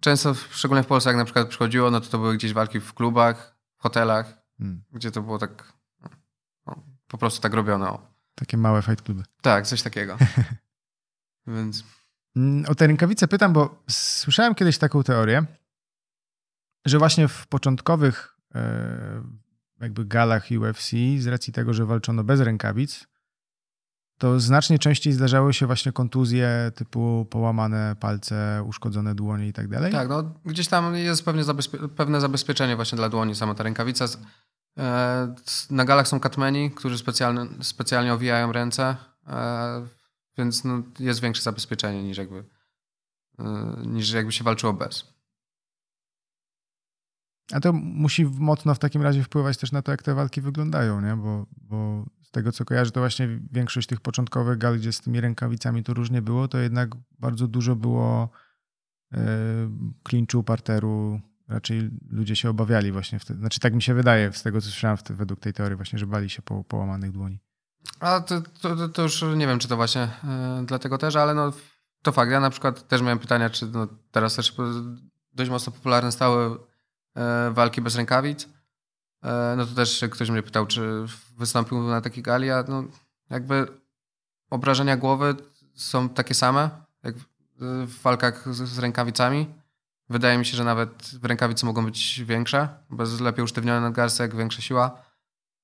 Często, 0.00 0.34
szczególnie 0.34 0.82
w 0.82 0.86
Polsce, 0.86 1.10
jak 1.10 1.16
na 1.16 1.24
przykład 1.24 1.48
przychodziło, 1.48 1.90
no 1.90 2.00
to 2.00 2.08
to 2.08 2.18
były 2.18 2.34
gdzieś 2.34 2.52
walki 2.52 2.80
w 2.80 2.94
klubach, 2.94 3.56
w 3.78 3.82
hotelach, 3.82 4.42
hmm. 4.58 4.82
gdzie 4.92 5.10
to 5.10 5.22
było 5.22 5.38
tak... 5.38 5.72
Po 7.10 7.18
prostu 7.18 7.40
tak 7.40 7.54
robione. 7.54 7.98
Takie 8.34 8.56
małe 8.56 8.82
fight 8.82 9.02
kluby. 9.02 9.22
Tak, 9.42 9.66
coś 9.66 9.82
takiego. 9.82 10.16
więc... 11.46 11.84
Mm, 12.36 12.64
o 12.68 12.74
te 12.74 12.86
rękawice 12.86 13.28
pytam, 13.28 13.52
bo 13.52 13.82
słyszałem 13.90 14.54
kiedyś 14.54 14.78
taką 14.78 15.02
teorię, 15.02 15.44
że 16.86 16.98
właśnie 16.98 17.28
w 17.28 17.46
początkowych 17.46 18.36
e, 18.54 19.22
jakby 19.80 20.04
galach 20.04 20.48
UFC, 20.60 20.90
z 21.18 21.26
racji 21.26 21.52
tego, 21.52 21.74
że 21.74 21.86
walczono 21.86 22.24
bez 22.24 22.40
rękawic, 22.40 23.06
to 24.18 24.40
znacznie 24.40 24.78
częściej 24.78 25.12
zdarzały 25.12 25.54
się 25.54 25.66
właśnie 25.66 25.92
kontuzje 25.92 26.72
typu 26.74 27.26
połamane 27.30 27.96
palce, 28.00 28.64
uszkodzone 28.66 29.14
dłonie 29.14 29.48
i 29.48 29.52
tak 29.52 29.68
dalej. 29.68 29.92
Tak, 29.92 30.08
no 30.08 30.34
gdzieś 30.44 30.68
tam 30.68 30.96
jest 30.96 31.24
pewnie 31.24 31.44
zabezpie 31.44 31.78
pewne 31.96 32.20
zabezpieczenie 32.20 32.76
właśnie 32.76 32.96
dla 32.96 33.08
dłoni, 33.08 33.34
sama 33.34 33.54
ta 33.54 33.62
rękawica. 33.62 34.06
E, 34.78 35.34
na 35.70 35.84
galach 35.84 36.08
są 36.08 36.20
katmeni, 36.20 36.70
którzy 36.70 36.98
specjalnie, 36.98 37.46
specjalnie 37.62 38.14
owijają 38.14 38.52
ręce, 38.52 38.96
e, 39.26 39.86
więc 40.38 40.64
no, 40.64 40.82
jest 40.98 41.20
większe 41.20 41.42
zabezpieczenie 41.42 42.02
niż 42.02 42.18
jakby, 42.18 42.44
e, 43.38 43.76
niż 43.86 44.12
jakby 44.12 44.32
się 44.32 44.44
walczyło 44.44 44.72
bez. 44.72 45.20
A 47.52 47.60
to 47.60 47.72
musi 47.72 48.24
mocno 48.24 48.74
w 48.74 48.78
takim 48.78 49.02
razie 49.02 49.22
wpływać 49.22 49.56
też 49.58 49.72
na 49.72 49.82
to, 49.82 49.90
jak 49.90 50.02
te 50.02 50.14
walki 50.14 50.40
wyglądają, 50.40 51.00
nie? 51.00 51.16
Bo, 51.16 51.46
bo 51.56 52.04
z 52.22 52.30
tego 52.30 52.52
co 52.52 52.64
kojarzę, 52.64 52.90
to 52.90 53.00
właśnie 53.00 53.40
większość 53.52 53.88
tych 53.88 54.00
początkowych 54.00 54.58
gal, 54.58 54.78
gdzie 54.78 54.92
z 54.92 55.00
tymi 55.00 55.20
rękawicami 55.20 55.82
to 55.82 55.94
różnie 55.94 56.22
było, 56.22 56.48
to 56.48 56.58
jednak 56.58 56.90
bardzo 57.18 57.48
dużo 57.48 57.76
było 57.76 58.30
klinczu, 60.02 60.42
parteru. 60.42 61.20
Raczej 61.50 61.90
ludzie 62.10 62.36
się 62.36 62.50
obawiali 62.50 62.92
właśnie 62.92 63.18
wtedy. 63.18 63.40
Znaczy 63.40 63.60
tak 63.60 63.74
mi 63.74 63.82
się 63.82 63.94
wydaje, 63.94 64.32
z 64.32 64.42
tego 64.42 64.60
co 64.60 64.66
słyszałem 64.66 64.96
wtedy, 64.96 65.18
według 65.18 65.40
tej 65.40 65.52
teorii 65.52 65.76
właśnie, 65.76 65.98
że 65.98 66.06
bali 66.06 66.30
się 66.30 66.42
po, 66.42 66.64
połamanych 66.64 67.12
dłoni. 67.12 67.38
A 68.00 68.20
to, 68.20 68.42
to, 68.60 68.88
to, 68.88 69.02
już 69.02 69.24
nie 69.36 69.46
wiem, 69.46 69.58
czy 69.58 69.68
to 69.68 69.76
właśnie 69.76 70.00
yy, 70.58 70.66
dlatego 70.66 70.98
też, 70.98 71.16
ale 71.16 71.34
no 71.34 71.52
to 72.02 72.12
fakt. 72.12 72.32
Ja 72.32 72.40
na 72.40 72.50
przykład 72.50 72.88
też 72.88 73.02
miałem 73.02 73.18
pytania, 73.18 73.50
czy 73.50 73.66
no, 73.66 73.88
teraz 74.10 74.34
też 74.34 74.54
dość 75.34 75.50
mocno 75.50 75.72
popularne 75.72 76.12
stały 76.12 76.56
E, 77.16 77.50
walki 77.50 77.80
bez 77.80 77.96
rękawic. 77.96 78.48
E, 79.22 79.54
no 79.56 79.66
to 79.66 79.74
też 79.74 80.04
ktoś 80.10 80.30
mnie 80.30 80.42
pytał, 80.42 80.66
czy 80.66 81.04
wystąpił 81.38 81.82
na 81.82 82.00
takiej 82.00 82.22
gali, 82.22 82.50
a 82.50 82.64
no 82.68 82.84
jakby 83.30 83.66
obrażenia 84.50 84.96
głowy 84.96 85.34
są 85.74 86.08
takie 86.08 86.34
same, 86.34 86.70
jak 87.02 87.14
w 87.86 88.02
walkach 88.02 88.54
z, 88.54 88.78
rękawicami. 88.78 89.54
Wydaje 90.10 90.38
mi 90.38 90.46
się, 90.46 90.56
że 90.56 90.64
nawet 90.64 91.02
w 91.02 91.24
rękawicy 91.24 91.66
mogą 91.66 91.84
być 91.84 92.22
większe, 92.24 92.68
bez 92.90 93.20
lepiej 93.20 93.44
usztywniony 93.44 93.80
nadgarstek, 93.80 94.36
większa 94.36 94.62
siła. 94.62 95.02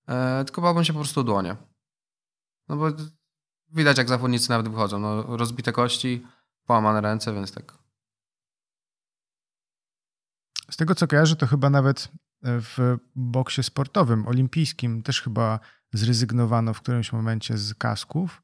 E, 0.08 0.44
tylko 0.44 0.62
bałbym 0.62 0.84
się 0.84 0.92
po 0.92 0.98
prostu 0.98 1.24
dłonie. 1.24 1.56
No 2.68 2.76
bo 2.76 2.86
widać, 3.72 3.98
jak 3.98 4.08
zawodnicy 4.08 4.50
nawet 4.50 4.68
wychodzą. 4.68 4.98
No, 4.98 5.36
rozbite 5.36 5.72
kości, 5.72 6.26
połamane 6.66 7.00
ręce, 7.00 7.34
więc 7.34 7.52
tak 7.52 7.86
z 10.70 10.76
tego 10.76 10.94
co 10.94 11.06
kojarzę, 11.06 11.36
to 11.36 11.46
chyba 11.46 11.70
nawet 11.70 12.08
e, 12.42 12.60
w 12.60 12.98
boksie 13.14 13.62
sportowym, 13.62 14.26
olimpijskim 14.26 15.02
też 15.02 15.22
chyba 15.22 15.60
zrezygnowano 15.92 16.74
w 16.74 16.80
którymś 16.80 17.12
momencie 17.12 17.58
z 17.58 17.74
kasków, 17.74 18.42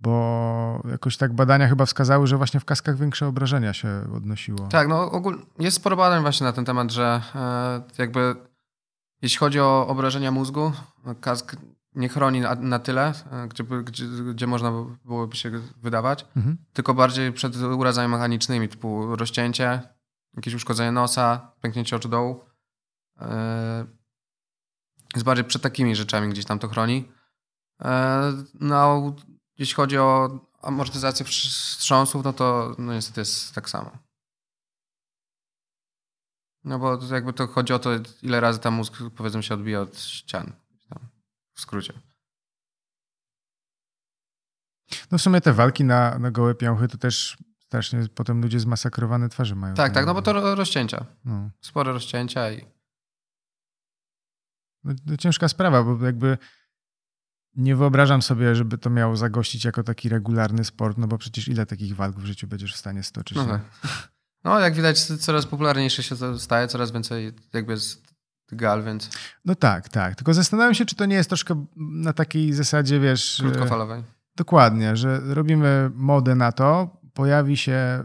bo 0.00 0.82
jakoś 0.90 1.16
tak 1.16 1.32
badania 1.32 1.68
chyba 1.68 1.86
wskazały, 1.86 2.26
że 2.26 2.36
właśnie 2.36 2.60
w 2.60 2.64
kaskach 2.64 2.96
większe 2.96 3.26
obrażenia 3.26 3.72
się 3.72 3.88
odnosiło. 4.16 4.68
Tak, 4.68 4.88
no 4.88 5.10
ogólnie 5.10 5.42
jest 5.58 5.76
sporo 5.76 5.96
badań 5.96 6.22
właśnie 6.22 6.44
na 6.44 6.52
ten 6.52 6.64
temat, 6.64 6.90
że 6.90 7.22
e, 7.34 7.82
jakby 7.98 8.34
jeśli 9.22 9.38
chodzi 9.38 9.60
o 9.60 9.86
obrażenia 9.88 10.30
mózgu, 10.30 10.72
kask 11.20 11.56
nie 11.94 12.08
chroni 12.08 12.40
na, 12.40 12.54
na 12.54 12.78
tyle, 12.78 13.12
e, 13.32 13.48
gdzie, 13.48 13.64
gdzie, 13.64 14.06
gdzie, 14.06 14.46
można 14.46 14.72
byłoby 15.04 15.36
się 15.36 15.50
wydawać, 15.76 16.26
mhm. 16.36 16.56
tylko 16.72 16.94
bardziej 16.94 17.32
przed 17.32 17.56
urazami 17.56 18.08
mechanicznymi, 18.08 18.68
typu 18.68 19.16
rozcięcie, 19.16 19.80
jakieś 20.36 20.54
uszkodzenie 20.54 20.92
nosa, 20.92 21.52
pęknięcie 21.60 21.96
oczu 21.96 22.08
dołu. 22.08 22.44
E, 23.20 23.84
jest 25.14 25.24
bardziej 25.24 25.44
przed 25.44 25.62
takimi 25.62 25.96
rzeczami 25.96 26.28
gdzieś 26.28 26.44
tam 26.44 26.58
to 26.58 26.68
chroni. 26.68 27.08
No, 28.60 29.12
jeśli 29.60 29.74
chodzi 29.74 29.98
o 29.98 30.40
amortyzację 30.62 31.26
wstrząsów, 31.26 32.24
no 32.24 32.32
to 32.32 32.74
no 32.78 32.94
niestety 32.94 33.20
jest 33.20 33.54
tak 33.54 33.70
samo. 33.70 33.98
No 36.64 36.78
bo 36.78 36.98
jakby 37.12 37.32
to 37.32 37.46
chodzi 37.46 37.72
o 37.72 37.78
to, 37.78 37.90
ile 38.22 38.40
razy 38.40 38.58
tam 38.58 38.74
mózg 38.74 38.94
powiedzmy 39.16 39.42
się 39.42 39.54
odbija 39.54 39.80
od 39.80 39.98
ścian. 39.98 40.52
W 41.54 41.60
skrócie. 41.60 41.92
No 45.10 45.18
w 45.18 45.22
sumie 45.22 45.40
te 45.40 45.52
walki 45.52 45.84
na, 45.84 46.18
na 46.18 46.30
gołe 46.30 46.54
piąchy 46.54 46.88
to 46.88 46.98
też 46.98 47.38
Strasznie 47.70 48.08
potem 48.14 48.42
ludzie 48.42 48.60
zmasakrowane 48.60 49.28
twarze 49.28 49.54
mają. 49.54 49.74
Tak, 49.74 49.92
tak, 49.92 50.06
no 50.06 50.14
bo 50.14 50.22
to 50.22 50.54
rozcięcia. 50.54 51.06
No. 51.24 51.50
Spore 51.60 51.92
rozcięcia 51.92 52.52
i... 52.52 52.66
No, 54.84 55.16
ciężka 55.18 55.48
sprawa, 55.48 55.82
bo 55.82 56.06
jakby 56.06 56.38
nie 57.56 57.76
wyobrażam 57.76 58.22
sobie, 58.22 58.54
żeby 58.54 58.78
to 58.78 58.90
miało 58.90 59.16
zagościć 59.16 59.64
jako 59.64 59.82
taki 59.82 60.08
regularny 60.08 60.64
sport, 60.64 60.98
no 60.98 61.06
bo 61.06 61.18
przecież 61.18 61.48
ile 61.48 61.66
takich 61.66 61.96
walk 61.96 62.16
w 62.16 62.24
życiu 62.24 62.46
będziesz 62.46 62.74
w 62.74 62.78
stanie 62.78 63.02
stoczyć? 63.02 63.36
No, 63.36 63.46
tak. 63.46 63.60
no 64.44 64.60
jak 64.60 64.74
widać 64.74 65.00
coraz 65.00 65.46
popularniejsze 65.46 66.02
się 66.02 66.16
to 66.16 66.38
staje, 66.38 66.68
coraz 66.68 66.92
więcej 66.92 67.32
jakby 67.52 67.72
jest 67.72 68.10
gal, 68.52 68.84
więc... 68.84 69.10
No 69.44 69.54
tak, 69.54 69.88
tak. 69.88 70.14
Tylko 70.14 70.34
zastanawiam 70.34 70.74
się, 70.74 70.86
czy 70.86 70.96
to 70.96 71.06
nie 71.06 71.16
jest 71.16 71.28
troszkę 71.28 71.66
na 71.76 72.12
takiej 72.12 72.52
zasadzie, 72.52 73.00
wiesz... 73.00 73.38
Krótkofalowej. 73.40 74.02
Dokładnie, 74.36 74.96
że 74.96 75.20
robimy 75.34 75.90
modę 75.94 76.34
na 76.34 76.52
to, 76.52 77.00
pojawi 77.14 77.56
się 77.56 78.04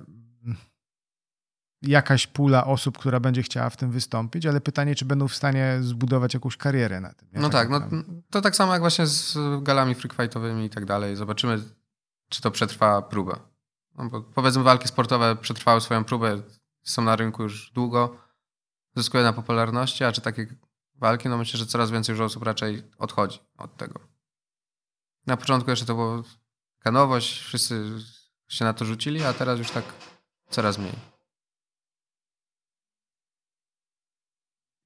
jakaś 1.82 2.28
pula 2.28 2.66
osób, 2.66 2.98
która 2.98 3.20
będzie 3.20 3.44
chciała 3.44 3.70
w 3.70 3.78
tym 3.78 3.92
wystąpić, 3.92 4.46
ale 4.46 4.62
pytanie, 4.62 4.96
czy 4.96 5.06
będą 5.06 5.28
w 5.28 5.36
stanie 5.36 5.78
zbudować 5.82 6.34
jakąś 6.34 6.58
karierę 6.58 7.02
na 7.02 7.14
tym. 7.14 7.28
No 7.34 7.50
tak, 7.50 7.70
no, 7.70 7.82
to 8.30 8.42
tak 8.42 8.56
samo 8.56 8.74
jak 8.74 8.82
właśnie 8.82 9.08
z 9.08 9.38
galami 9.64 9.96
freakfightowymi 9.96 10.66
i 10.66 10.70
tak 10.70 10.86
dalej. 10.86 11.16
Zobaczymy, 11.16 11.64
czy 12.30 12.42
to 12.42 12.52
przetrwa 12.52 13.02
próbę. 13.02 13.40
No 13.98 14.10
bo 14.10 14.22
powiedzmy 14.22 14.64
walki 14.64 14.88
sportowe 14.88 15.36
przetrwały 15.36 15.82
swoją 15.82 16.04
próbę, 16.04 16.42
są 16.84 17.02
na 17.02 17.16
rynku 17.16 17.44
już 17.44 17.72
długo, 17.72 18.18
zyskują 18.96 19.24
na 19.24 19.34
popularności, 19.34 20.04
a 20.04 20.12
czy 20.12 20.22
takie 20.22 20.48
walki, 20.96 21.30
no 21.30 21.38
myślę, 21.38 21.58
że 21.58 21.66
coraz 21.66 21.92
więcej 21.92 22.14
już 22.14 22.22
osób 22.22 22.44
raczej 22.44 22.84
odchodzi 22.98 23.40
od 23.58 23.78
tego. 23.78 24.00
Na 25.28 25.38
początku 25.38 25.70
jeszcze 25.70 25.86
to 25.86 25.96
było 25.96 26.24
nowość, 26.86 27.40
wszyscy 27.40 27.92
się 28.48 28.66
na 28.66 28.74
to 28.74 28.86
rzucili, 28.86 29.24
a 29.24 29.34
teraz 29.34 29.60
już 29.60 29.72
tak 29.72 29.84
coraz 30.50 30.78
mniej. 30.78 31.14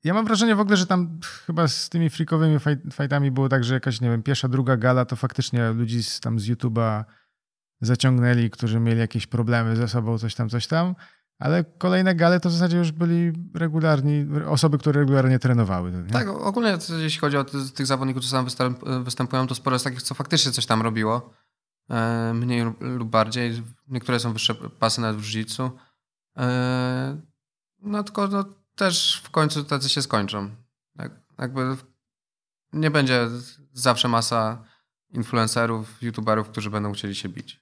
Ja 0.04 0.14
mam 0.14 0.26
wrażenie 0.26 0.56
w 0.56 0.60
ogóle, 0.60 0.78
że 0.78 0.88
tam 0.88 1.20
chyba 1.46 1.68
z 1.68 1.90
tymi 1.90 2.10
freakowymi 2.10 2.58
fightami 2.94 3.32
było 3.32 3.50
tak, 3.50 3.64
że 3.64 3.74
jakaś, 3.74 4.02
nie 4.02 4.10
wiem, 4.10 4.24
pierwsza, 4.24 4.48
druga 4.48 4.78
gala 4.78 5.06
to 5.06 5.16
faktycznie 5.16 5.70
ludzi 5.70 6.04
z, 6.04 6.20
tam 6.20 6.40
z 6.40 6.50
YouTube'a 6.50 7.04
zaciągnęli, 7.82 8.50
którzy 8.50 8.80
mieli 8.80 9.00
jakieś 9.00 9.28
problemy 9.28 9.76
ze 9.76 9.88
sobą, 9.88 10.18
coś 10.18 10.36
tam, 10.36 10.50
coś 10.50 10.68
tam, 10.68 10.96
ale 11.40 11.64
kolejne 11.64 12.16
gale 12.16 12.40
to 12.40 12.50
w 12.50 12.52
zasadzie 12.52 12.78
już 12.78 12.92
byli 12.92 13.34
regularni, 13.56 14.26
osoby, 14.48 14.78
które 14.78 15.00
regularnie 15.00 15.40
trenowały. 15.40 15.92
Nie? 15.92 16.12
Tak, 16.12 16.28
ogólnie 16.28 16.78
jeśli 17.00 17.20
chodzi 17.20 17.38
o 17.38 17.44
tych 17.44 17.86
zawodników, 17.86 18.26
co 18.26 18.44
tam 18.58 18.76
występują, 19.04 19.48
to 19.48 19.56
sporo 19.56 19.76
jest 19.76 19.86
takich, 19.86 20.02
co 20.02 20.16
faktycznie 20.16 20.52
coś 20.52 20.66
tam 20.66 20.82
robiło. 20.82 21.34
E, 21.90 22.34
mniej 22.34 22.64
lub 22.80 23.10
bardziej. 23.10 23.64
Niektóre 23.88 24.20
są 24.20 24.34
wyższe 24.34 24.56
pasy 24.56 25.02
nawet 25.02 25.18
w 25.18 25.26
jiu 25.26 25.72
e, 26.38 27.22
No 27.82 28.04
tylko 28.04 28.28
no, 28.28 28.46
też 28.80 29.22
w 29.24 29.30
końcu 29.30 29.64
tacy 29.64 29.90
się 29.90 30.02
skończą. 30.02 30.50
Tak, 30.98 31.12
jakby 31.40 31.78
nie 32.74 32.92
będzie 32.92 33.28
zawsze 33.74 34.08
masa 34.08 34.64
influencerów, 35.10 36.02
youtuberów, 36.02 36.50
którzy 36.50 36.70
będą 36.70 36.92
chcieli 36.92 37.16
się 37.16 37.30
bić. 37.30 37.62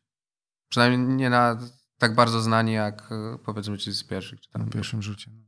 Przynajmniej 0.70 1.18
nie 1.18 1.30
na 1.30 1.58
tak 1.98 2.16
bardzo 2.16 2.42
znani 2.42 2.74
jak 2.74 3.12
e, 3.12 3.38
powiedzmy 3.46 3.78
ci 3.78 3.92
z 3.92 4.04
pierwszych. 4.04 4.42
Czy 4.42 4.50
tam 4.50 4.62
na 4.62 4.72
pierwszym 4.72 5.02
rzucie. 5.02 5.32
No. 5.34 5.44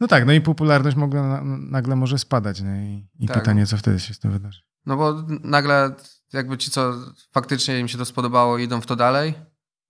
no 0.00 0.06
tak, 0.06 0.26
no 0.26 0.32
i 0.32 0.40
popularność 0.40 0.96
mogła 0.96 1.42
nagle 1.44 1.96
może 1.96 2.18
spadać. 2.18 2.60
Nie? 2.60 2.94
I, 2.94 3.08
i 3.18 3.26
tak. 3.26 3.38
pytanie, 3.38 3.66
co 3.66 3.76
wtedy 3.76 4.00
się 4.00 4.14
z 4.14 4.18
tym 4.18 4.30
wydarzy. 4.30 4.60
No 4.86 4.96
bo 4.96 5.22
nagle 5.42 5.94
jakby 6.32 6.58
ci, 6.58 6.70
co 6.70 6.94
faktycznie 7.32 7.80
im 7.80 7.88
się 7.88 7.98
to 7.98 8.04
spodobało 8.04 8.58
idą 8.58 8.80
w 8.80 8.86
to 8.86 8.96
dalej, 8.96 9.34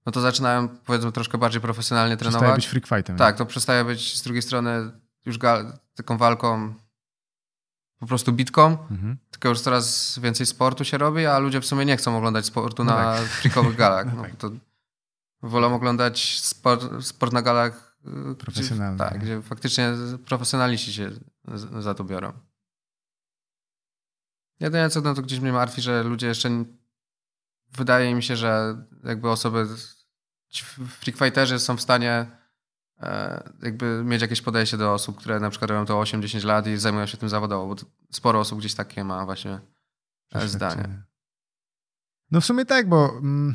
no 0.07 0.13
to 0.13 0.21
zaczynają 0.21 0.69
powiedzmy 0.69 1.13
troszkę 1.13 1.39
bardziej 1.39 1.61
profesjonalnie 1.61 2.17
trenować. 2.17 2.41
Przestaje 2.41 2.57
być 2.57 2.67
freak 2.67 2.87
fightem. 2.87 3.17
Tak, 3.17 3.37
to 3.37 3.47
przestaje 3.47 3.85
być 3.85 4.19
z 4.19 4.23
drugiej 4.23 4.43
strony 4.43 4.91
już 5.27 5.39
taką 5.95 6.19
walką 6.19 6.75
po 7.99 8.07
prostu 8.07 8.33
bitką, 8.33 8.67
mhm. 8.91 9.17
tylko 9.31 9.49
już 9.49 9.61
coraz 9.61 10.19
więcej 10.19 10.47
sportu 10.47 10.85
się 10.85 10.99
robi, 10.99 11.27
a 11.27 11.39
ludzie 11.39 11.61
w 11.61 11.67
sumie 11.67 11.85
nie 11.85 11.97
chcą 11.97 12.17
oglądać 12.17 12.47
sportu 12.47 12.85
no 12.85 12.95
na 12.95 13.17
tak. 13.17 13.27
freakowych 13.27 13.77
galach. 13.77 14.07
No, 14.17 14.23
tak. 14.23 14.37
to 14.37 14.51
wolą 15.43 15.75
oglądać 15.75 16.41
sport, 16.41 17.05
sport 17.05 17.33
na 17.33 17.43
galach 17.43 17.97
y, 18.33 18.35
profesjonalnych. 18.35 18.99
Tak, 18.99 19.19
gdzie 19.19 19.43
faktycznie 19.43 19.93
profesjonaliści 20.27 20.93
się 20.93 21.11
za 21.81 21.95
to 21.95 22.05
biorą. 22.05 22.33
Jedyne 24.61 24.91
co, 24.91 25.01
no 25.01 25.15
to 25.15 25.23
gdzieś 25.23 25.41
mnie 25.41 25.53
martwi, 25.53 25.83
że 25.83 26.03
ludzie 26.03 26.27
jeszcze 26.27 26.65
wydaje 27.73 28.14
mi 28.14 28.23
się, 28.23 28.37
że 28.37 28.77
jakby 29.05 29.31
osoby, 29.31 29.66
ci 30.49 30.64
freakfighterzy 30.64 31.59
są 31.59 31.77
w 31.77 31.81
stanie 31.81 32.27
e, 33.01 33.43
jakby 33.62 34.05
mieć 34.05 34.23
jakieś 34.23 34.43
podejście 34.43 34.77
do 34.77 34.95
osób, 34.95 35.18
które 35.18 35.41
na 35.41 35.51
przykład 35.51 35.70
robią 35.70 35.87
to 35.87 36.01
8-10 36.01 36.45
lat 36.45 36.66
i 36.66 36.77
zajmują 36.77 37.07
się 37.07 37.16
tym 37.16 37.29
zawodowo, 37.29 37.75
bo 37.75 37.83
sporo 38.11 38.41
osób 38.41 38.59
gdzieś 38.59 38.75
takie 38.75 39.05
ma 39.05 39.25
właśnie 39.25 39.61
e, 40.35 40.49
zdanie. 40.49 41.03
No 42.31 42.41
w 42.41 42.45
sumie 42.45 42.64
tak, 42.64 42.89
bo 42.89 43.11
mm, 43.18 43.55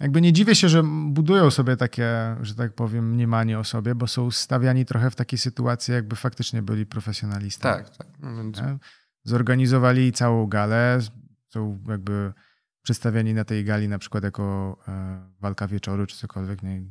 jakby 0.00 0.20
nie 0.20 0.32
dziwię 0.32 0.54
się, 0.54 0.68
że 0.68 0.82
budują 1.08 1.50
sobie 1.50 1.76
takie, 1.76 2.36
że 2.40 2.54
tak 2.54 2.74
powiem, 2.74 3.10
mniemanie 3.10 3.58
o 3.58 3.64
sobie, 3.64 3.94
bo 3.94 4.06
są 4.06 4.30
stawiani 4.30 4.84
trochę 4.84 5.10
w 5.10 5.16
takiej 5.16 5.38
sytuacji, 5.38 5.94
jakby 5.94 6.16
faktycznie 6.16 6.62
byli 6.62 6.86
profesjonalistami. 6.86 7.84
Tak, 7.84 7.96
tak. 7.96 8.06
No 8.20 8.78
zorganizowali 9.24 10.12
całą 10.12 10.46
galę, 10.46 10.98
są 11.48 11.84
jakby 11.88 12.32
przedstawiani 12.82 13.34
na 13.34 13.44
tej 13.44 13.64
gali 13.64 13.88
na 13.88 13.98
przykład 13.98 14.24
jako 14.24 14.76
e, 14.88 15.30
walka 15.40 15.68
wieczoru 15.68 16.06
czy 16.06 16.16
cokolwiek. 16.16 16.62
Nie, 16.62 16.82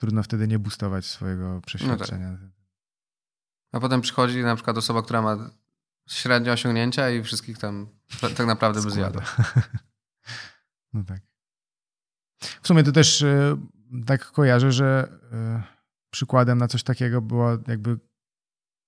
trudno 0.00 0.22
wtedy 0.22 0.48
nie 0.48 0.58
boostować 0.58 1.06
swojego 1.06 1.60
przeświadczenia. 1.66 2.30
No 2.30 2.38
tak. 2.38 2.48
A 3.72 3.80
potem 3.80 4.00
przychodzi 4.00 4.42
na 4.42 4.54
przykład 4.54 4.78
osoba, 4.78 5.02
która 5.02 5.22
ma 5.22 5.50
średnie 6.08 6.52
osiągnięcia 6.52 7.10
i 7.10 7.22
wszystkich 7.22 7.58
tam 7.58 7.88
tak 8.36 8.46
naprawdę 8.46 8.82
by 8.82 8.90
zjadła. 8.90 9.22
No 10.92 11.04
tak. 11.04 11.20
W 12.62 12.66
sumie 12.66 12.82
to 12.82 12.92
też 12.92 13.22
e, 13.22 13.56
tak 14.06 14.32
kojarzę, 14.32 14.72
że 14.72 15.18
e, 15.32 15.62
przykładem 16.10 16.58
na 16.58 16.68
coś 16.68 16.82
takiego 16.82 17.20
była 17.20 17.58
jakby 17.68 17.98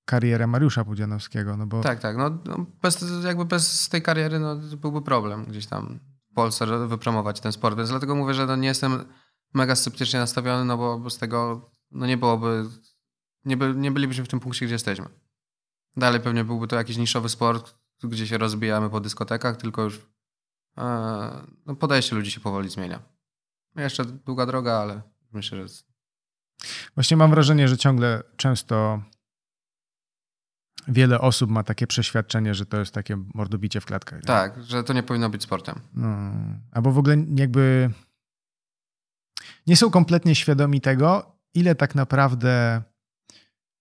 karierę 0.07 0.47
Mariusza 0.47 0.85
Pudzianowskiego. 0.85 1.57
No 1.57 1.67
bo... 1.67 1.81
Tak, 1.81 2.01
tak. 2.01 2.17
No, 2.17 2.31
no, 2.45 2.67
bez, 2.83 3.05
jakby 3.25 3.45
bez 3.45 3.89
tej 3.89 4.03
kariery 4.03 4.39
no, 4.39 4.57
byłby 4.57 5.03
problem 5.03 5.45
gdzieś 5.45 5.67
tam 5.67 5.99
w 6.31 6.35
Polsce 6.35 6.87
wypromować 6.89 7.41
ten 7.41 7.53
sport, 7.53 7.77
więc 7.77 7.89
dlatego 7.89 8.15
mówię, 8.15 8.35
że 8.35 8.47
no, 8.47 8.57
nie 8.57 8.69
jestem 8.69 9.05
mega 9.55 9.77
sceptycznie 9.77 10.21
nastawiony, 10.21 10.65
no 10.65 10.77
bo, 10.77 10.99
bo 10.99 11.11
z 11.11 11.19
tego 11.19 11.71
no, 11.91 12.07
nie 12.07 12.17
byłoby, 12.17 12.65
nie, 13.45 13.57
by, 13.57 13.75
nie 13.75 13.91
bylibyśmy 13.91 14.25
w 14.25 14.29
tym 14.29 14.41
punkcie, 14.41 14.67
gdzie 14.67 14.75
jesteśmy. 14.75 15.07
Dalej 15.97 16.21
pewnie 16.21 16.45
byłby 16.45 16.67
to 16.67 16.77
jakiś 16.77 16.97
niszowy 16.97 17.29
sport, 17.29 17.75
gdzie 18.03 18.27
się 18.27 18.39
rozbijamy 18.39 18.91
po 18.91 19.01
dyskotekach, 19.01 19.57
tylko 19.57 19.83
już 19.83 20.01
e, 20.79 21.47
no, 21.67 21.77
podejście 21.77 22.17
ludzi 22.17 22.31
się 22.31 22.41
powoli 22.41 22.69
zmienia. 22.69 23.03
Jeszcze 23.77 24.05
długa 24.05 24.47
droga, 24.47 24.73
ale 24.73 25.03
myślę, 25.33 25.69
że... 25.69 25.75
Właśnie 26.95 27.17
mam 27.17 27.31
wrażenie, 27.31 27.69
że 27.69 27.77
ciągle 27.77 28.23
często 28.37 29.03
wiele 30.89 31.20
osób 31.20 31.51
ma 31.51 31.62
takie 31.62 31.87
przeświadczenie, 31.87 32.55
że 32.55 32.66
to 32.66 32.77
jest 32.79 32.95
takie 32.95 33.16
mordobicie 33.35 33.81
w 33.81 33.85
klatkach. 33.85 34.18
Nie? 34.18 34.27
Tak, 34.27 34.64
że 34.64 34.85
to 34.85 34.93
nie 34.93 35.03
powinno 35.03 35.31
być 35.31 35.43
sportem. 35.43 35.81
No, 35.95 36.33
albo 36.72 36.93
w 36.93 36.99
ogóle 36.99 37.16
jakby 37.35 37.91
nie 39.66 39.77
są 39.77 39.91
kompletnie 39.91 40.35
świadomi 40.35 40.81
tego, 40.81 41.37
ile 41.55 41.74
tak 41.74 41.95
naprawdę 41.95 42.83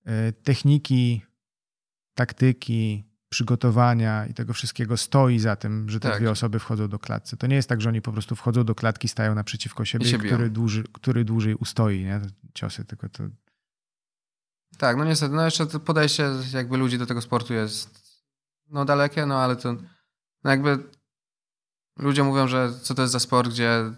y, 0.08 0.34
techniki, 0.44 1.22
taktyki, 2.14 3.04
przygotowania 3.30 4.26
i 4.26 4.34
tego 4.34 4.54
wszystkiego 4.54 4.98
stoi 4.98 5.40
za 5.40 5.56
tym, 5.56 5.90
że 5.90 6.00
te 6.00 6.10
tak. 6.10 6.20
dwie 6.20 6.32
osoby 6.32 6.60
wchodzą 6.60 6.88
do 6.88 7.00
klatce. 7.00 7.38
To 7.38 7.48
nie 7.48 7.56
jest 7.56 7.70
tak, 7.70 7.82
że 7.82 7.90
oni 7.90 8.02
po 8.02 8.12
prostu 8.12 8.36
wchodzą 8.36 8.64
do 8.64 8.76
klatki, 8.76 9.08
stają 9.08 9.36
naprzeciwko 9.36 9.86
siebie, 9.86 10.10
i 10.10 10.14
który, 10.14 10.50
dłuży, 10.50 10.84
który 10.94 11.26
dłużej 11.26 11.56
ustoi 11.56 12.04
nie? 12.04 12.22
ciosy, 12.54 12.86
tylko 12.86 13.10
to 13.10 13.24
tak, 14.78 14.98
no 14.98 15.06
niestety, 15.06 15.36
no 15.36 15.46
jeszcze 15.46 15.66
podejście 15.66 16.30
jakby 16.54 16.78
ludzi 16.78 16.98
do 16.98 17.06
tego 17.06 17.22
sportu 17.22 17.54
jest 17.54 18.06
no 18.70 18.86
dalekie, 18.86 19.26
no 19.26 19.40
ale 19.40 19.56
to 19.56 19.76
no 20.44 20.52
jakby 20.52 20.90
ludzie 22.00 22.24
mówią, 22.24 22.48
że 22.48 22.74
co 22.82 22.96
to 22.96 23.02
jest 23.02 23.12
za 23.12 23.20
sport, 23.20 23.50
gdzie 23.50 23.92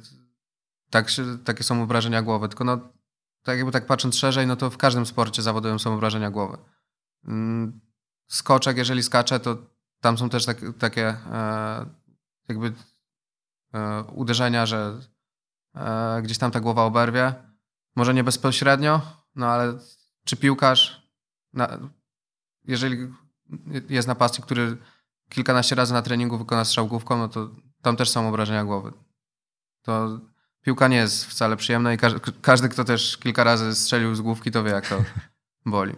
tak, 0.89 1.07
takie 1.43 1.63
są 1.63 1.83
obrażenia 1.83 2.21
głowy, 2.21 2.47
tylko 2.47 2.63
no 2.63 2.79
tak 3.43 3.57
jakby 3.57 3.71
tak 3.71 3.85
patrząc 3.85 4.15
szerzej, 4.15 4.47
no 4.47 4.55
to 4.55 4.69
w 4.69 4.77
każdym 4.77 5.05
sporcie 5.05 5.41
zawodowym 5.41 5.79
są 5.79 5.93
obrażenia 5.93 6.31
głowy. 6.31 6.57
Mm, 7.25 7.81
skoczek, 8.27 8.77
jeżeli 8.77 9.03
skacze, 9.03 9.39
to 9.39 9.57
tam 10.01 10.17
są 10.17 10.29
też 10.29 10.45
tak, 10.45 10.57
takie 10.79 11.07
e, 11.07 11.85
jakby 12.47 12.73
e, 13.73 14.03
uderzenia, 14.03 14.65
że 14.65 14.99
e, 15.75 16.21
gdzieś 16.23 16.37
tam 16.37 16.51
ta 16.51 16.59
głowa 16.59 16.83
oberwie. 16.83 17.33
Może 17.95 18.13
nie 18.13 18.23
bezpośrednio, 18.23 19.01
no 19.35 19.47
ale 19.47 19.79
czy 20.27 20.37
piłkarz, 20.37 21.09
na, 21.53 21.79
jeżeli 22.65 23.13
jest 23.89 24.07
napastnik, 24.07 24.45
który 24.45 24.77
kilkanaście 25.29 25.75
razy 25.75 25.93
na 25.93 26.01
treningu 26.01 26.37
wykona 26.37 26.65
strzał 26.65 26.87
główką, 26.87 27.17
no 27.17 27.29
to 27.29 27.49
tam 27.81 27.95
też 27.95 28.09
są 28.09 28.29
obrażenia 28.29 28.65
głowy. 28.65 28.93
To 29.81 30.19
piłka 30.61 30.87
nie 30.87 30.97
jest 30.97 31.25
wcale 31.25 31.57
przyjemna 31.57 31.93
i 31.93 31.97
każdy, 31.97 32.19
każdy 32.41 32.69
kto 32.69 32.83
też 32.83 33.17
kilka 33.17 33.43
razy 33.43 33.75
strzelił 33.75 34.15
z 34.15 34.21
główki, 34.21 34.51
to 34.51 34.63
wie, 34.63 34.71
jak 34.71 34.87
to 34.87 35.03
boli. 35.65 35.93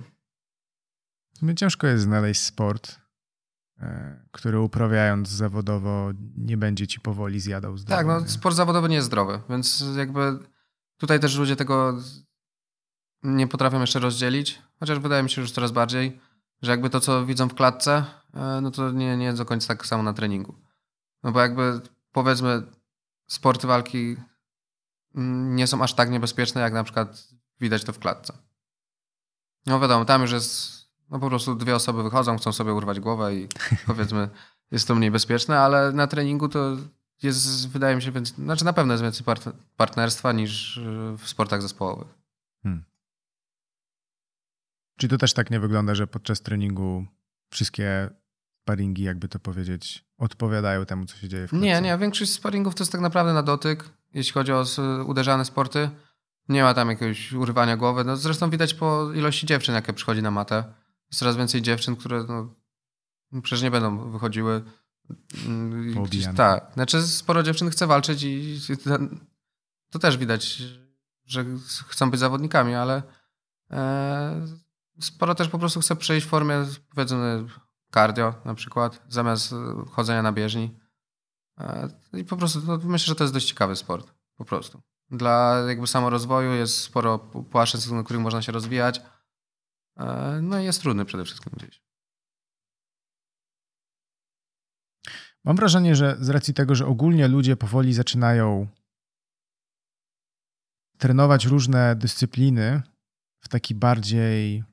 Ciężko 1.56 1.88
jest 1.88 2.04
znaleźć 2.04 2.42
sport, 2.42 3.00
e, 3.80 4.20
który 4.32 4.60
uprawiając 4.60 5.30
zawodowo 5.30 6.12
nie 6.38 6.58
będzie 6.58 6.88
ci 6.88 7.00
powoli 7.00 7.40
zjadał 7.40 7.78
zdrowia. 7.78 7.98
Tak, 7.98 8.08
no 8.08 8.30
sport 8.30 8.56
zawodowy 8.56 8.90
nie 8.90 8.96
jest 8.96 9.08
zdrowy, 9.08 9.42
więc 9.50 9.84
jakby 9.98 10.40
tutaj 10.98 11.20
też 11.20 11.38
ludzie 11.38 11.56
tego 11.56 12.02
nie 13.24 13.47
potrafią 13.47 13.82
jeszcze 13.82 13.99
rozdzielić, 13.99 14.61
chociaż 14.80 14.99
wydaje 14.99 15.24
mi 15.24 15.30
się 15.30 15.41
już 15.41 15.51
coraz 15.51 15.72
bardziej, 15.72 16.20
że 16.61 16.72
jakby 16.72 16.89
to, 16.89 16.99
co 16.99 17.26
widzą 17.26 17.49
w 17.49 17.53
klatce, 17.53 18.05
e, 18.34 18.61
no 18.61 18.72
to 18.72 18.91
nie, 18.91 19.17
nie 19.17 19.26
jest 19.26 19.38
do 19.38 19.45
końca 19.45 19.67
tak 19.67 19.86
samo 19.86 20.03
na 20.03 20.13
treningu. 20.13 20.55
No 21.24 21.32
bo 21.32 21.39
jakby 21.39 21.82
powiedzmy 22.11 22.63
sporty 23.28 23.67
walki 23.67 24.17
mm, 25.15 25.55
nie 25.55 25.67
są 25.67 25.84
aż 25.84 25.93
tak 25.93 26.09
niebezpieczne, 26.09 26.61
jak 26.61 26.74
na 26.74 26.84
przykład 26.84 27.28
widać 27.59 27.84
to 27.84 27.93
w 27.93 27.99
klatce. 27.99 28.34
No 29.65 29.80
wiadomo, 29.80 30.05
tam 30.05 30.22
już 30.22 30.32
jest, 30.32 30.82
no 31.09 31.20
po 31.20 31.28
prostu 31.28 31.55
dwie 31.55 31.76
osoby 31.76 32.03
wychodzą, 32.03 32.38
chcą 32.38 32.51
sobie 32.51 32.74
urwać 32.74 32.99
głowę 32.99 33.36
i 33.36 33.47
powiedzmy 33.86 34.30
jest 34.72 34.88
to 34.88 34.95
mniej 34.95 35.11
bezpieczne, 35.11 35.59
ale 35.59 35.91
na 35.91 36.07
treningu 36.07 36.49
to 36.49 36.78
jest, 37.24 37.70
wydaje 37.70 37.95
mi 37.95 38.01
się, 38.01 38.11
więcej, 38.11 38.36
znaczy 38.36 38.65
na 38.65 38.74
pewno 38.74 38.93
jest 38.93 39.03
więcej 39.03 39.26
part 39.26 39.49
partnerstwa 39.78 40.32
niż 40.32 40.80
w 41.17 41.30
sportach 41.30 41.61
zespołowych. 41.61 42.07
Hmm. 42.63 42.89
Czy 45.00 45.08
to 45.08 45.18
też 45.18 45.34
tak 45.34 45.52
nie 45.52 45.60
wygląda, 45.60 45.95
że 45.95 46.08
podczas 46.08 46.41
treningu 46.41 47.06
wszystkie 47.50 48.10
sparingi, 48.64 49.04
jakby 49.04 49.28
to 49.28 49.39
powiedzieć, 49.39 50.06
odpowiadają 50.18 50.86
temu, 50.86 51.06
co 51.06 51.18
się 51.18 51.30
dzieje 51.30 51.47
w 51.47 51.50
klatce? 51.50 51.66
Nie, 51.66 51.82
nie. 51.82 51.97
Większość 51.97 52.32
sparingów 52.32 52.76
to 52.76 52.84
jest 52.84 52.91
tak 52.91 53.02
naprawdę 53.02 53.34
na 53.34 53.43
dotyk, 53.43 53.89
jeśli 54.14 54.34
chodzi 54.34 54.52
o 54.52 54.66
uderzane 55.06 55.45
sporty. 55.45 55.89
Nie 56.50 56.64
ma 56.64 56.74
tam 56.74 56.89
jakiegoś 56.89 57.34
urywania 57.34 57.78
głowy. 57.78 58.04
No, 58.04 58.18
zresztą 58.18 58.50
widać 58.50 58.74
po 58.74 59.14
ilości 59.14 59.47
dziewczyn, 59.47 59.76
jakie 59.76 59.93
przychodzi 59.93 60.22
na 60.22 60.32
matę. 60.32 60.64
Jest 61.12 61.20
coraz 61.20 61.38
więcej 61.38 61.62
dziewczyn, 61.62 61.95
które 61.95 62.26
no, 62.28 62.56
przecież 63.41 63.64
nie 63.64 63.72
będą 63.72 64.12
wychodziły. 64.12 64.64
Mm, 65.45 66.04
gdzieś, 66.04 66.28
tak. 66.36 66.72
Znaczy 66.74 67.02
sporo 67.02 67.43
dziewczyn 67.43 67.70
chce 67.70 67.88
walczyć 67.88 68.24
i 68.24 68.60
to 69.91 70.00
też 70.00 70.18
widać, 70.18 70.64
że 71.26 71.45
chcą 71.88 72.12
być 72.12 72.20
zawodnikami, 72.20 72.76
ale 72.76 73.04
e, 73.72 74.47
sporo 75.00 75.36
też 75.36 75.50
po 75.50 75.60
prostu 75.60 75.80
chce 75.80 75.95
przejść 75.95 76.28
w 76.28 76.30
formie 76.30 76.66
powiedzmy 76.95 77.45
cardio 77.93 78.34
na 78.45 78.56
przykład, 78.56 79.02
zamiast 79.08 79.56
chodzenia 79.91 80.22
na 80.22 80.32
bieżni. 80.32 80.80
E, 81.60 81.89
I 82.14 82.24
po 82.24 82.38
prostu 82.38 82.62
no, 82.68 82.78
myślę, 82.78 83.06
że 83.06 83.16
to 83.16 83.24
jest 83.24 83.34
dość 83.34 83.47
ciekawy 83.47 83.76
sport. 83.76 84.14
Po 84.36 84.45
prostu. 84.45 84.82
Dla 85.12 85.64
jakby 85.68 85.88
samorozwoju 85.88 86.54
jest 86.54 86.78
sporo 86.78 87.20
płaszczyzn, 87.52 87.95
na 87.95 88.04
których 88.04 88.22
można 88.22 88.41
się 88.41 88.52
rozwijać. 88.52 89.02
E, 89.97 90.39
no 90.41 90.60
i 90.60 90.64
jest 90.64 90.82
trudny 90.82 91.06
przede 91.06 91.26
wszystkim 91.26 91.54
gdzieś. 91.58 91.82
Mam 95.43 95.56
wrażenie, 95.56 95.95
że 95.95 96.18
z 96.20 96.30
racji 96.30 96.54
tego, 96.54 96.76
że 96.76 96.86
ogólnie 96.86 97.28
ludzie 97.28 97.56
powoli 97.56 97.93
zaczynają 97.93 98.68
trenować 100.97 101.45
różne 101.45 101.95
dyscypliny 101.95 102.82
w 103.39 103.47
taki 103.47 103.76
bardziej 103.76 104.64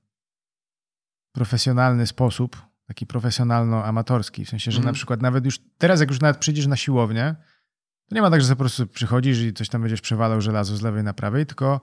profesjonalny 1.37 2.07
sposób, 2.07 2.57
taki 2.87 3.07
profesjonalno-amatorski. 3.07 4.45
W 4.45 4.49
sensie, 4.49 4.70
że 4.70 4.78
mm. 4.78 4.87
na 4.87 4.93
przykład 4.93 5.22
nawet 5.22 5.45
już 5.45 5.59
teraz, 5.78 6.01
jak 6.01 6.11
już 6.11 6.20
nawet 6.20 6.39
przyjdziesz 6.39 6.66
na 6.66 6.76
siłownię, 6.76 7.34
to 8.09 8.14
nie 8.14 8.22
ma 8.22 8.30
tak, 8.30 8.41
że 8.41 8.49
po 8.49 8.57
prostu 8.57 8.87
przychodzisz 8.87 9.41
i 9.41 9.53
coś 9.53 9.68
tam 9.68 9.80
będziesz 9.80 10.01
przewalał 10.01 10.41
żelazo 10.41 10.76
z 10.76 10.82
lewej 10.82 11.05
na 11.05 11.14
prawej, 11.14 11.47
tylko 11.47 11.80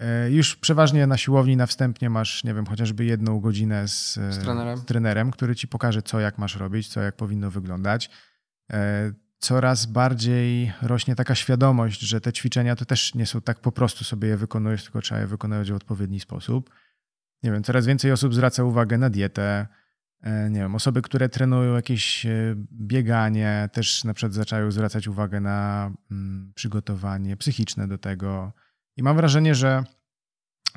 e, 0.00 0.30
już 0.30 0.56
przeważnie 0.56 1.06
na 1.06 1.16
siłowni 1.16 1.56
na 1.56 1.66
wstępnie 1.66 2.10
masz, 2.10 2.44
nie 2.44 2.54
wiem, 2.54 2.66
chociażby 2.66 3.04
jedną 3.04 3.40
godzinę 3.40 3.88
z, 3.88 4.14
z, 4.14 4.38
trenerem. 4.38 4.78
z 4.78 4.84
trenerem, 4.84 5.30
który 5.30 5.56
ci 5.56 5.68
pokaże, 5.68 6.02
co 6.02 6.20
jak 6.20 6.38
masz 6.38 6.56
robić, 6.56 6.88
co 6.88 7.00
jak 7.00 7.16
powinno 7.16 7.50
wyglądać. 7.50 8.10
E, 8.72 9.12
coraz 9.38 9.86
bardziej 9.86 10.72
rośnie 10.82 11.16
taka 11.16 11.34
świadomość, 11.34 12.00
że 12.00 12.20
te 12.20 12.32
ćwiczenia 12.32 12.76
to 12.76 12.84
też 12.84 13.14
nie 13.14 13.26
są 13.26 13.40
tak 13.40 13.60
po 13.60 13.72
prostu 13.72 14.04
sobie 14.04 14.28
je 14.28 14.36
wykonujesz, 14.36 14.82
tylko 14.82 15.00
trzeba 15.00 15.20
je 15.20 15.26
wykonywać 15.26 15.72
w 15.72 15.74
odpowiedni 15.74 16.20
sposób. 16.20 16.70
Nie 17.42 17.52
wiem, 17.52 17.62
coraz 17.62 17.86
więcej 17.86 18.12
osób 18.12 18.34
zwraca 18.34 18.64
uwagę 18.64 18.98
na 18.98 19.10
dietę, 19.10 19.66
E, 20.22 20.50
nie 20.50 20.60
wiem, 20.60 20.74
osoby, 20.74 21.02
które 21.02 21.28
trenują 21.28 21.74
jakieś 21.74 22.26
e, 22.26 22.54
bieganie, 22.72 23.68
też 23.72 24.04
na 24.04 24.14
przykład 24.14 24.34
zaczęły 24.34 24.72
zwracać 24.72 25.08
uwagę 25.08 25.40
na 25.40 25.90
mm, 26.10 26.52
przygotowanie 26.54 27.36
psychiczne 27.36 27.88
do 27.88 27.98
tego. 27.98 28.52
I 28.96 29.02
mam 29.02 29.16
wrażenie, 29.16 29.54
że 29.54 29.84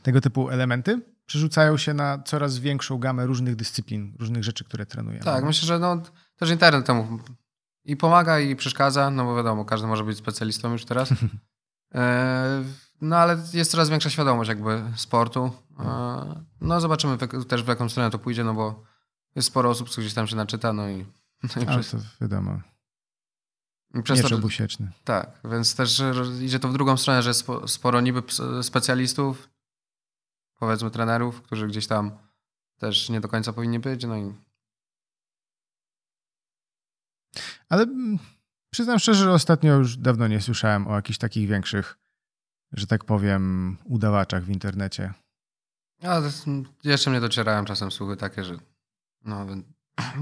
tego 0.04 0.22
typu 0.22 0.50
elementy 0.50 1.02
przerzucają 1.26 1.78
się 1.78 1.94
na 1.94 2.24
coraz 2.26 2.58
większą 2.58 2.98
gamę 2.98 3.26
różnych 3.26 3.56
dyscyplin, 3.56 4.16
różnych 4.20 4.44
rzeczy, 4.44 4.64
które 4.64 4.86
trenujemy. 4.86 5.26
Tak, 5.26 5.44
myślę, 5.46 5.68
że 5.68 5.80
no, 5.80 6.02
też 6.36 6.50
internet 6.50 6.86
temu 6.86 7.20
i 7.86 7.98
pomaga, 7.98 8.40
i 8.40 8.56
przeszkadza, 8.56 9.10
no 9.10 9.26
bo 9.26 9.36
wiadomo, 9.36 9.66
każdy 9.66 9.88
może 9.88 10.04
być 10.04 10.18
specjalistą 10.18 10.72
już 10.72 10.86
teraz. 10.86 11.10
E, 13.04 13.06
no 13.06 13.18
ale 13.18 13.38
jest 13.54 13.72
coraz 13.72 13.90
większa 13.90 14.10
świadomość 14.10 14.50
jakby 14.50 14.84
sportu. 14.96 15.52
No 16.62 16.82
zobaczymy 16.82 17.18
też 17.48 17.64
w 17.64 17.68
jaką 17.68 17.90
stronę 17.90 18.12
to 18.12 18.20
pójdzie, 18.20 18.44
no 18.44 18.54
bo 18.54 18.84
jest 19.36 19.48
sporo 19.48 19.70
osób, 19.70 19.90
co 19.90 20.02
gdzieś 20.02 20.14
tam 20.14 20.28
się 20.28 20.36
naczyta, 20.36 20.74
no 20.74 20.90
i... 20.90 21.06
No 21.56 21.62
i 21.62 21.66
przez... 21.66 21.92
to 21.92 21.98
wiadomo. 22.22 22.62
Przez 24.04 24.22
to, 24.22 24.36
obusieczny. 24.36 24.92
Tak, 25.04 25.40
więc 25.52 25.76
też 25.76 26.04
idzie 26.42 26.60
to 26.60 26.68
w 26.68 26.74
drugą 26.74 26.98
stronę, 26.98 27.24
że 27.24 27.30
jest 27.30 27.48
sporo 27.68 28.02
niby 28.02 28.24
specjalistów, 28.62 29.50
powiedzmy 30.60 30.92
trenerów, 30.92 31.42
którzy 31.42 31.68
gdzieś 31.68 31.88
tam 31.88 32.12
też 32.80 33.10
nie 33.10 33.22
do 33.22 33.28
końca 33.28 33.54
powinni 33.54 33.80
być, 33.80 34.06
no 34.06 34.18
i... 34.18 34.34
Ale 37.70 37.84
mm, 37.84 38.20
przyznam 38.70 39.00
szczerze, 39.00 39.24
że 39.24 39.32
ostatnio 39.32 39.74
już 39.74 39.98
dawno 39.98 40.28
nie 40.28 40.42
słyszałem 40.42 40.88
o 40.88 40.96
jakichś 40.96 41.20
takich 41.20 41.50
większych, 41.50 41.98
że 42.74 42.88
tak 42.88 43.06
powiem, 43.06 43.78
udawaczach 43.86 44.44
w 44.44 44.50
internecie. 44.50 45.14
Ja, 46.02 46.22
jeszcze 46.84 47.10
mnie 47.10 47.22
docierają 47.22 47.66
czasem 47.66 47.92
słuchy 47.92 48.18
takie, 48.18 48.44
że 48.44 48.58
no, 49.26 49.46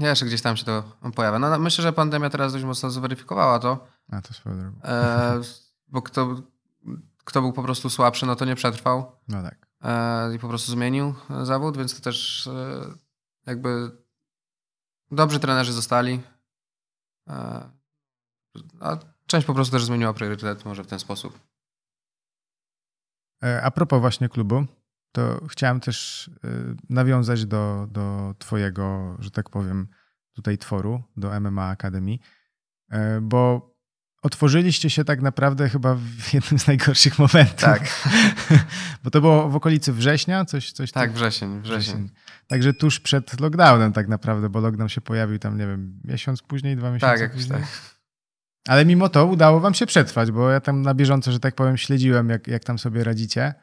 jeszcze 0.00 0.26
gdzieś 0.26 0.42
tam 0.42 0.56
się 0.56 0.64
to 0.64 0.82
pojawia. 1.14 1.38
No, 1.38 1.58
myślę, 1.58 1.82
że 1.82 1.92
pandemia 1.92 2.30
teraz 2.30 2.52
dość 2.52 2.64
mocno 2.64 2.90
zweryfikowała 2.90 3.58
to. 3.58 3.86
A 4.10 4.20
to 4.20 4.34
swoją 4.34 4.58
drogą. 4.58 4.76
E, 4.84 5.40
bo 5.88 6.02
kto, 6.02 6.42
kto 7.24 7.40
był 7.40 7.52
po 7.52 7.62
prostu 7.62 7.90
słabszy, 7.90 8.26
no 8.26 8.36
to 8.36 8.44
nie 8.44 8.54
przetrwał. 8.54 9.12
No 9.28 9.42
tak. 9.42 9.66
E, 9.82 10.34
I 10.34 10.38
po 10.38 10.48
prostu 10.48 10.72
zmienił 10.72 11.14
zawód, 11.42 11.76
więc 11.76 11.96
to 11.96 12.02
też 12.02 12.46
e, 12.46 12.80
jakby 13.46 13.90
dobrzy 15.10 15.40
trenerzy 15.40 15.72
zostali. 15.72 16.20
E, 17.28 17.70
a 18.80 18.98
część 19.26 19.46
po 19.46 19.54
prostu 19.54 19.72
też 19.72 19.84
zmieniła 19.84 20.12
priorytet 20.12 20.64
może 20.64 20.84
w 20.84 20.86
ten 20.86 20.98
sposób. 20.98 21.38
E, 23.44 23.62
a 23.62 23.70
propos 23.70 24.00
właśnie 24.00 24.28
klubu, 24.28 24.66
to 25.12 25.46
chciałem 25.48 25.80
też 25.80 26.28
y, 26.28 26.76
nawiązać 26.90 27.46
do, 27.46 27.86
do 27.90 28.34
Twojego, 28.38 29.16
że 29.18 29.30
tak 29.30 29.50
powiem, 29.50 29.88
tutaj 30.32 30.58
tworu, 30.58 31.02
do 31.16 31.40
MMA 31.40 31.70
Academy, 31.70 32.18
e, 32.90 33.20
bo 33.20 33.72
otworzyliście 34.22 34.90
się 34.90 35.04
tak 35.04 35.22
naprawdę 35.22 35.68
chyba 35.68 35.94
w 35.94 36.34
jednym 36.34 36.58
z 36.58 36.66
najgorszych 36.66 37.18
momentów. 37.18 37.60
Tak. 37.60 37.82
bo 39.04 39.10
to 39.10 39.20
było 39.20 39.48
w 39.48 39.56
okolicy 39.56 39.92
września, 39.92 40.44
coś, 40.44 40.72
coś 40.72 40.92
Tak, 40.92 41.12
wrzesień, 41.12 41.60
wrzesień. 41.60 42.10
Także 42.46 42.74
tuż 42.74 43.00
przed 43.00 43.40
lockdownem 43.40 43.92
tak 43.92 44.08
naprawdę, 44.08 44.48
bo 44.48 44.60
lockdown 44.60 44.88
się 44.88 45.00
pojawił 45.00 45.38
tam, 45.38 45.58
nie 45.58 45.66
wiem, 45.66 46.00
miesiąc 46.04 46.42
później, 46.42 46.76
dwa 46.76 46.90
miesiące 46.90 47.12
tak, 47.12 47.20
jakoś 47.20 47.36
później. 47.36 47.60
Tak, 47.60 47.68
Ale 48.68 48.84
mimo 48.84 49.08
to 49.08 49.26
udało 49.26 49.60
wam 49.60 49.74
się 49.74 49.86
przetrwać, 49.86 50.30
bo 50.30 50.50
ja 50.50 50.60
tam 50.60 50.82
na 50.82 50.94
bieżąco, 50.94 51.32
że 51.32 51.40
tak 51.40 51.54
powiem, 51.54 51.76
śledziłem, 51.76 52.28
jak, 52.28 52.48
jak 52.48 52.64
tam 52.64 52.78
sobie 52.78 53.04
radzicie. 53.04 53.54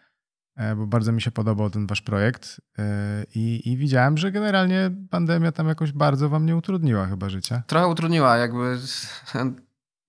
E, 0.59 0.75
bo 0.75 0.87
bardzo 0.87 1.11
mi 1.11 1.21
się 1.21 1.31
podobał 1.31 1.69
ten 1.69 1.87
wasz 1.87 2.01
projekt 2.01 2.61
e, 2.77 3.23
i, 3.35 3.71
i 3.71 3.77
widziałem, 3.77 4.17
że 4.17 4.31
generalnie 4.31 4.91
pandemia 5.09 5.51
tam 5.51 5.67
jakoś 5.67 5.91
bardzo 5.91 6.29
wam 6.29 6.45
nie 6.45 6.55
utrudniła 6.55 7.07
chyba 7.07 7.29
życia. 7.29 7.63
Trochę 7.67 7.87
utrudniła, 7.87 8.37
jakby 8.37 8.77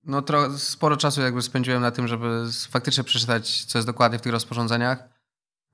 no 0.04 0.22
sporo 0.56 0.96
czasu 0.96 1.20
jakby 1.20 1.42
spędziłem 1.42 1.82
na 1.82 1.90
tym, 1.90 2.08
żeby 2.08 2.46
faktycznie 2.70 3.04
przeczytać, 3.04 3.64
co 3.64 3.78
jest 3.78 3.88
dokładnie 3.88 4.18
w 4.18 4.22
tych 4.22 4.32
rozporządzeniach. 4.32 5.08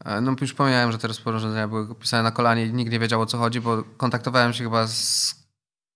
E, 0.05 0.21
no 0.21 0.37
już 0.41 0.55
pomijałem, 0.55 0.93
że 0.93 0.99
te 0.99 1.09
rozporządzenia 1.09 1.69
były 1.69 1.95
pisane 1.95 2.23
na 2.23 2.31
kolanie 2.31 2.67
i 2.67 2.73
nikt 2.73 2.93
nie 2.93 2.99
wiedział 2.99 3.21
o 3.21 3.27
co 3.27 3.39
chodzi, 3.39 3.61
bo 3.61 3.83
kontaktowałem 3.97 4.53
się 4.53 4.65
chyba 4.65 4.87
z 4.87 5.35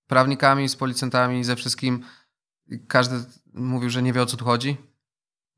prawnikami, 0.06 0.68
z 0.68 0.76
policjantami, 0.76 1.44
ze 1.44 1.56
wszystkim. 1.56 2.04
Każdy 2.88 3.24
mówił, 3.54 3.90
że 3.90 4.02
nie 4.02 4.12
wie 4.12 4.22
o 4.22 4.26
co 4.26 4.36
tu 4.36 4.44
chodzi. 4.44 4.76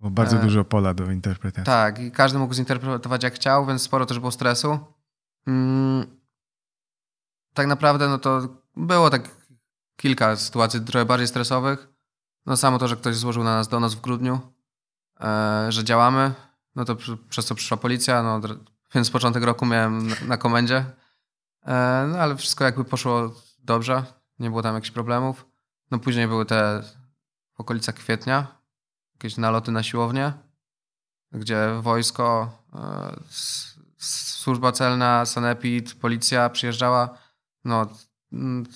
Bo 0.01 0.11
bardzo 0.11 0.37
e, 0.37 0.43
dużo 0.43 0.65
pola 0.65 0.95
do 0.95 1.11
interpretacji. 1.11 1.67
Tak, 1.67 1.99
i 1.99 2.11
każdy 2.11 2.39
mógł 2.39 2.55
zinterpretować 2.55 3.23
jak 3.23 3.35
chciał, 3.35 3.67
więc 3.67 3.83
sporo 3.83 4.07
też 4.07 4.19
było 4.19 4.33
stresu. 4.33 4.79
Mm, 5.47 6.07
tak 7.55 7.67
naprawdę 7.67 8.09
no 8.09 8.19
to 8.19 8.49
było 8.77 9.11
tak 9.11 9.31
kilka 9.97 10.37
sytuacji 10.37 10.81
trochę 10.81 11.05
bardziej 11.05 11.29
stresowych. 11.29 11.89
No 12.47 12.57
samo 12.57 12.79
to, 12.79 12.89
że 12.89 12.97
ktoś 12.97 13.17
złożył 13.17 13.45
na 13.45 13.55
nas 13.55 13.69
donos 13.69 13.95
w 13.95 14.01
grudniu, 14.01 14.41
e, 15.21 15.67
że 15.73 15.85
działamy, 15.85 16.33
no 16.77 16.85
to 16.85 16.97
przez 17.29 17.47
co 17.47 17.55
przyszła 17.55 17.77
policja, 17.77 18.23
no 18.23 18.41
więc 18.95 19.11
początek 19.11 19.43
roku 19.43 19.67
miałem 19.67 20.09
na, 20.09 20.17
na 20.27 20.37
komendzie. 20.37 20.85
E, 21.67 22.07
no 22.13 22.19
ale 22.19 22.37
wszystko 22.37 22.65
jakby 22.65 22.85
poszło 22.85 23.35
dobrze, 23.59 24.05
nie 24.39 24.51
było 24.51 24.63
tam 24.63 24.75
jakichś 24.75 24.91
problemów. 24.91 25.47
No 25.91 25.99
później 25.99 26.29
były 26.29 26.47
te 26.47 26.83
okolicach 27.63 27.95
kwietnia, 27.95 28.47
jakieś 29.15 29.37
naloty 29.37 29.73
na 29.73 29.83
siłownię, 29.83 30.33
gdzie 31.33 31.69
wojsko, 31.81 32.59
e, 32.75 33.17
służba 33.99 34.73
celna, 34.73 35.27
sanepid, 35.27 35.95
policja 35.95 36.51
przyjeżdżała. 36.51 37.19
No, 37.65 37.87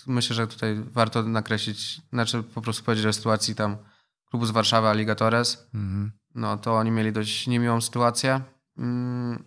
myślę, 0.06 0.36
że 0.36 0.46
tutaj 0.46 0.76
warto 0.92 1.22
nakreślić, 1.22 2.00
znaczy 2.12 2.42
po 2.42 2.62
prostu 2.62 2.84
powiedzieć 2.84 3.06
o 3.06 3.12
sytuacji 3.12 3.54
tam 3.54 3.76
klubu 4.30 4.46
z 4.46 4.50
Warszawy, 4.50 4.88
Alligatores. 4.88 5.66
Mhm. 5.74 6.12
No 6.34 6.56
to 6.56 6.76
oni 6.76 6.90
mieli 6.90 7.12
dość 7.12 7.46
niemiłą 7.46 7.80
sytuację. 7.80 8.40
Mm, 8.78 9.44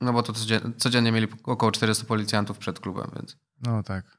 no 0.00 0.12
bo 0.12 0.22
to 0.22 0.32
codziennie, 0.32 0.72
codziennie 0.76 1.12
mieli 1.12 1.26
około 1.44 1.72
400 1.72 2.04
policjantów 2.04 2.58
przed 2.58 2.80
klubem, 2.80 3.10
więc. 3.16 3.36
No 3.62 3.82
tak. 3.82 4.18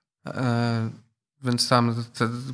Więc 1.46 1.70
tam 1.70 2.04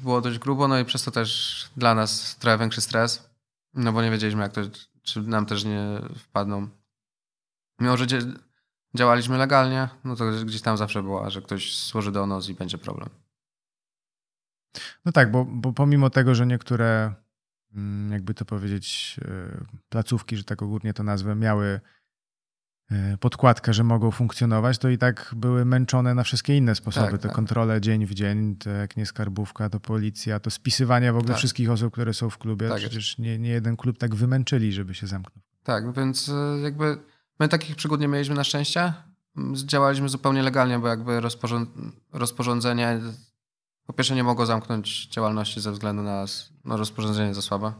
było 0.03 0.21
dość 0.21 0.39
grubo, 0.39 0.67
no 0.67 0.79
i 0.79 0.85
przez 0.85 1.03
to 1.03 1.11
też 1.11 1.69
dla 1.77 1.95
nas 1.95 2.35
trochę 2.35 2.57
większy 2.57 2.81
stres, 2.81 3.29
no 3.73 3.93
bo 3.93 4.01
nie 4.01 4.11
wiedzieliśmy, 4.11 4.41
jak 4.41 4.51
to, 4.51 4.61
czy 5.03 5.21
nam 5.21 5.45
też 5.45 5.63
nie 5.63 6.01
wpadną. 6.17 6.69
Mimo, 7.79 7.97
że 7.97 8.05
działaliśmy 8.95 9.37
legalnie, 9.37 9.89
no 10.03 10.15
to 10.15 10.31
gdzieś 10.45 10.61
tam 10.61 10.77
zawsze 10.77 11.03
była, 11.03 11.29
że 11.29 11.41
ktoś 11.41 11.77
złoży 11.77 12.11
donos 12.11 12.49
i 12.49 12.53
będzie 12.53 12.77
problem. 12.77 13.09
No 15.05 15.11
tak, 15.11 15.31
bo, 15.31 15.45
bo 15.45 15.73
pomimo 15.73 16.09
tego, 16.09 16.35
że 16.35 16.45
niektóre, 16.47 17.13
mm, 17.73 18.11
jakby 18.11 18.33
to 18.33 18.45
powiedzieć, 18.45 19.15
e, 19.25 19.65
placówki, 19.89 20.37
że 20.37 20.43
tak 20.43 20.61
ogólnie 20.61 20.93
to 20.93 21.03
nazwę, 21.03 21.35
miały 21.35 21.81
podkładkę, 23.19 23.73
że 23.73 23.83
mogą 23.83 24.11
funkcjonować, 24.11 24.77
to 24.77 24.89
i 24.89 24.97
tak 24.97 25.31
były 25.35 25.65
męczone 25.65 26.15
na 26.15 26.23
wszystkie 26.23 26.57
inne 26.57 26.75
sposoby. 26.75 27.11
Tak, 27.11 27.21
te 27.21 27.27
tak. 27.27 27.35
kontrole 27.35 27.81
dzień 27.81 28.05
w 28.05 28.13
dzień, 28.13 28.55
to 28.55 28.69
jak 28.69 28.97
nie 28.97 29.05
skarbówka, 29.05 29.69
to 29.69 29.79
policja, 29.79 30.39
to 30.39 30.49
spisywanie 30.49 31.13
w 31.13 31.17
ogóle 31.17 31.27
tak. 31.27 31.37
wszystkich 31.37 31.71
osób, 31.71 31.93
które 31.93 32.13
są 32.13 32.29
w 32.29 32.37
klubie. 32.37 32.69
Tak 32.69 32.77
Przecież 32.77 33.17
nie, 33.17 33.39
nie 33.39 33.49
jeden 33.49 33.77
klub 33.77 33.97
tak 33.97 34.15
wymęczyli, 34.15 34.73
żeby 34.73 34.93
się 34.93 35.07
zamknął. 35.07 35.43
Tak, 35.63 35.93
więc 35.93 36.29
e, 36.29 36.59
jakby 36.63 36.97
my 37.39 37.47
takich 37.47 37.75
przygód 37.75 38.01
nie 38.01 38.07
mieliśmy 38.07 38.35
na 38.35 38.43
szczęście. 38.43 38.93
Działaliśmy 39.53 40.09
zupełnie 40.09 40.43
legalnie, 40.43 40.79
bo 40.79 40.87
jakby 40.87 41.21
rozporządzenie 42.13 42.99
po 43.85 43.93
pierwsze 43.93 44.15
nie 44.15 44.23
mogło 44.23 44.45
zamknąć 44.45 45.07
działalności 45.07 45.61
ze 45.61 45.71
względu 45.71 46.03
na 46.03 46.25
no, 46.65 46.77
rozporządzenie 46.77 47.33
za 47.33 47.41
słabe. 47.41 47.73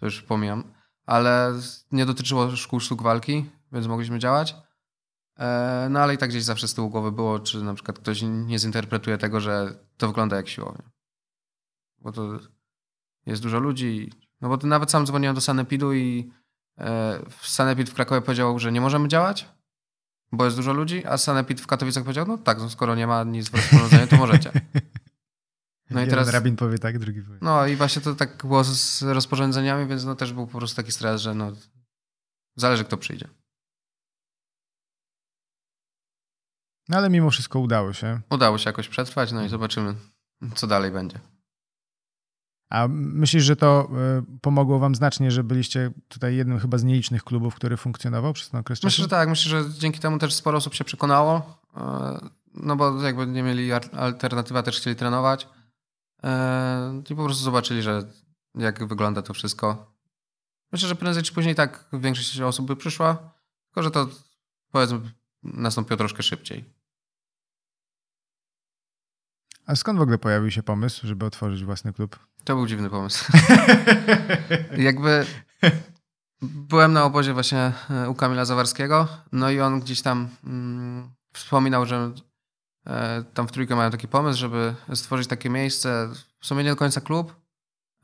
To 0.00 0.06
już 0.06 0.22
pomijam. 0.22 0.64
Ale 1.06 1.52
nie 1.92 2.06
dotyczyło 2.06 2.56
szkół 2.56 2.80
sztuk 2.80 3.02
walki, 3.02 3.44
więc 3.76 3.86
mogliśmy 3.86 4.18
działać. 4.18 4.56
E, 5.38 5.88
no 5.90 6.00
ale 6.00 6.14
i 6.14 6.18
tak 6.18 6.30
gdzieś 6.30 6.44
zawsze 6.44 6.68
z 6.68 6.74
tyłu 6.74 6.90
głowy 6.90 7.12
było, 7.12 7.38
czy 7.38 7.62
na 7.62 7.74
przykład 7.74 7.98
ktoś 7.98 8.22
nie 8.22 8.58
zinterpretuje 8.58 9.18
tego, 9.18 9.40
że 9.40 9.78
to 9.96 10.06
wygląda 10.06 10.36
jak 10.36 10.48
siłownia. 10.48 10.90
Bo 11.98 12.12
to 12.12 12.38
jest 13.26 13.42
dużo 13.42 13.58
ludzi. 13.58 14.12
No 14.40 14.48
bo 14.48 14.66
nawet 14.66 14.90
sam 14.90 15.06
dzwoniłem 15.06 15.34
do 15.34 15.40
Sanepidu 15.40 15.94
i 15.94 16.32
e, 16.78 17.20
Sanepid 17.42 17.90
w 17.90 17.94
Krakowie 17.94 18.20
powiedział, 18.20 18.58
że 18.58 18.72
nie 18.72 18.80
możemy 18.80 19.08
działać, 19.08 19.48
bo 20.32 20.44
jest 20.44 20.56
dużo 20.56 20.72
ludzi, 20.72 21.06
a 21.06 21.18
Sanepid 21.18 21.60
w 21.60 21.66
Katowicach 21.66 22.04
powiedział, 22.04 22.26
no 22.26 22.38
tak, 22.38 22.58
no 22.58 22.70
skoro 22.70 22.94
nie 22.94 23.06
ma 23.06 23.24
nic 23.24 23.48
w 23.48 23.54
rozporządzeniu, 23.54 24.06
to 24.06 24.16
możecie. 24.16 24.52
No 25.90 26.02
i 26.02 26.08
teraz 26.08 26.28
rabin 26.28 26.56
powie 26.56 26.78
tak, 26.78 26.98
drugi 26.98 27.22
powie. 27.22 27.38
No 27.42 27.66
i 27.66 27.76
właśnie 27.76 28.02
to 28.02 28.14
tak 28.14 28.46
było 28.46 28.64
z 28.64 29.02
rozporządzeniami, 29.02 29.86
więc 29.86 30.04
no 30.04 30.14
też 30.14 30.32
był 30.32 30.46
po 30.46 30.58
prostu 30.58 30.76
taki 30.76 30.92
stres, 30.92 31.20
że 31.20 31.34
no 31.34 31.52
zależy 32.56 32.84
kto 32.84 32.96
przyjdzie. 32.96 33.28
No 36.88 36.96
ale 36.96 37.10
mimo 37.10 37.30
wszystko 37.30 37.60
udało 37.60 37.92
się. 37.92 38.20
Udało 38.30 38.58
się 38.58 38.68
jakoś 38.70 38.88
przetrwać, 38.88 39.32
no 39.32 39.44
i 39.44 39.48
zobaczymy, 39.48 39.94
co 40.54 40.66
dalej 40.66 40.90
będzie. 40.90 41.18
A 42.70 42.88
myślisz, 42.88 43.44
że 43.44 43.56
to 43.56 43.88
e, 43.96 44.22
pomogło 44.40 44.78
wam 44.78 44.94
znacznie, 44.94 45.30
że 45.30 45.44
byliście 45.44 45.90
tutaj 46.08 46.36
jednym 46.36 46.58
chyba 46.58 46.78
z 46.78 46.84
nielicznych 46.84 47.24
klubów, 47.24 47.54
który 47.54 47.76
funkcjonował 47.76 48.32
przez 48.32 48.50
ten 48.50 48.60
okres 48.60 48.78
czasu? 48.78 48.86
Myślę, 48.86 49.02
że 49.02 49.08
tak. 49.08 49.28
Myślę, 49.28 49.50
że 49.50 49.70
dzięki 49.78 50.00
temu 50.00 50.18
też 50.18 50.34
sporo 50.34 50.58
osób 50.58 50.74
się 50.74 50.84
przekonało. 50.84 51.60
E, 51.76 52.18
no 52.54 52.76
bo 52.76 53.02
jakby 53.02 53.26
nie 53.26 53.42
mieli 53.42 53.72
alternatywy, 53.72 54.62
też 54.62 54.76
chcieli 54.80 54.96
trenować. 54.96 55.48
E, 56.24 57.02
I 57.10 57.14
po 57.14 57.24
prostu 57.24 57.44
zobaczyli, 57.44 57.82
że 57.82 58.02
jak 58.54 58.88
wygląda 58.88 59.22
to 59.22 59.34
wszystko. 59.34 59.96
Myślę, 60.72 60.88
że 60.88 60.96
prędzej 60.96 61.22
czy 61.22 61.32
później 61.34 61.54
tak 61.54 61.88
większość 61.92 62.40
osób 62.40 62.66
by 62.66 62.76
przyszła, 62.76 63.32
tylko 63.64 63.82
że 63.82 63.90
to 63.90 64.08
powiedzmy 64.72 65.00
nastąpiło 65.42 65.96
troszkę 65.96 66.22
szybciej. 66.22 66.75
A 69.66 69.76
skąd 69.76 69.98
w 69.98 70.02
ogóle 70.02 70.18
pojawił 70.18 70.50
się 70.50 70.62
pomysł, 70.62 71.06
żeby 71.06 71.26
otworzyć 71.26 71.64
własny 71.64 71.92
klub? 71.92 72.18
To 72.44 72.56
był 72.56 72.66
dziwny 72.66 72.90
pomysł. 72.90 73.32
Jakby 74.78 75.26
byłem 76.42 76.92
na 76.92 77.04
obozie 77.04 77.32
właśnie 77.32 77.72
e, 77.90 78.10
u 78.10 78.14
Kamila 78.14 78.44
Zawarskiego, 78.44 79.08
no 79.32 79.50
i 79.50 79.60
on 79.60 79.80
gdzieś 79.80 80.02
tam 80.02 80.28
mm, 80.44 81.10
wspominał, 81.32 81.86
że 81.86 82.12
e, 82.86 83.24
tam 83.34 83.48
w 83.48 83.52
trójkę 83.52 83.76
mają 83.76 83.90
taki 83.90 84.08
pomysł, 84.08 84.38
żeby 84.38 84.74
stworzyć 84.94 85.26
takie 85.28 85.50
miejsce, 85.50 86.08
w 86.40 86.46
sumie 86.46 86.64
nie 86.64 86.70
do 86.70 86.76
końca 86.76 87.00
klub, 87.00 87.36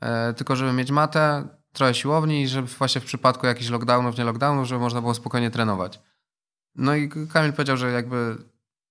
e, 0.01 0.33
tylko 0.33 0.55
żeby 0.55 0.73
mieć 0.73 0.91
matę, 0.91 1.47
trochę 1.73 1.93
siłowni 1.93 2.41
i 2.41 2.47
żeby 2.47 2.67
właśnie 2.67 3.01
w 3.01 3.05
przypadku 3.05 3.45
jakichś 3.45 3.69
lockdownów, 3.69 4.17
nie 4.17 4.23
lockdownów, 4.23 4.67
żeby 4.67 4.81
można 4.81 5.01
było 5.01 5.13
spokojnie 5.13 5.51
trenować. 5.51 5.99
No 6.75 6.95
i 6.95 7.09
Kamil 7.33 7.53
powiedział, 7.53 7.77
że 7.77 7.91
jakby 7.91 8.37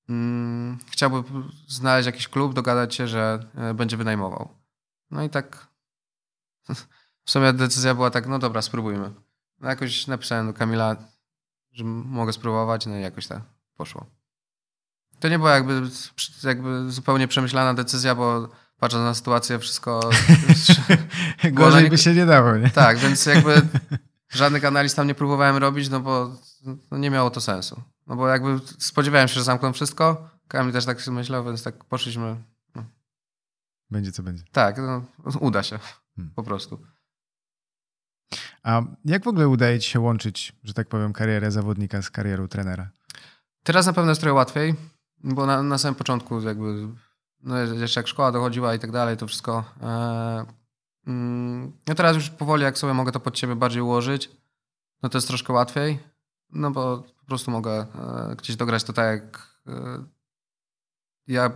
mm, 0.09 0.79
chciałby 0.91 1.29
znaleźć 1.69 2.07
jakiś 2.07 2.29
klub, 2.29 2.55
dogadać 2.55 2.95
się, 2.95 3.09
że 3.09 3.51
e, 3.55 3.75
będzie 3.75 3.97
wynajmował. 3.97 4.49
No 5.11 5.23
i 5.23 5.31
tak 5.31 5.67
w 7.25 7.31
sumie 7.31 7.53
decyzja 7.53 7.95
była 7.95 8.11
tak, 8.11 8.27
no 8.27 8.39
dobra, 8.39 8.63
spróbujmy. 8.63 9.11
No 9.61 9.69
jakoś 9.69 10.07
napisałem 10.07 10.47
do 10.47 10.53
Kamila, 10.53 10.97
że 11.73 11.85
mogę 11.85 12.33
spróbować, 12.33 12.87
no 12.87 12.97
i 12.97 13.03
jakoś 13.03 13.27
tak 13.27 13.43
poszło. 13.77 14.07
To 15.21 15.29
nie 15.29 15.39
była 15.39 15.55
jakby, 15.55 15.83
jakby 16.45 16.91
zupełnie 16.91 17.29
przemyślana 17.29 17.75
decyzja, 17.75 18.15
bo 18.15 18.49
patrząc 18.79 19.05
na 19.05 19.15
sytuację, 19.15 19.59
wszystko... 19.59 20.11
Gorzej 21.53 21.91
by 21.91 21.99
się 21.99 22.15
nie 22.15 22.27
dało, 22.27 22.57
nie? 22.57 22.71
Tak, 22.71 22.99
więc 22.99 23.27
jakby 23.27 23.63
żadnych 24.29 24.65
analiz 24.65 24.95
tam 24.95 25.07
nie 25.07 25.15
próbowałem 25.15 25.57
robić, 25.57 25.89
no 25.89 26.01
bo 26.01 26.37
no 26.91 26.99
nie 26.99 27.11
miało 27.11 27.31
to 27.31 27.41
sensu. 27.41 27.83
No 28.07 28.17
bo 28.17 28.29
jakby 28.29 28.61
spodziewałem 28.79 29.29
się, 29.29 29.35
że 29.35 29.45
zamkną 29.45 29.73
wszystko, 29.73 30.31
Kamil 30.49 30.73
też 30.73 30.85
tak 30.85 31.07
myślał, 31.07 31.45
więc 31.45 31.63
tak 31.63 31.85
poszliśmy. 31.85 32.37
No. 32.75 32.85
Będzie 33.91 34.13
co 34.13 34.23
będzie. 34.23 34.45
Tak, 34.53 34.79
no, 34.79 35.05
uda 35.41 35.63
się. 35.63 35.79
Hmm. 36.17 36.35
Po 36.35 36.43
prostu. 36.43 36.87
A 38.63 38.83
jak 39.05 39.25
w 39.25 39.29
ogóle 39.29 39.49
udaje 39.49 39.81
ci 39.81 39.91
się 39.91 40.01
łączyć, 40.01 40.53
że 40.65 40.75
tak 40.75 40.89
powiem, 40.89 41.13
karierę 41.13 41.51
zawodnika 41.51 42.03
z 42.03 42.11
karierą 42.11 42.49
trenera? 42.49 42.91
Teraz 43.63 43.87
na 43.87 43.93
pewno 43.93 44.11
jest 44.11 44.21
trochę 44.21 44.35
łatwiej, 44.35 44.75
bo 45.25 45.47
na, 45.47 45.63
na 45.63 45.79
samym 45.79 45.95
początku 45.95 46.41
jakby 46.41 46.89
no 47.43 47.59
jeszcze 47.59 48.01
jak 48.01 48.09
szkoła 48.09 48.33
dochodziła 48.33 48.75
i 48.75 48.79
tak 48.79 48.91
dalej, 48.91 49.17
to 49.17 49.27
wszystko. 49.27 49.65
E, 49.83 50.45
mm, 51.07 51.73
no 51.89 51.95
teraz 51.95 52.17
już 52.17 52.31
powoli, 52.31 52.63
jak 52.63 52.79
sobie 52.79 52.95
mogę 52.95 53.13
to 53.13 53.21
pod 53.21 53.39
siebie 53.39 53.57
bardziej 53.57 53.83
ułożyć, 53.83 54.31
no 55.03 55.09
to 55.09 55.19
jest 55.19 55.29
troszkę 55.29 55.53
łatwiej, 55.53 55.99
no 56.51 56.71
bo 56.71 57.05
prostu 57.33 57.51
mogę 57.51 57.73
e, 57.73 58.37
gdzieś 58.37 58.57
dograć 58.57 58.85
to 58.85 58.93
tak, 58.93 59.07
jak 59.07 59.57
e, 59.67 60.05
ja 61.27 61.51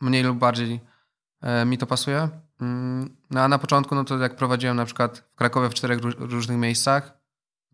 mniej 0.00 0.22
lub 0.22 0.38
bardziej 0.38 0.80
e, 1.40 1.64
mi 1.64 1.78
to 1.78 1.86
pasuje. 1.86 2.28
Mm, 2.60 3.16
no 3.30 3.40
a 3.40 3.48
na 3.48 3.58
początku, 3.58 3.94
no 3.94 4.04
to 4.04 4.18
jak 4.18 4.36
prowadziłem 4.36 4.76
na 4.76 4.84
przykład 4.84 5.18
w 5.18 5.34
Krakowie 5.34 5.68
w 5.68 5.74
czterech 5.74 6.00
różnych 6.18 6.58
miejscach, 6.58 7.18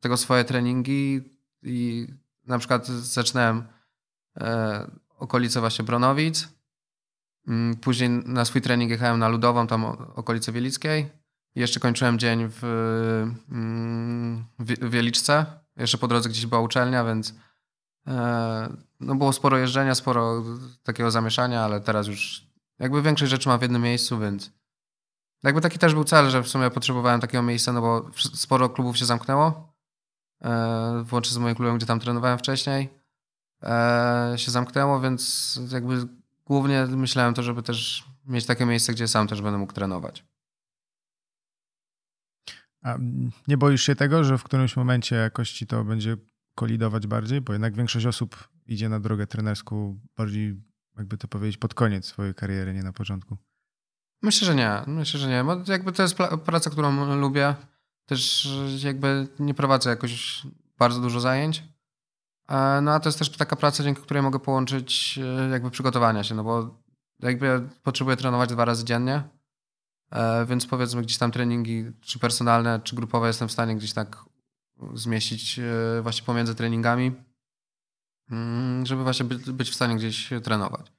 tego 0.01 0.17
swoje 0.17 0.45
treningi 0.45 1.21
i 1.63 2.07
na 2.47 2.59
przykład 2.59 2.87
zaczynałem 2.87 3.65
okolice 5.19 5.61
właśnie 5.61 5.85
Bronowic, 5.85 6.49
mm, 7.49 7.77
później 7.77 8.11
na 8.11 8.45
swój 8.45 8.63
trening 8.63 8.91
jechałem 8.91 9.19
na 9.19 9.29
Ludową, 9.29 9.67
tam 9.67 9.85
okolice 10.15 10.53
Wielickiej. 10.53 11.11
Jeszcze 11.55 11.81
kończyłem 11.81 12.19
dzień 12.19 12.49
w, 12.51 12.65
mm, 13.51 14.45
w 14.59 14.91
Wieliczce. 14.91 15.64
Jeszcze 15.77 15.99
po 15.99 16.09
drodze 16.09 16.29
gdzieś 16.29 16.47
była 16.47 16.61
uczelnia, 16.61 17.05
więc 17.05 17.35
e, 18.07 18.77
no 19.01 19.14
było 19.14 19.33
sporo 19.33 19.59
jeżdżenia, 19.59 19.95
sporo 19.95 20.43
takiego 20.83 21.11
zamieszania, 21.11 21.64
ale 21.64 21.81
teraz 21.81 22.07
już 22.07 22.47
jakby 22.79 23.03
większość 23.03 23.31
rzeczy 23.31 23.49
mam 23.49 23.59
w 23.59 23.62
jednym 23.62 23.83
miejscu, 23.83 24.18
więc 24.18 24.51
jakby 25.43 25.61
taki 25.61 25.79
też 25.79 25.95
był 25.95 26.05
cel, 26.05 26.31
że 26.31 26.43
w 26.43 26.49
sumie 26.49 26.70
potrzebowałem 26.70 27.20
takiego 27.20 27.43
miejsca, 27.43 27.72
no 27.72 27.81
bo 27.81 28.11
sporo 28.16 28.68
klubów 28.68 28.99
się 28.99 29.05
zamknęło, 29.05 29.72
e, 30.45 31.03
włącznie 31.05 31.35
z 31.35 31.39
moim 31.39 31.55
klubem, 31.55 31.77
gdzie 31.77 31.87
tam 31.87 32.01
trenowałem 32.01 32.39
wcześniej, 32.39 32.89
e, 33.62 34.35
się 34.37 34.51
zamknęło, 34.51 35.01
więc 35.01 35.61
jakby 35.72 36.09
głównie 36.47 36.87
myślałem 36.87 37.35
to, 37.35 37.43
żeby 37.43 37.62
też 37.62 38.05
mieć 38.27 38.47
takie 38.47 38.66
miejsce, 38.66 38.93
gdzie 38.93 39.09
sam 39.09 39.29
też 39.29 39.43
będę 39.43 39.59
mógł 39.59 39.72
trenować. 39.72 40.34
A 42.85 42.99
nie 43.49 43.57
boisz 43.57 43.82
się 43.82 43.95
tego, 43.95 44.24
że 44.24 44.39
w 44.39 44.45
którymś 44.45 44.76
momencie 44.76 45.16
jakości 45.16 45.66
to 45.66 45.85
będzie 45.85 46.16
kolidować 46.55 47.07
bardziej? 47.07 47.41
Bo 47.41 47.53
jednak 47.53 47.74
większość 47.74 48.07
osób 48.07 48.49
idzie 48.66 48.89
na 48.89 49.01
drogę 49.01 49.26
trenerską 49.26 50.01
bardziej, 50.16 50.62
jakby 50.99 51.16
to 51.16 51.28
powiedzieć, 51.28 51.57
pod 51.57 51.74
koniec 51.74 52.07
swojej 52.07 52.35
kariery, 52.35 52.74
nie 52.74 52.82
na 52.82 52.93
początku. 52.93 53.37
Myślę, 54.22 54.47
że 54.47 54.55
nie. 54.55 54.82
Myślę, 54.87 55.20
że 55.20 55.28
nie. 55.28 55.45
Bo 55.45 55.57
jakby 55.68 55.93
to 55.93 56.03
jest 56.03 56.16
praca, 56.45 56.70
którą 56.70 57.16
lubię. 57.16 57.55
Też 58.07 58.49
jakby 58.85 59.28
nie 59.39 59.55
prowadzę 59.55 59.91
jakoś 59.91 60.43
bardzo 60.78 61.01
dużo 61.01 61.20
zajęć. 61.20 61.64
E, 62.49 62.80
no 62.80 62.95
a 62.95 63.01
to 63.01 63.09
jest 63.09 63.18
też 63.18 63.30
taka 63.30 63.57
praca, 63.57 63.85
dzięki 63.85 64.03
której 64.03 64.22
mogę 64.22 64.39
połączyć 64.39 65.18
e, 65.22 65.49
jakby 65.49 65.70
przygotowania 65.70 66.24
się, 66.24 66.35
no 66.35 66.45
bo 66.45 66.82
jakby 67.20 67.68
potrzebuję 67.82 68.16
trenować 68.16 68.51
dwa 68.51 68.64
razy 68.64 68.85
dziennie, 68.85 69.22
więc 70.47 70.67
powiedzmy 70.67 71.03
gdzieś 71.03 71.19
tam 71.19 71.31
treningi, 71.31 71.85
czy 72.01 72.19
personalne, 72.19 72.81
czy 72.85 72.97
grupowe 72.97 73.27
jestem 73.27 73.49
w 73.49 73.53
stanie 73.53 73.77
gdzieś 73.77 73.93
tak 73.93 74.25
zmieścić 74.95 75.61
właśnie 76.03 76.27
pomiędzy 76.27 76.55
treningami, 76.55 77.13
mm, 78.31 78.87
żeby 78.87 79.03
właśnie 79.03 79.27
być 79.27 79.71
w 79.71 79.75
stanie 79.75 79.97
gdzieś 79.97 80.31
trenować. 80.43 80.93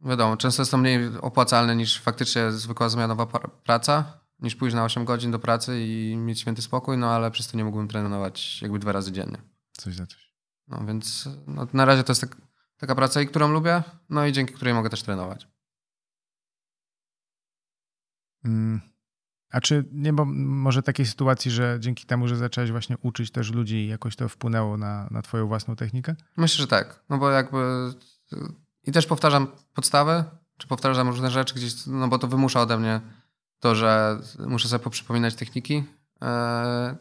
wiadomo, 0.00 0.36
często 0.36 0.62
jest 0.62 0.70
to 0.70 0.78
mniej 0.78 1.18
opłacalne 1.20 1.76
niż 1.76 2.00
faktycznie 2.00 2.52
zwykła 2.52 2.88
zmianowa 2.88 3.26
praca, 3.64 4.20
niż 4.38 4.56
pójść 4.56 4.76
na 4.76 4.84
8 4.84 5.04
godzin 5.04 5.30
do 5.30 5.38
pracy 5.38 5.80
i 5.80 6.16
mieć 6.16 6.40
święty 6.40 6.62
spokój, 6.62 6.98
no 6.98 7.10
ale 7.10 7.30
przez 7.30 7.48
to 7.48 7.56
nie 7.56 7.64
mógłbym 7.64 7.88
trenować 7.88 8.62
jakby 8.62 8.78
dwa 8.78 8.92
razy 8.92 9.12
dziennie. 9.12 9.38
Coś 9.72 9.94
za 9.94 10.06
coś. 10.06 10.32
No 10.68 10.84
więc 10.86 11.28
no, 11.46 11.66
na 11.72 11.84
razie 11.84 12.04
to 12.04 12.12
jest 12.12 12.20
tak, 12.20 12.36
taka 12.76 12.94
praca, 12.94 13.20
i 13.22 13.26
którą 13.26 13.52
lubię, 13.52 13.82
no 14.10 14.26
i 14.26 14.32
dzięki 14.32 14.54
której 14.54 14.74
mogę 14.74 14.90
też 14.90 15.02
trenować. 15.02 15.48
Mm. 18.46 18.80
A 19.50 19.60
czy 19.60 19.84
nie 19.92 20.12
bo 20.12 20.24
może 20.34 20.82
takiej 20.82 21.06
sytuacji, 21.06 21.50
że 21.50 21.76
dzięki 21.80 22.06
temu, 22.06 22.28
że 22.28 22.36
zacząłeś 22.36 22.70
właśnie 22.70 22.96
uczyć 23.02 23.30
też 23.30 23.52
ludzi, 23.52 23.86
jakoś 23.86 24.16
to 24.16 24.28
wpłynęło 24.28 24.76
na, 24.76 25.08
na 25.10 25.22
twoją 25.22 25.46
własną 25.46 25.76
technikę? 25.76 26.16
Myślę, 26.36 26.62
że 26.62 26.66
tak. 26.66 27.04
No 27.08 27.18
bo 27.18 27.30
jakby 27.30 27.58
i 28.82 28.92
też 28.92 29.06
powtarzam 29.06 29.48
podstawy, 29.74 30.24
czy 30.56 30.66
powtarzam 30.66 31.08
różne 31.08 31.30
rzeczy 31.30 31.54
gdzieś, 31.54 31.86
no 31.86 32.08
bo 32.08 32.18
to 32.18 32.28
wymusza 32.28 32.60
ode 32.60 32.78
mnie 32.78 33.00
to, 33.60 33.74
że 33.74 34.20
muszę 34.38 34.68
sobie 34.68 34.84
poprzypominać 34.84 35.34
techniki 35.34 35.84
e, 36.22 36.96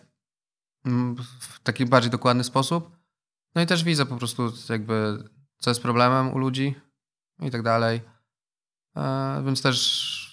w 1.39 1.59
taki 1.63 1.85
bardziej 1.85 2.11
dokładny 2.11 2.43
sposób. 2.43 2.97
No 3.55 3.61
i 3.61 3.65
też 3.65 3.83
widzę 3.83 4.05
po 4.05 4.17
prostu 4.17 4.53
jakby, 4.69 5.23
co 5.57 5.69
jest 5.69 5.81
problemem 5.81 6.33
u 6.33 6.37
ludzi 6.37 6.75
i 7.39 7.51
tak 7.51 7.61
dalej. 7.61 8.01
E, 8.97 9.43
więc 9.45 9.61
też 9.61 10.24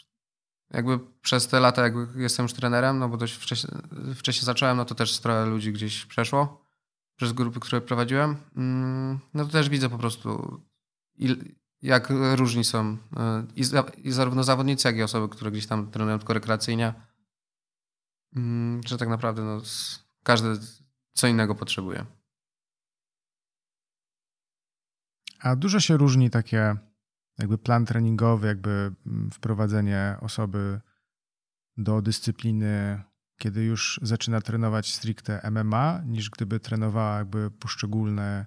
jakby 0.72 0.98
przez 0.98 1.48
te 1.48 1.60
lata, 1.60 1.82
jak 1.82 1.94
jestem 2.16 2.44
już 2.44 2.52
trenerem, 2.52 2.98
no 2.98 3.08
bo 3.08 3.16
dość 3.16 3.34
wcześnie, 3.34 3.70
wcześniej 4.14 4.44
zacząłem, 4.44 4.76
no 4.76 4.84
to 4.84 4.94
też 4.94 5.18
trochę 5.18 5.46
ludzi 5.46 5.72
gdzieś 5.72 6.06
przeszło 6.06 6.62
przez 7.16 7.32
grupy, 7.32 7.60
które 7.60 7.80
prowadziłem. 7.80 8.36
Mm, 8.56 9.18
no 9.34 9.44
to 9.44 9.50
też 9.50 9.68
widzę 9.68 9.88
po 9.88 9.98
prostu, 9.98 10.60
jak 11.82 12.12
różni 12.34 12.64
są 12.64 12.96
e, 13.16 13.46
i, 13.56 13.64
i 14.08 14.12
zarówno 14.12 14.44
zawodnicy, 14.44 14.88
jak 14.88 14.96
i 14.96 15.02
osoby, 15.02 15.28
które 15.28 15.50
gdzieś 15.50 15.66
tam 15.66 15.90
trenują 15.90 16.18
tylko 16.18 16.34
rekreacyjnie, 16.34 16.94
mm, 18.36 18.80
że 18.86 18.98
tak 18.98 19.08
naprawdę 19.08 19.42
no, 19.42 19.62
każdy 20.22 20.48
co 21.12 21.26
innego 21.26 21.54
potrzebuje. 21.54 22.06
A 25.40 25.56
dużo 25.56 25.80
się 25.80 25.96
różni 25.96 26.30
takie 26.30 26.76
jakby 27.38 27.58
plan 27.58 27.86
treningowy, 27.86 28.46
jakby 28.46 28.94
mm, 29.06 29.30
wprowadzenie 29.30 30.16
osoby 30.20 30.80
do 31.76 32.02
dyscypliny, 32.02 33.02
kiedy 33.38 33.64
już 33.64 34.00
zaczyna 34.02 34.40
trenować 34.40 34.94
stricte 34.94 35.50
MMA, 35.50 36.02
niż 36.06 36.30
gdyby 36.30 36.60
trenowała 36.60 37.18
jakby 37.18 37.50
poszczególne, 37.50 38.46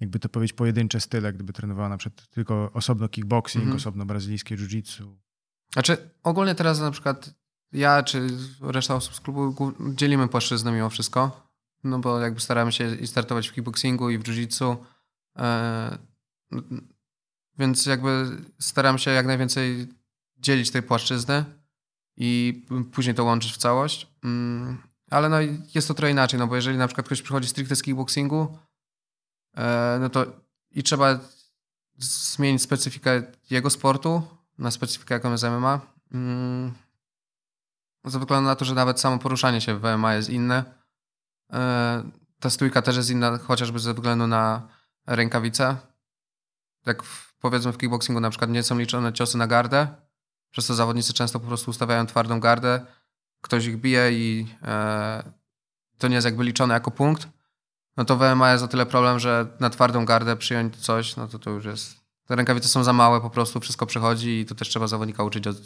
jakby 0.00 0.18
to 0.18 0.28
powiedzieć, 0.28 0.56
pojedyncze 0.56 1.00
style, 1.00 1.32
gdyby 1.32 1.52
trenowała 1.52 1.88
na 1.88 1.96
przykład 1.96 2.28
tylko 2.28 2.70
osobno 2.72 3.08
kickboxing, 3.08 3.62
mhm. 3.62 3.76
osobno 3.76 4.06
brazylijskie 4.06 4.56
jiu-jitsu. 4.56 5.16
Znaczy 5.72 6.10
ogólnie 6.22 6.54
teraz 6.54 6.80
na 6.80 6.90
przykład 6.90 7.34
ja 7.72 8.02
czy 8.02 8.26
reszta 8.60 8.94
osób 8.94 9.14
z 9.14 9.20
klubu 9.20 9.72
dzielimy 9.94 10.28
płaszczyznę 10.28 10.72
mimo 10.72 10.90
wszystko, 10.90 11.48
no 11.84 11.98
bo 11.98 12.20
jakby 12.20 12.40
staramy 12.40 12.72
się 12.72 12.94
i 12.94 13.06
startować 13.06 13.48
w 13.48 13.52
kickboxingu 13.52 14.10
i 14.10 14.18
w 14.18 14.22
jiu-jitsu. 14.22 14.76
Więc 17.58 17.86
jakby 17.86 18.26
staram 18.58 18.98
się 18.98 19.10
jak 19.10 19.26
najwięcej 19.26 19.88
dzielić 20.38 20.70
tej 20.70 20.82
płaszczyzny 20.82 21.44
i 22.16 22.62
później 22.92 23.14
to 23.14 23.24
łączyć 23.24 23.52
w 23.52 23.56
całość. 23.56 24.06
Mm, 24.24 24.78
ale 25.10 25.28
no 25.28 25.36
jest 25.74 25.88
to 25.88 25.94
trochę 25.94 26.10
inaczej, 26.10 26.38
no 26.38 26.46
bo 26.46 26.56
jeżeli 26.56 26.78
na 26.78 26.86
przykład 26.86 27.06
ktoś 27.06 27.22
przychodzi 27.22 27.48
stricte 27.48 27.76
z 27.76 27.82
kickboxingu, 27.82 28.58
e, 29.56 29.98
no 30.00 30.08
to 30.08 30.26
i 30.70 30.82
trzeba 30.82 31.18
zmienić 31.98 32.62
specyfikę 32.62 33.22
jego 33.50 33.70
sportu 33.70 34.22
na 34.58 34.70
specyfikę, 34.70 35.14
jaką 35.14 35.32
jest 35.32 35.44
MMA. 35.44 35.80
Mm, 36.12 36.72
ze 38.04 38.18
względu 38.18 38.48
na 38.48 38.56
to, 38.56 38.64
że 38.64 38.74
nawet 38.74 39.00
samo 39.00 39.18
poruszanie 39.18 39.60
się 39.60 39.78
w 39.78 39.82
MMA 39.82 40.14
jest 40.14 40.30
inne. 40.30 40.64
E, 41.52 42.10
ta 42.40 42.50
stójka 42.50 42.82
też 42.82 42.96
jest 42.96 43.10
inna, 43.10 43.38
chociażby 43.38 43.78
ze 43.78 43.94
względu 43.94 44.26
na 44.26 44.68
rękawice. 45.06 45.76
Jak 46.86 47.02
powiedzmy 47.44 47.72
w 47.72 47.78
kickboxingu 47.78 48.20
na 48.20 48.30
przykład 48.30 48.50
nie 48.50 48.62
są 48.62 48.78
liczone 48.78 49.12
ciosy 49.12 49.38
na 49.38 49.46
gardę, 49.46 49.88
przez 50.50 50.66
to 50.66 50.74
zawodnicy 50.74 51.12
często 51.12 51.40
po 51.40 51.46
prostu 51.46 51.70
ustawiają 51.70 52.06
twardą 52.06 52.40
gardę, 52.40 52.86
ktoś 53.40 53.66
ich 53.66 53.80
bije 53.80 54.12
i 54.12 54.46
e, 54.62 55.32
to 55.98 56.08
nie 56.08 56.14
jest 56.14 56.24
jakby 56.24 56.44
liczone 56.44 56.74
jako 56.74 56.90
punkt, 56.90 57.28
no 57.96 58.04
to 58.04 58.16
w 58.16 58.20
MMA 58.34 58.52
jest 58.52 58.64
o 58.64 58.68
tyle 58.68 58.86
problem, 58.86 59.18
że 59.18 59.46
na 59.60 59.70
twardą 59.70 60.04
gardę 60.04 60.36
przyjąć 60.36 60.76
coś, 60.76 61.16
no 61.16 61.28
to 61.28 61.38
to 61.38 61.50
już 61.50 61.64
jest... 61.64 61.96
Te 62.26 62.36
rękawice 62.36 62.68
są 62.68 62.84
za 62.84 62.92
małe, 62.92 63.20
po 63.20 63.30
prostu 63.30 63.60
wszystko 63.60 63.86
przechodzi 63.86 64.40
i 64.40 64.46
to 64.46 64.54
też 64.54 64.68
trzeba 64.68 64.86
zawodnika 64.86 65.24
uczyć 65.24 65.46
od, 65.46 65.56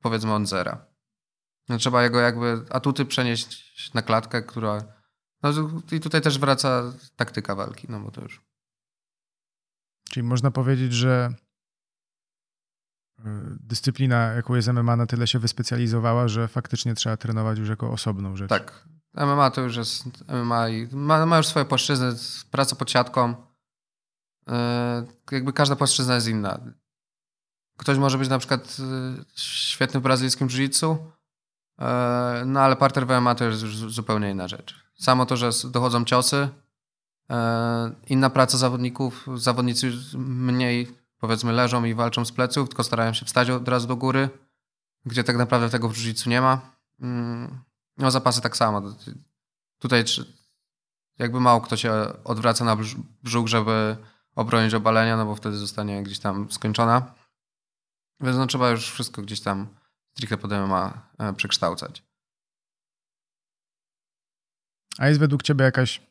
powiedzmy 0.00 0.34
od 0.34 0.48
zera. 0.48 0.86
No, 1.68 1.78
trzeba 1.78 2.02
jego 2.02 2.20
jakby 2.20 2.64
atuty 2.70 3.04
przenieść 3.04 3.94
na 3.94 4.02
klatkę, 4.02 4.42
która... 4.42 4.84
No 5.42 5.50
i 5.92 6.00
tutaj 6.00 6.20
też 6.20 6.38
wraca 6.38 6.82
taktyka 7.16 7.54
walki, 7.54 7.86
no 7.90 8.00
bo 8.00 8.10
to 8.10 8.22
już... 8.22 8.45
Czyli 10.10 10.24
można 10.24 10.50
powiedzieć, 10.50 10.92
że 10.92 11.34
y, 13.18 13.22
dyscyplina, 13.60 14.16
jaką 14.16 14.54
jest 14.54 14.68
MMA, 14.68 14.96
na 14.96 15.06
tyle 15.06 15.26
się 15.26 15.38
wyspecjalizowała, 15.38 16.28
że 16.28 16.48
faktycznie 16.48 16.94
trzeba 16.94 17.16
trenować 17.16 17.58
już 17.58 17.68
jako 17.68 17.92
osobną 17.92 18.36
rzecz. 18.36 18.48
Tak. 18.48 18.88
MMA 19.14 19.50
to 19.50 19.60
już 19.60 19.76
jest 19.76 20.04
MMA 20.28 20.68
i 20.68 20.88
ma, 20.92 21.26
ma 21.26 21.36
już 21.36 21.46
swoje 21.46 21.64
płaszczyzny, 21.64 22.12
praca 22.50 22.76
pod 22.76 22.90
siatką. 22.90 23.34
Y, 24.48 25.34
jakby 25.34 25.52
każda 25.52 25.76
płaszczyzna 25.76 26.14
jest 26.14 26.28
inna. 26.28 26.60
Ktoś 27.78 27.98
może 27.98 28.18
być 28.18 28.28
na 28.28 28.38
przykład 28.38 28.76
y, 28.80 29.24
świetny 29.36 30.00
w 30.00 30.02
brazylijskim 30.02 30.48
jiu-jitsu, 30.48 30.96
no 32.46 32.60
ale 32.60 32.76
parter 32.76 33.06
w 33.06 33.10
MMA 33.10 33.34
to 33.34 33.44
jest 33.44 33.62
już 33.62 33.76
zupełnie 33.76 34.30
inna 34.30 34.48
rzecz. 34.48 34.74
Samo 34.98 35.26
to, 35.26 35.36
że 35.36 35.50
dochodzą 35.70 36.04
ciosy, 36.04 36.48
E, 36.48 36.65
inna 38.06 38.30
praca 38.30 38.58
zawodników, 38.58 39.26
zawodnicy 39.34 39.92
mniej 40.18 40.96
powiedzmy 41.18 41.52
leżą 41.52 41.84
i 41.84 41.94
walczą 41.94 42.24
z 42.24 42.32
pleców, 42.32 42.68
tylko 42.68 42.84
starają 42.84 43.12
się 43.12 43.26
wstać 43.26 43.50
od 43.50 43.68
razu 43.68 43.88
do 43.88 43.96
góry, 43.96 44.28
gdzie 45.04 45.24
tak 45.24 45.36
naprawdę 45.36 45.70
tego 45.70 45.88
w 45.88 45.96
jiu 45.96 46.14
nie 46.26 46.40
ma. 46.40 46.60
Mm, 47.00 47.60
no 47.98 48.10
zapasy 48.10 48.40
tak 48.40 48.56
samo. 48.56 48.82
Tutaj 49.78 50.04
jakby 51.18 51.40
mało 51.40 51.60
kto 51.60 51.76
się 51.76 51.92
odwraca 52.24 52.64
na 52.64 52.76
brzuch, 53.22 53.48
żeby 53.48 53.96
obronić 54.34 54.74
obalenia, 54.74 55.16
no 55.16 55.26
bo 55.26 55.34
wtedy 55.34 55.56
zostanie 55.56 56.02
gdzieś 56.02 56.18
tam 56.18 56.52
skończona. 56.52 57.14
Więc 58.20 58.36
no 58.36 58.46
trzeba 58.46 58.70
już 58.70 58.90
wszystko 58.90 59.22
gdzieś 59.22 59.40
tam 59.40 59.68
stricte 60.12 60.38
pod 60.38 60.50
MMA 60.50 61.10
e, 61.18 61.32
przekształcać. 61.32 62.02
A 64.98 65.08
jest 65.08 65.20
według 65.20 65.42
ciebie 65.42 65.64
jakaś 65.64 66.02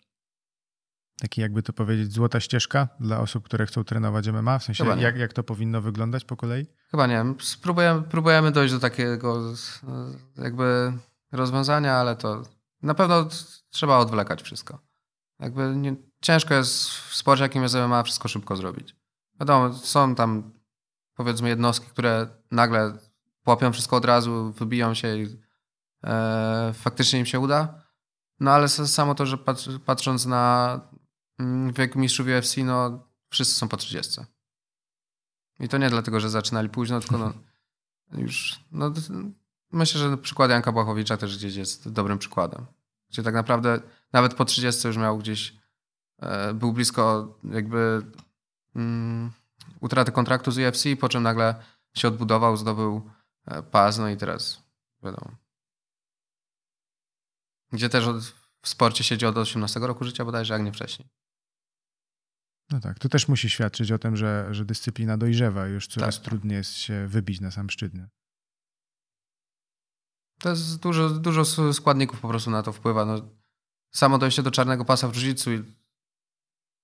taki 1.20 1.42
jakby 1.42 1.64
to 1.64 1.74
powiedzieć, 1.74 2.14
złota 2.14 2.40
ścieżka 2.40 2.88
dla 3.00 3.20
osób, 3.20 3.46
które 3.46 3.66
chcą 3.66 3.84
trenować 3.84 4.28
MMA? 4.28 4.60
W 4.60 4.64
sensie, 4.64 4.86
jak, 5.00 5.18
jak 5.18 5.34
to 5.34 5.44
powinno 5.44 5.82
wyglądać 5.82 6.26
po 6.26 6.38
kolei? 6.38 6.66
Chyba 6.92 7.08
nie. 7.08 7.26
Spróbujemy, 7.40 8.02
próbujemy 8.02 8.52
dojść 8.52 8.74
do 8.74 8.80
takiego 8.80 9.54
jakby 10.38 10.94
rozwiązania, 11.32 11.94
ale 11.94 12.16
to 12.16 12.44
na 12.82 12.94
pewno 12.94 13.28
trzeba 13.70 13.98
odwlekać 13.98 14.42
wszystko. 14.42 14.80
Jakby 15.40 15.76
nie, 15.76 15.96
ciężko 16.22 16.54
jest 16.54 16.90
w 16.90 17.16
sporcie, 17.16 17.44
jakim 17.44 17.64
jest 17.64 17.76
MMA, 17.76 18.04
wszystko 18.04 18.28
szybko 18.28 18.56
zrobić. 18.56 18.96
Wiadomo, 19.40 19.74
są 19.74 20.16
tam 20.16 20.52
powiedzmy 21.16 21.50
jednostki, 21.50 21.88
które 21.88 22.28
nagle 22.52 22.98
łapią 23.46 23.72
wszystko 23.72 23.96
od 23.96 24.06
razu, 24.06 24.54
wybiją 24.58 24.94
się 24.94 25.18
i 25.18 25.40
e, 26.04 26.72
faktycznie 26.74 27.20
im 27.20 27.26
się 27.26 27.40
uda. 27.40 27.82
No 28.40 28.52
ale 28.52 28.70
samo 28.70 29.16
to, 29.16 29.26
że 29.26 29.38
patrząc 29.86 30.26
na 30.26 30.80
w 31.40 31.78
wieku 31.78 32.00
mistrzów 32.00 32.28
UFC, 32.28 32.58
no 32.58 33.08
wszyscy 33.30 33.56
są 33.56 33.68
po 33.68 33.78
30. 33.78 34.22
I 35.60 35.70
to 35.70 35.78
nie 35.78 35.90
dlatego, 35.90 36.20
że 36.20 36.30
zaczynali 36.30 36.70
późno, 36.70 37.00
tylko 37.00 37.18
no, 37.18 37.34
już, 38.22 38.60
no, 38.72 38.92
myślę, 39.72 40.00
że 40.00 40.18
przykład 40.18 40.52
Janka 40.52 40.72
Błachowicza 40.72 41.18
też 41.18 41.38
gdzieś 41.38 41.56
jest 41.56 41.90
dobrym 41.90 42.20
przykładem. 42.20 42.66
Gdzie 43.10 43.24
tak 43.24 43.34
naprawdę 43.34 43.82
nawet 44.14 44.34
po 44.34 44.46
30 44.46 44.88
już 44.88 44.98
miał 44.98 45.18
gdzieś, 45.18 45.56
e, 46.20 46.54
był 46.54 46.74
blisko 46.74 47.34
jakby 47.44 48.02
mm, 48.76 49.32
utraty 49.82 50.12
kontraktu 50.12 50.52
z 50.52 50.58
UFC, 50.58 50.84
po 51.00 51.10
czym 51.10 51.24
nagle 51.24 51.56
się 51.96 52.08
odbudował, 52.08 52.58
zdobył 52.58 53.10
e, 53.46 53.64
pas, 53.64 53.98
no 53.98 54.10
i 54.10 54.18
teraz 54.18 54.64
wiadomo. 55.04 55.32
Gdzie 57.72 57.90
też 57.90 58.08
od, 58.08 58.18
w 58.62 58.68
sporcie 58.68 59.04
siedzi 59.04 59.26
od 59.26 59.38
18 59.38 59.80
roku 59.80 60.04
życia 60.04 60.26
bodajże, 60.26 60.54
jak 60.54 60.64
nie 60.64 60.72
wcześniej. 60.72 61.10
No 62.72 62.80
tak, 62.80 63.00
to 63.00 63.10
też 63.10 63.28
musi 63.28 63.50
świadczyć 63.50 63.92
o 63.92 64.00
tym, 64.00 64.18
że, 64.18 64.48
że 64.52 64.66
dyscyplina 64.66 65.18
dojrzewa 65.18 65.68
i 65.68 65.72
już 65.72 65.88
coraz 65.88 66.16
tak. 66.16 66.26
trudniej 66.26 66.58
jest 66.58 66.74
się 66.74 67.08
wybić 67.08 67.42
na 67.42 67.52
sam 67.52 67.70
szczyt. 67.70 67.94
Nie? 67.94 68.08
To 70.40 70.50
jest 70.50 70.80
dużo, 70.80 71.10
dużo 71.10 71.74
składników 71.74 72.20
po 72.20 72.28
prostu 72.28 72.52
na 72.52 72.64
to 72.64 72.74
wpływa. 72.74 73.06
No, 73.06 73.30
samo 73.92 74.18
dojście 74.18 74.44
do 74.44 74.52
czarnego 74.52 74.86
pasa 74.86 75.08
w 75.08 75.16
jiu 75.16 75.54
i 75.54 75.64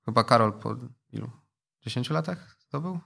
chyba 0.06 0.24
Karol 0.24 0.54
po 0.54 0.76
ilu? 1.12 1.32
10 1.82 2.10
latach 2.10 2.58
to 2.70 2.82
był? 2.82 3.00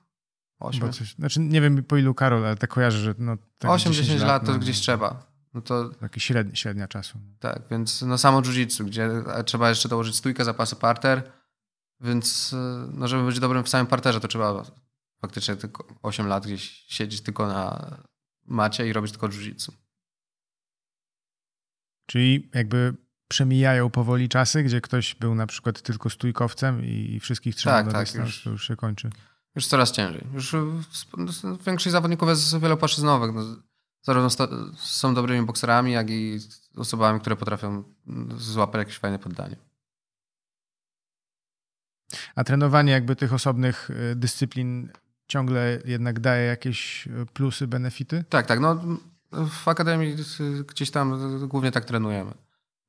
8. 0.59 0.93
Coś, 0.93 1.15
znaczy 1.15 1.39
nie 1.39 1.61
wiem 1.61 1.83
po 1.83 1.97
ilu 1.97 2.13
Karol, 2.13 2.45
ale 2.45 2.55
tak 2.55 2.69
kojarzę, 2.69 2.97
że 2.97 3.15
no... 3.17 3.37
Tak 3.57 3.71
8-10 3.71 4.19
lat, 4.19 4.27
lat 4.27 4.45
to 4.45 4.51
no, 4.51 4.59
gdzieś 4.59 4.79
trzeba. 4.79 5.35
No 5.53 5.61
to, 5.61 5.89
taki 5.89 6.19
średnia, 6.19 6.55
średnia 6.55 6.87
czasu. 6.87 7.19
Tak, 7.39 7.61
więc 7.71 8.01
no 8.01 8.17
samo 8.17 8.41
jiu-jitsu, 8.41 8.85
gdzie 8.85 9.09
trzeba 9.45 9.69
jeszcze 9.69 9.89
dołożyć 9.89 10.15
stójkę, 10.15 10.45
zapasy, 10.45 10.75
parter, 10.75 11.31
więc 12.01 12.53
e, 12.53 12.89
no 12.93 13.07
żeby 13.07 13.25
być 13.25 13.39
dobrym 13.39 13.63
w 13.63 13.69
samym 13.69 13.87
parterze, 13.87 14.19
to 14.19 14.27
trzeba 14.27 14.63
faktycznie 15.21 15.55
tylko 15.55 15.87
8 16.01 16.27
lat 16.27 16.45
gdzieś 16.45 16.85
siedzieć 16.87 17.21
tylko 17.21 17.47
na 17.47 17.97
macie 18.45 18.87
i 18.87 18.93
robić 18.93 19.11
tylko 19.11 19.27
jiu-jitsu. 19.27 19.71
Czyli 22.05 22.49
jakby 22.53 22.95
przemijają 23.27 23.89
powoli 23.89 24.29
czasy, 24.29 24.63
gdzie 24.63 24.81
ktoś 24.81 25.15
był 25.15 25.35
na 25.35 25.47
przykład 25.47 25.81
tylko 25.81 26.09
stójkowcem 26.09 26.85
i 26.85 27.19
wszystkich 27.19 27.55
trzymał 27.55 27.77
tak, 27.77 27.85
na 27.85 27.91
tak, 27.91 28.01
dystans, 28.01 28.27
już, 28.27 28.43
to 28.43 28.49
już 28.49 28.67
się 28.67 28.75
kończy. 28.75 29.09
Już 29.55 29.67
coraz 29.67 29.91
ciężej. 29.91 30.27
Już 30.33 30.55
większość 31.65 31.91
zawodników 31.91 32.29
jest 32.29 32.59
wielopłaszczyznowych. 32.59 33.35
No, 33.35 33.41
zarówno 34.01 34.29
są 34.77 35.13
dobrymi 35.13 35.45
bokserami, 35.45 35.91
jak 35.91 36.09
i 36.09 36.39
osobami, 36.75 37.19
które 37.19 37.35
potrafią 37.35 37.83
złapać 38.37 38.79
jakieś 38.79 38.97
fajne 38.97 39.19
poddanie. 39.19 39.57
A 42.35 42.43
trenowanie 42.43 42.91
jakby 42.91 43.15
tych 43.15 43.33
osobnych 43.33 43.89
y, 43.89 44.15
dyscyplin 44.15 44.91
ciągle 45.27 45.79
jednak 45.85 46.19
daje 46.19 46.45
jakieś 46.45 47.07
y, 47.07 47.25
plusy, 47.33 47.67
benefity? 47.67 48.23
Tak, 48.29 48.45
tak. 48.45 48.59
No, 48.59 48.79
w 49.31 49.67
akademii 49.67 50.15
gdzieś 50.67 50.91
tam 50.91 51.47
głównie 51.47 51.71
tak 51.71 51.85
trenujemy. 51.85 52.33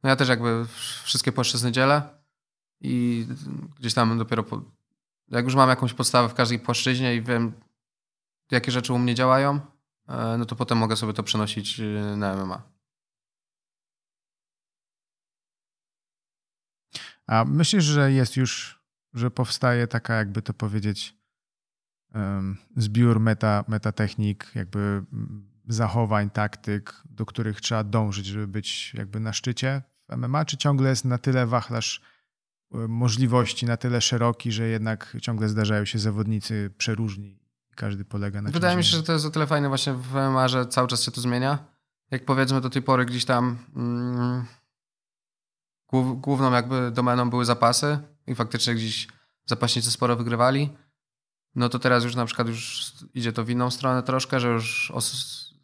No 0.02 0.10
ja 0.10 0.16
też 0.16 0.28
jakby 0.28 0.66
wszystkie 1.02 1.32
płaszczyzny 1.32 1.72
dzielę 1.72 2.02
i 2.80 3.26
gdzieś 3.78 3.94
tam 3.94 4.18
dopiero 4.18 4.42
po, 4.42 4.62
jak 5.28 5.44
już 5.44 5.54
mam 5.54 5.68
jakąś 5.68 5.94
podstawę 5.94 6.28
w 6.28 6.34
każdej 6.34 6.58
płaszczyźnie 6.58 7.14
i 7.14 7.22
wiem, 7.22 7.52
jakie 8.50 8.72
rzeczy 8.72 8.92
u 8.92 8.98
mnie 8.98 9.14
działają, 9.14 9.60
e, 10.08 10.36
no 10.38 10.44
to 10.46 10.56
potem 10.56 10.78
mogę 10.78 10.96
sobie 10.96 11.12
to 11.12 11.22
przenosić 11.22 11.80
na 12.16 12.36
MMA. 12.36 12.62
A 17.26 17.44
myślisz, 17.44 17.84
że 17.84 18.12
jest 18.12 18.36
już, 18.36 18.75
że 19.16 19.30
powstaje 19.30 19.86
taka, 19.86 20.14
jakby 20.14 20.42
to 20.42 20.54
powiedzieć, 20.54 21.16
zbiór 22.76 23.20
meta, 23.20 23.64
metatechnik, 23.68 24.52
jakby 24.54 25.02
zachowań, 25.68 26.30
taktyk, 26.30 27.02
do 27.04 27.26
których 27.26 27.60
trzeba 27.60 27.84
dążyć, 27.84 28.26
żeby 28.26 28.48
być 28.48 28.94
jakby 28.94 29.20
na 29.20 29.32
szczycie 29.32 29.82
w 30.08 30.16
MMA, 30.16 30.44
czy 30.44 30.56
ciągle 30.56 30.90
jest 30.90 31.04
na 31.04 31.18
tyle 31.18 31.46
wachlarz 31.46 32.00
e, 32.74 32.78
możliwości, 32.88 33.66
na 33.66 33.76
tyle 33.76 34.00
szeroki, 34.00 34.52
że 34.52 34.68
jednak 34.68 35.16
ciągle 35.22 35.48
zdarzają 35.48 35.84
się 35.84 35.98
zawodnicy 35.98 36.70
przeróżni 36.78 37.38
i 37.70 37.74
każdy 37.74 38.04
polega 38.04 38.42
na 38.42 38.50
Wydaje 38.50 38.76
mi 38.76 38.84
się, 38.84 38.96
że 38.96 39.02
to 39.02 39.12
jest 39.12 39.26
o 39.26 39.30
tyle 39.30 39.46
fajne 39.46 39.68
właśnie 39.68 39.92
w 39.92 40.14
MMA, 40.14 40.48
że 40.48 40.66
cały 40.66 40.88
czas 40.88 41.02
się 41.02 41.10
to 41.10 41.20
zmienia. 41.20 41.58
Jak 42.10 42.24
powiedzmy 42.24 42.60
do 42.60 42.70
tej 42.70 42.82
pory 42.82 43.06
gdzieś 43.06 43.24
tam 43.24 43.58
mm, 43.76 44.44
główną 46.16 46.52
jakby 46.52 46.90
domeną 46.90 47.30
były 47.30 47.44
zapasy 47.44 47.98
i 48.26 48.34
faktycznie 48.34 48.74
gdzieś 48.74 49.08
zapaśnicy 49.46 49.90
sporo 49.90 50.16
wygrywali, 50.16 50.76
no 51.54 51.68
to 51.68 51.78
teraz 51.78 52.04
już 52.04 52.14
na 52.14 52.26
przykład 52.26 52.48
już 52.48 52.92
idzie 53.14 53.32
to 53.32 53.44
w 53.44 53.50
inną 53.50 53.70
stronę 53.70 54.02
troszkę, 54.02 54.40
że 54.40 54.48
już 54.48 54.92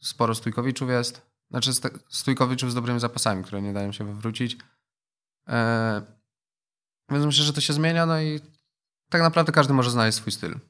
sporo 0.00 0.34
stójkowiczów 0.34 0.90
jest. 0.90 1.32
Znaczy 1.50 1.70
stójkowiczów 2.08 2.70
z 2.70 2.74
dobrymi 2.74 3.00
zapasami, 3.00 3.44
które 3.44 3.62
nie 3.62 3.72
dają 3.72 3.92
się 3.92 4.04
wywrócić. 4.04 4.56
E, 5.48 6.02
więc 7.10 7.26
myślę, 7.26 7.44
że 7.44 7.52
to 7.52 7.60
się 7.60 7.72
zmienia, 7.72 8.06
no 8.06 8.20
i 8.20 8.40
tak 9.08 9.22
naprawdę 9.22 9.52
każdy 9.52 9.74
może 9.74 9.90
znaleźć 9.90 10.18
swój 10.18 10.32
styl. 10.32 10.60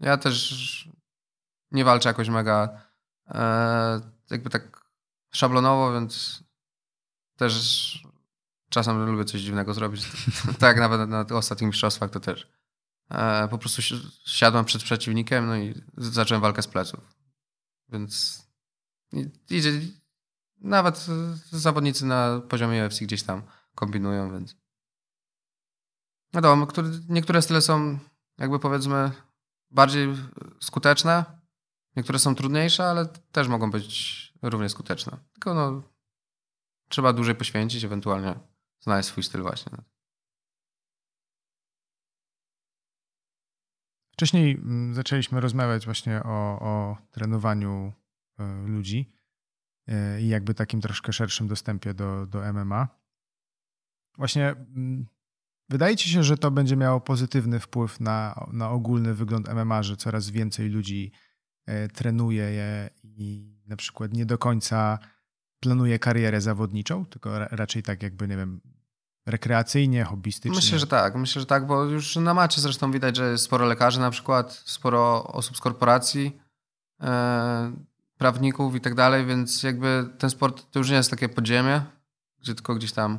Ja 0.00 0.16
też 0.16 0.88
nie 1.70 1.84
walczę 1.84 2.08
jakoś 2.08 2.28
mega 2.28 2.82
e, 3.28 4.00
jakby 4.30 4.50
tak 4.50 4.84
szablonowo, 5.32 5.92
więc 5.92 6.44
też 7.36 8.02
czasem 8.74 9.10
lubię 9.10 9.24
coś 9.24 9.40
dziwnego 9.40 9.74
zrobić. 9.74 10.08
tak 10.58 10.76
nawet 10.76 11.08
na 11.08 11.26
ostatnich 11.30 11.68
mistrzostwach 11.68 12.10
to 12.10 12.20
też. 12.20 12.48
E, 13.10 13.48
po 13.48 13.58
prostu 13.58 13.82
siadłem 14.26 14.64
przed 14.64 14.82
przeciwnikiem 14.82 15.46
no 15.46 15.56
i 15.56 15.74
zacząłem 15.96 16.42
walkę 16.42 16.62
z 16.62 16.66
pleców. 16.68 17.00
Więc 17.88 18.42
idzie, 19.50 19.80
nawet 20.60 21.06
zawodnicy 21.50 22.06
na 22.06 22.40
poziomie 22.48 22.86
UFC 22.86 23.00
gdzieś 23.00 23.22
tam 23.22 23.42
kombinują, 23.74 24.32
więc 24.32 24.56
wiadomo, 26.34 26.66
niektóre 27.08 27.42
style 27.42 27.60
są 27.60 27.98
jakby 28.38 28.58
powiedzmy 28.58 29.10
bardziej 29.70 30.08
skuteczne, 30.60 31.24
niektóre 31.96 32.18
są 32.18 32.34
trudniejsze, 32.34 32.84
ale 32.84 33.06
też 33.06 33.48
mogą 33.48 33.70
być 33.70 34.34
równie 34.42 34.68
skuteczne. 34.68 35.18
Tylko 35.32 35.54
no, 35.54 35.82
trzeba 36.88 37.12
dłużej 37.12 37.34
poświęcić, 37.34 37.84
ewentualnie 37.84 38.53
znaleźć 38.84 39.08
swój 39.08 39.22
styl 39.22 39.42
właśnie. 39.42 39.72
Wcześniej 44.12 44.54
mm, 44.54 44.94
zaczęliśmy 44.94 45.40
rozmawiać 45.40 45.84
właśnie 45.84 46.22
o, 46.22 46.58
o 46.60 46.96
trenowaniu 47.10 47.92
E, 48.38 48.66
ludzi 48.66 49.12
e, 49.88 50.20
i 50.22 50.28
jakby 50.28 50.54
takim 50.54 50.80
troszkę 50.80 51.12
szerszym 51.12 51.48
dostępie 51.48 51.94
do, 51.94 52.26
do 52.26 52.52
MMA. 52.52 52.88
Właśnie 54.18 54.48
mm, 54.48 55.06
wydaje 55.68 55.96
ci 55.96 56.10
się, 56.10 56.22
że 56.22 56.38
to 56.38 56.50
będzie 56.50 56.76
miało 56.76 57.00
pozytywny 57.00 57.60
wpływ 57.60 58.00
na, 58.00 58.46
na 58.52 58.70
ogólny 58.70 59.14
wygląd 59.14 59.54
MMA, 59.54 59.82
że 59.82 59.96
coraz 59.96 60.30
więcej 60.30 60.68
ludzi 60.68 61.12
e, 61.66 61.88
trenuje 61.88 62.44
je 62.44 62.90
i 63.02 63.54
na 63.66 63.76
przykład 63.76 64.12
nie 64.12 64.26
do 64.26 64.38
końca 64.38 64.98
planuje 65.60 65.98
karierę 65.98 66.40
zawodniczą, 66.40 67.06
tylko 67.06 67.38
raczej 67.38 67.82
tak 67.82 68.02
jakby, 68.02 68.28
nie 68.28 68.36
wiem, 68.36 68.60
rekreacyjnie, 69.26 70.04
hobbystycznie? 70.04 70.56
Myślę, 70.56 70.78
że 70.78 70.86
tak. 70.86 71.14
Myślę, 71.14 71.40
że 71.40 71.46
tak, 71.46 71.66
bo 71.66 71.84
już 71.84 72.16
na 72.16 72.34
macie 72.34 72.60
zresztą 72.60 72.92
widać, 72.92 73.16
że 73.16 73.30
jest 73.30 73.44
sporo 73.44 73.66
lekarzy 73.66 74.00
na 74.00 74.10
przykład, 74.10 74.62
sporo 74.64 75.24
osób 75.24 75.56
z 75.56 75.60
korporacji 75.60 76.38
prawników 78.18 78.74
i 78.74 78.80
tak 78.80 78.94
dalej, 78.94 79.26
więc 79.26 79.62
jakby 79.62 80.10
ten 80.18 80.30
sport 80.30 80.70
to 80.70 80.78
już 80.78 80.90
nie 80.90 80.96
jest 80.96 81.10
takie 81.10 81.28
podziemie, 81.28 81.82
gdzie 82.40 82.54
tylko 82.54 82.74
gdzieś 82.74 82.92
tam 82.92 83.18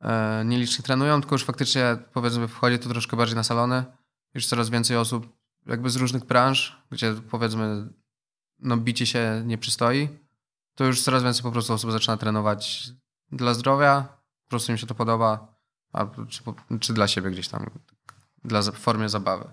e, 0.00 0.42
nieliczni 0.44 0.84
trenują, 0.84 1.20
tylko 1.20 1.34
już 1.34 1.44
faktycznie 1.44 1.96
powiedzmy 2.12 2.48
wchodzi 2.48 2.78
to 2.78 2.88
troszkę 2.88 3.16
bardziej 3.16 3.36
na 3.36 3.42
salony. 3.42 3.84
Już 4.34 4.46
coraz 4.46 4.70
więcej 4.70 4.96
osób 4.96 5.36
jakby 5.66 5.90
z 5.90 5.96
różnych 5.96 6.24
branż, 6.24 6.82
gdzie 6.90 7.14
powiedzmy 7.30 7.88
no 8.58 8.76
bicie 8.76 9.06
się 9.06 9.42
nie 9.44 9.58
przystoi, 9.58 10.08
to 10.74 10.84
już 10.84 11.02
coraz 11.02 11.22
więcej 11.22 11.42
po 11.42 11.52
prostu 11.52 11.72
osób 11.72 11.92
zaczyna 11.92 12.16
trenować 12.16 12.88
dla 13.32 13.54
zdrowia, 13.54 14.08
prostu 14.54 14.72
im 14.72 14.78
się 14.78 14.86
to 14.86 14.94
podoba, 14.94 15.54
a, 15.92 16.06
czy, 16.28 16.42
czy 16.80 16.94
dla 16.94 17.08
siebie 17.08 17.30
gdzieś 17.30 17.48
tam, 17.48 17.70
dla, 18.44 18.62
w 18.62 18.78
formie 18.78 19.08
zabawy. 19.08 19.48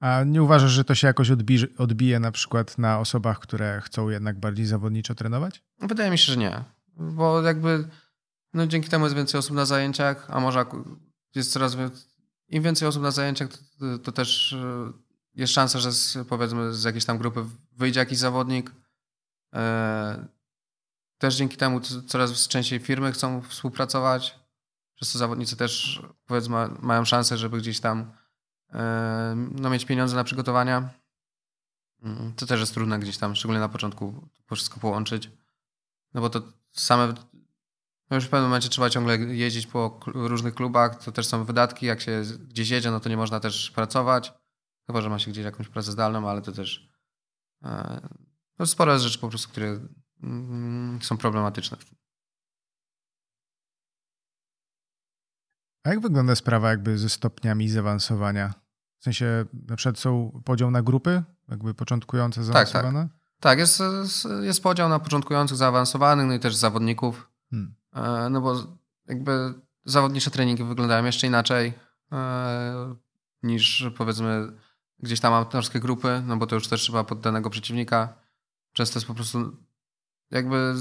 A 0.00 0.24
nie 0.24 0.42
uważasz, 0.42 0.70
że 0.70 0.84
to 0.84 0.94
się 0.94 1.06
jakoś 1.06 1.30
odbije, 1.30 1.66
odbije 1.78 2.20
na 2.20 2.32
przykład 2.32 2.78
na 2.78 2.98
osobach, 2.98 3.38
które 3.38 3.80
chcą 3.80 4.08
jednak 4.08 4.40
bardziej 4.40 4.66
zawodniczo 4.66 5.14
trenować? 5.14 5.62
Wydaje 5.80 6.10
mi 6.10 6.18
się, 6.18 6.32
że 6.32 6.36
nie. 6.36 6.64
Bo 6.96 7.42
jakby 7.42 7.88
no 8.54 8.66
dzięki 8.66 8.88
temu 8.88 9.04
jest 9.04 9.16
więcej 9.16 9.38
osób 9.38 9.56
na 9.56 9.64
zajęciach, 9.64 10.26
a 10.30 10.40
może 10.40 10.64
jest 11.34 11.52
coraz 11.52 11.74
więcej. 11.74 12.10
Im 12.48 12.62
więcej 12.62 12.88
osób 12.88 13.02
na 13.02 13.10
zajęciach, 13.10 13.48
to, 13.78 13.98
to 13.98 14.12
też 14.12 14.52
e, 14.52 14.92
jest 15.34 15.52
szansa, 15.52 15.78
że 15.78 15.92
z, 15.92 16.18
powiedzmy 16.28 16.74
z 16.74 16.84
jakiejś 16.84 17.04
tam 17.04 17.18
grupy 17.18 17.44
wyjdzie 17.76 18.00
jakiś 18.00 18.18
zawodnik. 18.18 18.72
E, 21.20 21.26
też 21.30 21.36
dzięki 21.36 21.56
temu 21.56 21.80
coraz 22.06 22.48
częściej 22.48 22.80
firmy 22.80 23.12
chcą 23.12 23.42
współpracować. 23.42 24.38
Przez 24.94 25.12
to 25.12 25.18
zawodnicy 25.18 25.56
też 25.56 26.02
powiedzmy 26.26 26.56
mają 26.80 27.04
szansę, 27.04 27.38
żeby 27.38 27.58
gdzieś 27.58 27.80
tam 27.80 28.12
no, 29.36 29.70
mieć 29.70 29.84
pieniądze 29.84 30.16
na 30.16 30.24
przygotowania. 30.24 30.90
Mm, 32.02 32.32
to 32.36 32.46
też 32.46 32.60
jest 32.60 32.74
trudne 32.74 32.98
gdzieś 32.98 33.18
tam, 33.18 33.36
szczególnie 33.36 33.60
na 33.60 33.68
początku, 33.68 34.28
to 34.48 34.54
wszystko 34.54 34.80
połączyć. 34.80 35.30
No 36.14 36.20
bo 36.20 36.30
to 36.30 36.42
same. 36.72 37.14
No 38.10 38.16
już 38.16 38.24
w 38.24 38.28
pewnym 38.28 38.48
momencie 38.48 38.68
trzeba 38.68 38.90
ciągle 38.90 39.18
jeździć 39.18 39.66
po 39.66 40.00
różnych 40.06 40.54
klubach, 40.54 41.04
to 41.04 41.12
też 41.12 41.26
są 41.26 41.44
wydatki. 41.44 41.86
Jak 41.86 42.00
się 42.00 42.22
gdzieś 42.48 42.70
jedzie, 42.70 42.90
no 42.90 43.00
to 43.00 43.08
nie 43.08 43.16
można 43.16 43.40
też 43.40 43.70
pracować. 43.70 44.32
Chyba, 44.86 45.00
że 45.00 45.10
ma 45.10 45.18
się 45.18 45.30
gdzieś 45.30 45.44
jakąś 45.44 45.68
pracę 45.68 45.92
zdalną, 45.92 46.28
ale 46.30 46.42
to 46.42 46.52
też. 46.52 46.90
E, 47.62 48.08
no 48.58 48.66
sporo 48.66 48.92
jest 48.92 49.04
rzeczy 49.04 49.18
po 49.18 49.28
prostu, 49.28 49.48
które 49.48 49.80
są 51.00 51.16
problematyczne. 51.16 51.76
A 55.84 55.90
jak 55.90 56.00
wygląda 56.00 56.34
sprawa 56.34 56.70
jakby 56.70 56.98
ze 56.98 57.08
stopniami 57.08 57.68
zaawansowania? 57.68 58.54
W 58.98 59.04
sensie 59.04 59.44
na 59.68 59.76
przykład 59.76 59.98
są 59.98 60.42
podział 60.44 60.70
na 60.70 60.82
grupy, 60.82 61.22
jakby 61.48 61.74
początkujące, 61.74 62.44
zaawansowane? 62.44 63.02
Tak, 63.02 63.10
tak. 63.10 63.40
tak 63.40 63.58
jest, 63.58 63.82
jest 64.42 64.62
podział 64.62 64.88
na 64.88 64.98
początkujących, 64.98 65.56
zaawansowanych, 65.56 66.26
no 66.26 66.34
i 66.34 66.40
też 66.40 66.56
zawodników. 66.56 67.30
Hmm. 67.50 67.74
E, 67.94 68.30
no 68.30 68.40
bo 68.40 68.76
jakby 69.06 69.54
zawodnicze 69.84 70.30
treningi 70.30 70.64
wyglądają 70.64 71.04
jeszcze 71.04 71.26
inaczej. 71.26 71.72
E, 72.12 72.94
niż 73.42 73.90
powiedzmy 73.96 74.52
gdzieś 74.98 75.20
tam 75.20 75.32
amatorskie 75.32 75.80
grupy, 75.80 76.22
no 76.26 76.36
bo 76.36 76.46
to 76.46 76.54
już 76.54 76.68
też 76.68 76.80
trzeba 76.80 77.04
pod 77.04 77.20
danego 77.20 77.50
przeciwnika. 77.50 78.14
Często 78.72 78.98
jest 78.98 79.06
po 79.06 79.14
prostu 79.14 79.56
jakby, 80.30 80.74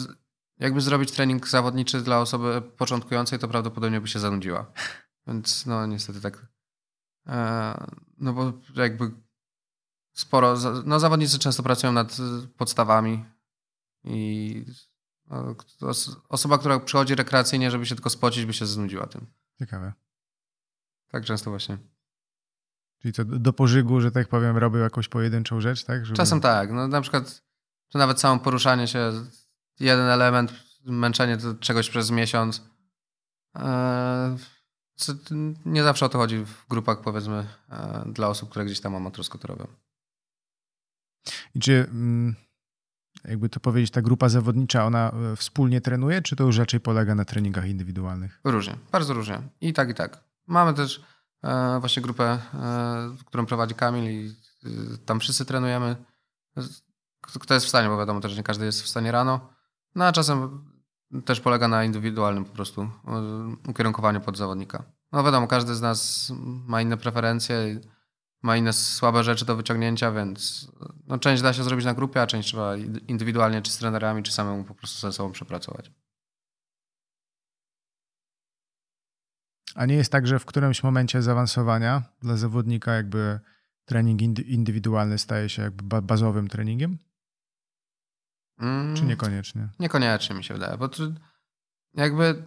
jakby 0.60 0.82
zrobić 0.82 1.12
trening 1.12 1.48
zawodniczy 1.48 2.02
dla 2.02 2.20
osoby 2.20 2.62
początkującej, 2.62 3.40
to 3.40 3.48
prawdopodobnie 3.48 4.02
by 4.02 4.08
się 4.08 4.20
zanudziła. 4.20 4.72
Więc 5.28 5.66
no 5.66 5.86
niestety 5.86 6.22
tak. 6.22 6.48
E, 7.28 7.88
no 8.18 8.34
bo 8.34 8.54
jakby 8.76 9.12
sporo, 10.12 10.56
no 10.86 11.00
zawodnicy 11.00 11.40
często 11.40 11.64
pracują 11.64 11.94
nad 11.94 12.18
podstawami 12.58 13.26
i 14.04 14.66
no, 15.30 15.56
osoba, 16.30 16.58
która 16.58 16.80
przychodzi 16.80 17.16
rekreacyjnie, 17.16 17.72
żeby 17.72 17.86
się 17.86 17.96
tylko 17.96 18.10
spocić, 18.10 18.46
by 18.46 18.54
się 18.54 18.66
znudziła 18.66 19.08
tym. 19.08 19.28
Ciekawe. 19.60 19.94
Tak 21.08 21.26
często 21.26 21.50
właśnie. 21.50 21.78
Czyli 23.02 23.14
to 23.14 23.26
do 23.26 23.54
pożygu, 23.54 24.02
że 24.02 24.12
tak 24.12 24.28
powiem, 24.28 24.58
robią 24.58 24.80
jakąś 24.80 25.08
pojedynczą 25.08 25.62
rzecz, 25.62 25.84
tak? 25.86 26.06
Żeby... 26.06 26.18
Czasem 26.18 26.42
tak. 26.42 26.72
No, 26.72 26.88
na 26.88 27.02
przykład 27.02 27.44
to 27.90 28.00
nawet 28.00 28.20
samo 28.20 28.40
poruszanie 28.40 28.88
się, 28.88 29.12
jeden 29.80 30.06
element, 30.06 30.54
męczenie 30.86 31.38
czegoś 31.60 31.90
przez 31.90 32.12
miesiąc. 32.12 32.62
Eee, 33.56 34.38
nie 35.66 35.84
zawsze 35.84 36.06
o 36.06 36.10
to 36.10 36.18
chodzi 36.18 36.46
w 36.46 36.68
grupach, 36.70 37.02
powiedzmy, 37.02 37.48
e, 37.70 38.04
dla 38.14 38.28
osób, 38.28 38.50
które 38.50 38.66
gdzieś 38.66 38.80
tam 38.80 38.96
amatorsko 38.96 39.38
to 39.38 39.48
robią. 39.48 39.68
I 41.56 41.60
czy 41.60 41.88
mm, 41.92 42.36
jakby 43.26 43.50
to 43.50 43.60
powiedzieć, 43.60 43.92
ta 43.92 44.02
grupa 44.02 44.30
zawodnicza, 44.30 44.86
ona 44.86 45.12
e, 45.12 45.36
wspólnie 45.36 45.82
trenuje, 45.82 46.22
czy 46.22 46.36
to 46.36 46.44
już 46.44 46.58
raczej 46.58 46.80
polega 46.80 47.16
na 47.16 47.26
treningach 47.26 47.68
indywidualnych? 47.68 48.40
Różnie, 48.44 48.76
bardzo 48.92 49.14
różnie. 49.14 49.42
I 49.62 49.74
tak, 49.74 49.90
i 49.90 49.94
tak. 49.94 50.24
Mamy 50.48 50.74
też 50.74 51.04
e, 51.44 51.80
właśnie 51.80 52.02
grupę, 52.02 52.40
którą 53.26 53.46
prowadzi 53.46 53.76
Kamil 53.76 54.12
i 54.12 54.36
tam 55.06 55.20
wszyscy 55.20 55.46
trenujemy. 55.46 55.96
Kto 57.40 57.54
jest 57.54 57.66
w 57.66 57.70
stanie, 57.70 57.90
bo 57.90 57.98
wiadomo 57.98 58.20
też, 58.20 58.38
nie 58.38 58.44
każdy 58.44 58.66
jest 58.66 58.84
w 58.84 58.88
stanie 58.88 59.12
rano. 59.12 59.50
No 59.96 60.06
a 60.06 60.12
czasem 60.12 60.66
też 61.26 61.40
polega 61.40 61.68
na 61.68 61.84
indywidualnym 61.84 62.46
po 62.46 62.54
prostu 62.54 62.82
e, 62.82 62.90
ukierunkowaniu 63.68 64.22
pod 64.22 64.38
zawodnika. 64.38 64.84
No 65.12 65.24
wiadomo, 65.24 65.48
każdy 65.48 65.76
z 65.76 65.82
nas 65.82 66.32
ma 66.68 66.82
inne 66.82 66.98
preferencje 66.98 67.80
ma 68.42 68.58
inne 68.58 68.74
słabe 68.74 69.24
rzeczy 69.24 69.46
do 69.46 69.56
wyciągnięcia, 69.56 70.12
więc 70.12 70.72
no, 71.08 71.18
część 71.18 71.42
da 71.44 71.54
się 71.54 71.64
zrobić 71.64 71.86
na 71.86 71.94
grupie, 71.94 72.22
a 72.22 72.28
część 72.28 72.50
trzeba 72.50 72.76
indywidualnie, 73.08 73.62
czy 73.62 73.72
z 73.72 73.78
trenerami, 73.78 74.24
czy 74.24 74.32
samemu 74.32 74.64
po 74.64 74.76
prostu 74.76 75.00
ze 75.00 75.14
sobą 75.14 75.32
przepracować. 75.32 75.92
A 79.76 79.86
nie 79.86 79.96
jest 79.96 80.12
tak, 80.12 80.28
że 80.28 80.40
w 80.40 80.46
którymś 80.46 80.84
momencie 80.84 81.22
zaawansowania 81.22 82.04
dla 82.22 82.38
zawodnika 82.38 82.94
jakby 82.94 83.40
trening 83.86 84.22
indywidualny 84.48 85.18
staje 85.18 85.50
się 85.50 85.62
jakby 85.62 86.02
bazowym 86.02 86.48
treningiem? 86.48 86.98
Mm, 88.60 88.96
czy 88.96 89.04
niekoniecznie? 89.04 89.70
Niekoniecznie 89.80 90.36
mi 90.36 90.44
się 90.44 90.54
wydaje, 90.54 90.78
bo 90.78 90.90
jakby 91.94 92.44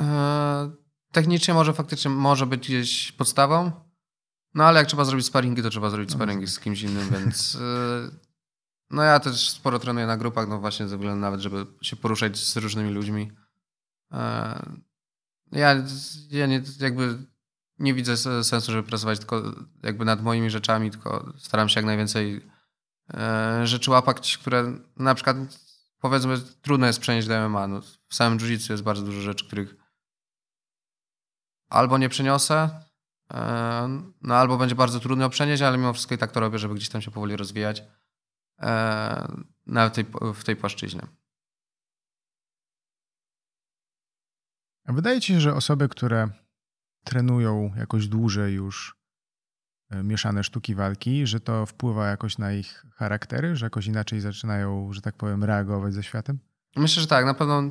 e, 0.00 0.70
technicznie 1.12 1.54
może 1.54 1.72
faktycznie 1.72 2.10
może 2.10 2.46
być 2.46 2.68
gdzieś 2.68 3.12
podstawą, 3.12 3.72
no 4.54 4.64
ale 4.64 4.78
jak 4.78 4.88
trzeba 4.88 5.04
zrobić 5.04 5.26
sparingi, 5.26 5.62
to 5.62 5.70
trzeba 5.70 5.90
zrobić 5.90 6.10
no, 6.10 6.16
sparingi 6.16 6.46
z 6.46 6.60
kimś 6.60 6.82
innym, 6.82 7.08
więc 7.10 7.54
y, 7.54 7.58
no 8.90 9.02
ja 9.02 9.20
też 9.20 9.50
sporo 9.50 9.78
trenuję 9.78 10.06
na 10.06 10.16
grupach, 10.16 10.48
no 10.48 10.58
właśnie 10.58 10.88
ze 10.88 10.96
względu 10.96 11.20
nawet, 11.20 11.40
żeby 11.40 11.66
się 11.82 11.96
poruszać 11.96 12.38
z 12.38 12.56
różnymi 12.56 12.90
ludźmi. 12.90 13.32
E, 14.12 14.78
ja, 15.52 15.74
ja 16.30 16.46
nie, 16.46 16.62
jakby 16.80 17.18
nie 17.78 17.94
widzę 17.94 18.16
sensu, 18.44 18.72
żeby 18.72 18.88
pracować 18.88 19.18
tylko 19.18 19.42
jakby 19.82 20.04
nad 20.04 20.22
moimi 20.22 20.50
rzeczami, 20.50 20.90
tylko 20.90 21.32
staram 21.38 21.68
się 21.68 21.80
jak 21.80 21.86
najwięcej 21.86 22.36
e, 22.36 22.40
rzeczy 23.64 23.90
łapać, 23.90 24.38
które 24.38 24.78
na 24.96 25.14
przykład 25.14 25.36
powiedzmy 26.00 26.38
trudno 26.62 26.86
jest 26.86 27.00
przenieść 27.00 27.28
do 27.28 27.48
MMA. 27.48 27.66
No, 27.66 27.80
w 28.08 28.14
samym 28.14 28.38
jiu 28.38 28.58
jest 28.70 28.82
bardzo 28.82 29.02
dużo 29.02 29.20
rzeczy, 29.20 29.46
których 29.46 29.74
albo 31.68 31.98
nie 31.98 32.08
przeniosę, 32.08 32.84
no 34.22 34.34
albo 34.34 34.58
będzie 34.58 34.74
bardzo 34.74 35.00
trudno 35.00 35.30
przenieść, 35.30 35.62
ale 35.62 35.78
mimo 35.78 35.92
wszystko 35.92 36.14
i 36.14 36.18
tak 36.18 36.32
to 36.32 36.40
robię, 36.40 36.58
żeby 36.58 36.74
gdzieś 36.74 36.88
tam 36.88 37.02
się 37.02 37.10
powoli 37.10 37.36
rozwijać 37.36 37.82
nawet 39.66 39.94
tej, 39.94 40.06
w 40.34 40.44
tej 40.44 40.56
płaszczyźnie. 40.56 41.02
Wydaje 44.84 45.20
ci 45.20 45.32
się, 45.32 45.40
że 45.40 45.54
osoby, 45.54 45.88
które 45.88 46.28
trenują 47.04 47.70
jakoś 47.76 48.08
dłużej 48.08 48.54
już 48.54 48.94
e, 48.94 48.97
mieszane 49.90 50.44
sztuki 50.44 50.74
walki, 50.74 51.26
że 51.26 51.40
to 51.40 51.66
wpływa 51.66 52.06
jakoś 52.06 52.38
na 52.38 52.52
ich 52.52 52.86
charaktery, 52.96 53.56
że 53.56 53.66
jakoś 53.66 53.86
inaczej 53.86 54.20
zaczynają, 54.20 54.92
że 54.92 55.00
tak 55.00 55.14
powiem, 55.16 55.44
reagować 55.44 55.94
ze 55.94 56.02
światem? 56.02 56.38
Myślę, 56.76 57.00
że 57.00 57.06
tak. 57.06 57.24
Na 57.24 57.34
pewno 57.34 57.62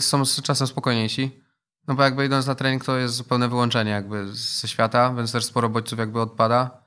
są 0.00 0.22
czasem 0.42 0.66
spokojniejsi. 0.66 1.40
No 1.88 1.94
bo 1.94 2.02
jakby 2.02 2.26
idąc 2.26 2.46
na 2.46 2.54
trening 2.54 2.84
to 2.84 2.96
jest 2.96 3.14
zupełne 3.14 3.48
wyłączenie 3.48 3.90
jakby 3.90 4.34
ze 4.34 4.68
świata, 4.68 5.14
więc 5.14 5.32
też 5.32 5.44
sporo 5.44 5.68
bodźców 5.68 5.98
jakby 5.98 6.20
odpada. 6.20 6.84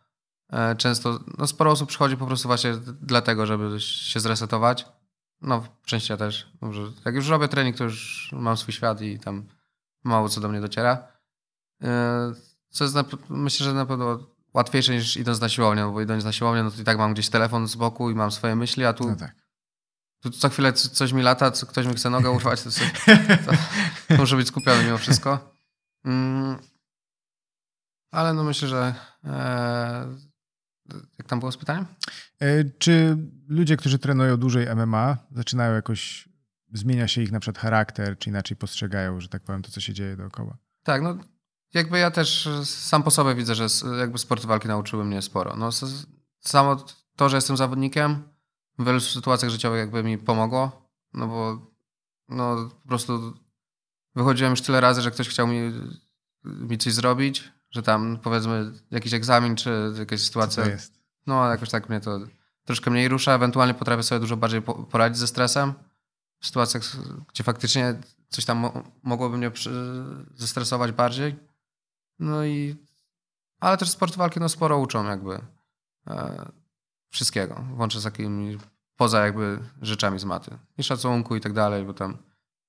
E, 0.50 0.76
często, 0.76 1.20
no 1.38 1.48
sporo 1.48 1.72
osób 1.72 1.90
przychodzi 1.90 2.18
po 2.18 2.26
prostu 2.26 2.48
właśnie 2.48 2.74
dlatego, 3.02 3.46
żeby 3.46 3.80
się 3.80 4.20
zresetować. 4.20 4.86
No 5.42 5.62
w 5.62 5.86
części 5.86 6.12
ja 6.12 6.18
też. 6.18 6.52
Dobrze. 6.62 6.82
Jak 7.06 7.16
już 7.16 7.28
robię 7.28 7.48
trening, 7.48 7.78
to 7.78 7.84
już 7.84 8.30
mam 8.34 8.58
swój 8.58 8.74
świat 8.74 9.02
i 9.02 9.20
tam 9.20 9.44
mało 10.04 10.30
co 10.30 10.42
do 10.42 10.50
mnie 10.50 10.62
dociera. 10.62 11.08
Co 12.70 12.84
jest 12.84 12.96
na, 12.96 13.04
myślę, 13.30 13.64
że 13.64 13.74
na 13.74 13.86
pewno 13.86 14.20
łatwiejsze 14.54 14.94
niż 14.94 15.18
idąc 15.18 15.42
na 15.42 15.50
siłownię, 15.50 15.92
bo 15.94 16.02
idąc 16.02 16.24
na 16.24 16.32
siłownię, 16.32 16.64
no 16.64 16.72
to 16.72 16.82
i 16.82 16.84
tak 16.84 16.98
mam 16.98 17.14
gdzieś 17.14 17.30
telefon 17.30 17.68
z 17.68 17.76
boku 17.76 18.12
i 18.12 18.16
mam 18.16 18.32
swoje 18.32 18.56
myśli, 18.56 18.86
a 18.86 18.94
tu 18.94 19.10
no 19.10 19.16
tak. 19.16 19.36
Tu 20.22 20.30
co 20.30 20.50
chwilę 20.50 20.74
coś 20.74 21.12
mi 21.12 21.22
lata, 21.22 21.52
co 21.52 21.66
ktoś 21.66 21.86
mi 21.86 21.94
chce 21.94 22.10
nogę 22.10 22.32
urwać, 22.32 22.62
to, 22.62 22.72
sobie, 22.72 22.92
to, 23.46 23.52
to 24.08 24.16
muszę 24.18 24.36
być 24.36 24.48
skupiony 24.48 24.84
mimo 24.84 24.98
wszystko. 24.98 25.54
Mm, 26.06 26.58
ale 28.12 28.34
no 28.34 28.44
myślę, 28.44 28.68
że 28.68 28.96
e, 29.24 30.16
jak 31.18 31.28
tam 31.28 31.40
było 31.40 31.52
z 31.52 31.58
pytaniem? 31.58 31.86
E, 32.40 32.64
czy 32.64 33.18
ludzie, 33.48 33.78
którzy 33.78 34.00
trenują 34.00 34.38
dłużej 34.38 34.76
MMA, 34.76 35.18
zaczynają 35.32 35.74
jakoś, 35.74 36.30
zmienia 36.74 37.08
się 37.08 37.22
ich 37.22 37.32
na 37.32 37.40
przykład 37.40 37.62
charakter, 37.62 38.18
czy 38.18 38.30
inaczej 38.30 38.58
postrzegają, 38.58 39.20
że 39.20 39.30
tak 39.30 39.44
powiem, 39.44 39.62
to, 39.62 39.72
co 39.72 39.82
się 39.82 39.94
dzieje 39.94 40.16
dookoła? 40.16 40.58
Tak, 40.84 41.02
no 41.02 41.18
jakby 41.74 42.00
ja 42.00 42.12
też 42.12 42.50
sam 42.64 43.04
po 43.04 43.12
sobie 43.12 43.36
widzę, 43.36 43.56
że 43.56 43.68
jakby 44.00 44.18
sporty 44.18 44.48
walki 44.48 44.68
nauczyły 44.68 45.06
mnie 45.06 45.22
sporo. 45.22 45.56
No, 45.56 45.70
samo 46.40 46.86
to, 47.16 47.30
że 47.30 47.38
jestem 47.38 47.58
zawodnikiem, 47.58 48.24
w 48.80 48.86
wielu 48.86 49.00
sytuacjach 49.00 49.52
życiowych 49.52 49.80
jakby 49.80 50.04
mi 50.04 50.18
pomogło, 50.18 50.90
no 51.14 51.28
bo 51.28 51.68
no 52.30 52.70
po 52.82 52.88
prostu 52.88 53.34
wychodziłem 54.16 54.52
już 54.52 54.62
tyle 54.62 54.82
razy, 54.82 55.02
że 55.02 55.12
ktoś 55.12 55.30
chciał 55.30 55.48
mi, 55.48 55.60
mi 56.44 56.78
coś 56.78 56.94
zrobić, 56.94 57.52
że 57.72 57.84
tam 57.84 58.20
powiedzmy 58.24 58.72
jakiś 58.92 59.14
egzamin 59.14 59.56
czy 59.56 59.94
jakaś 60.00 60.22
sytuacja. 60.22 60.64
No 61.28 61.50
jakoś 61.50 61.70
tak 61.70 61.90
mnie 61.90 62.00
to 62.00 62.20
troszkę 62.66 62.92
mniej 62.92 63.08
rusza, 63.08 63.34
ewentualnie 63.34 63.74
potrafię 63.74 64.04
sobie 64.04 64.20
dużo 64.20 64.38
bardziej 64.38 64.62
poradzić 64.62 65.20
ze 65.20 65.28
stresem. 65.28 65.74
W 66.40 66.46
sytuacjach, 66.48 66.84
gdzie 67.34 67.44
faktycznie 67.44 67.96
coś 68.30 68.46
tam 68.46 68.70
mogłoby 69.04 69.38
mnie 69.38 69.52
zestresować 70.36 70.92
bardziej. 70.92 71.49
No 72.20 72.46
i 72.46 72.76
ale 73.60 73.78
też 73.78 73.90
sport 73.90 74.16
walki 74.16 74.40
no 74.40 74.50
sporo 74.50 74.78
uczą 74.78 75.06
jakby. 75.06 75.42
E, 76.08 76.46
wszystkiego, 77.10 77.66
włącznie 77.76 78.02
z 78.02 78.04
takimi 78.04 78.58
poza 78.96 79.26
jakby 79.26 79.60
rzeczami 79.82 80.20
z 80.20 80.26
maty. 80.26 80.58
I 80.78 80.84
szacunku 80.84 81.36
i 81.36 81.42
tak 81.42 81.54
dalej, 81.54 81.86
bo 81.86 81.94
tam 81.94 82.18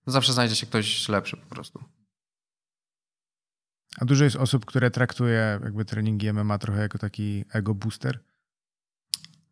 zawsze 0.07 0.32
znajdzie 0.32 0.57
się 0.57 0.66
ktoś 0.66 1.09
lepszy 1.09 1.36
po 1.36 1.46
prostu. 1.46 1.84
A 3.98 4.05
dużo 4.05 4.24
jest 4.24 4.36
osób, 4.36 4.66
które 4.66 4.90
traktuje 4.90 5.61
jakby 5.64 5.84
treningi 5.84 6.32
MMA 6.32 6.59
trochę 6.59 6.80
jako 6.80 6.98
taki 6.98 7.44
ego 7.53 7.74
booster? 7.74 8.24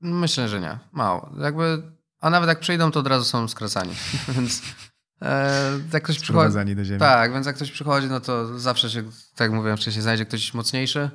Myślę, 0.00 0.48
że 0.48 0.60
nie. 0.60 0.78
Mało. 0.92 1.32
Jakby, 1.38 1.82
a 2.20 2.30
nawet 2.30 2.48
jak 2.48 2.60
przyjdą, 2.60 2.90
to 2.90 3.00
od 3.00 3.06
razu 3.06 3.24
są 3.24 3.48
skracani. 3.48 3.94
więc 4.34 4.62
e, 5.22 5.80
jak 5.92 6.02
ktoś 6.02 6.20
przychodzi. 6.20 6.76
do 6.76 6.84
ziemi. 6.84 7.00
Tak, 7.00 7.32
więc 7.32 7.46
jak 7.46 7.56
ktoś 7.56 7.70
przychodzi, 7.70 8.06
no 8.06 8.20
to 8.20 8.58
zawsze 8.58 8.90
się, 8.90 9.02
tak 9.02 9.40
jak 9.40 9.52
mówiłem 9.52 9.76
wcześniej, 9.76 10.02
znajdzie 10.02 10.26
ktoś 10.26 10.54
mocniejszy 10.54 11.10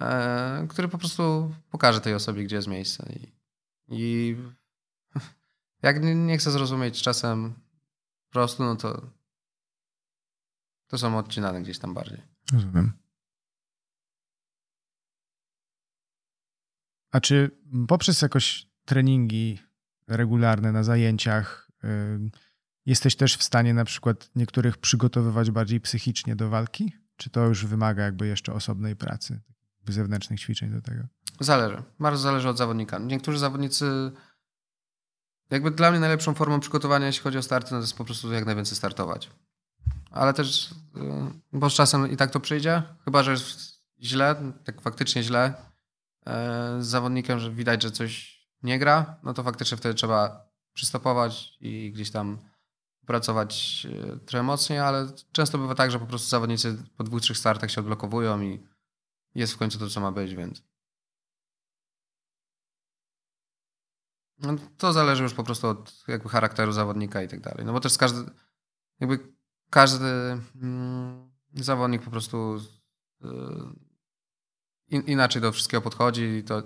E, 0.00 0.66
który 0.68 0.88
po 0.88 0.98
prostu 0.98 1.54
pokaże 1.70 2.00
tej 2.00 2.14
osobie, 2.14 2.44
gdzie 2.44 2.56
jest 2.56 2.68
miejsce. 2.68 3.12
I, 3.12 3.32
i 3.88 4.36
jak 5.82 6.02
nie, 6.02 6.14
nie 6.14 6.38
chce 6.38 6.50
zrozumieć 6.50 7.02
czasem 7.02 7.54
po 8.26 8.32
prostu, 8.32 8.64
no 8.64 8.76
to 8.76 9.10
to 10.86 10.98
są 10.98 11.18
odcinane 11.18 11.62
gdzieś 11.62 11.78
tam 11.78 11.94
bardziej. 11.94 12.22
Rozumiem. 12.52 12.92
A 17.10 17.20
czy 17.20 17.50
poprzez 17.88 18.22
jakoś 18.22 18.66
treningi 18.84 19.58
regularne 20.06 20.72
na 20.72 20.82
zajęciach 20.82 21.70
yy, 21.82 22.30
jesteś 22.90 23.16
też 23.16 23.36
w 23.36 23.42
stanie 23.42 23.74
na 23.74 23.84
przykład 23.84 24.30
niektórych 24.36 24.76
przygotowywać 24.76 25.50
bardziej 25.50 25.80
psychicznie 25.80 26.36
do 26.36 26.48
walki? 26.48 26.92
czy 27.18 27.30
to 27.30 27.46
już 27.46 27.66
wymaga 27.66 28.02
jakby 28.02 28.26
jeszcze 28.26 28.52
osobnej 28.52 28.96
pracy, 28.96 29.40
zewnętrznych 29.88 30.40
ćwiczeń 30.40 30.70
do 30.70 30.82
tego? 30.82 31.02
Zależy. 31.40 31.82
Bardzo 32.00 32.22
zależy 32.22 32.48
od 32.48 32.58
zawodnika. 32.58 32.98
Niektórzy 32.98 33.38
zawodnicy 33.38 34.12
jakby 35.50 35.70
dla 35.70 35.90
mnie 35.90 36.00
najlepszą 36.00 36.34
formą 36.34 36.60
przygotowania, 36.60 37.06
jeśli 37.06 37.22
chodzi 37.22 37.38
o 37.38 37.42
starty, 37.42 37.70
no 37.72 37.78
to 37.78 37.82
jest 37.82 37.96
po 37.96 38.04
prostu 38.04 38.32
jak 38.32 38.46
najwięcej 38.46 38.76
startować. 38.76 39.30
Ale 40.10 40.34
też, 40.34 40.70
y, 40.70 40.74
bo 41.52 41.70
z 41.70 41.74
czasem 41.74 42.12
i 42.12 42.16
tak 42.16 42.30
to 42.30 42.40
przyjdzie, 42.40 42.82
chyba 43.04 43.22
że 43.22 43.30
jest 43.30 43.82
źle, 44.02 44.52
tak 44.64 44.80
faktycznie 44.80 45.22
źle, 45.22 45.54
e, 46.26 46.82
z 46.82 46.86
zawodnikiem, 46.86 47.38
że 47.38 47.50
widać, 47.50 47.82
że 47.82 47.90
coś 47.90 48.38
nie 48.62 48.78
gra, 48.78 49.16
no 49.22 49.34
to 49.34 49.42
faktycznie 49.42 49.76
wtedy 49.76 49.94
trzeba 49.94 50.48
przystopować 50.72 51.56
i 51.60 51.92
gdzieś 51.92 52.10
tam 52.10 52.38
pracować 53.08 53.86
e, 53.90 54.16
trochę 54.16 54.42
mocniej, 54.42 54.78
ale 54.78 55.12
często 55.32 55.58
bywa 55.58 55.74
tak, 55.74 55.90
że 55.90 55.98
po 55.98 56.06
prostu 56.06 56.28
zawodnicy 56.28 56.76
po 56.96 57.04
dwóch, 57.04 57.20
trzech 57.20 57.38
startach 57.38 57.70
się 57.70 57.80
odblokowują 57.80 58.42
i 58.42 58.66
jest 59.34 59.52
w 59.52 59.56
końcu 59.56 59.78
to, 59.78 59.88
co 59.88 60.00
ma 60.00 60.12
być, 60.12 60.34
więc. 60.34 60.62
No, 64.38 64.54
to 64.78 64.92
zależy 64.92 65.22
już 65.22 65.34
po 65.34 65.44
prostu 65.44 65.68
od 65.68 66.04
jakby 66.08 66.28
charakteru 66.28 66.72
zawodnika 66.72 67.22
i 67.22 67.28
tak 67.28 67.40
dalej. 67.40 67.66
No 67.66 67.72
bo 67.72 67.80
też 67.80 67.98
każdy, 67.98 68.30
jakby 69.00 69.18
każdy 69.70 70.06
mm, 70.62 71.30
zawodnik 71.54 72.02
po 72.02 72.10
prostu 72.10 72.60
in, 74.88 75.02
inaczej 75.02 75.42
do 75.42 75.52
wszystkiego 75.52 75.80
podchodzi 75.80 76.22
i 76.22 76.44
to 76.44 76.62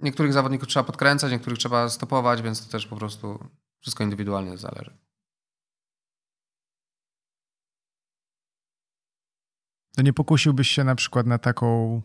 niektórych 0.00 0.32
zawodników 0.32 0.68
trzeba 0.68 0.84
podkręcać, 0.84 1.32
niektórych 1.32 1.58
trzeba 1.58 1.88
stopować, 1.88 2.42
więc 2.42 2.66
to 2.66 2.72
też 2.72 2.86
po 2.86 2.96
prostu 2.96 3.48
wszystko 3.82 4.04
indywidualnie 4.04 4.56
zależy. 4.56 4.98
To 9.96 10.02
nie 10.02 10.12
pokusiłbyś 10.12 10.68
się 10.68 10.84
na 10.84 10.94
przykład 10.94 11.26
na 11.26 11.38
taką 11.38 12.02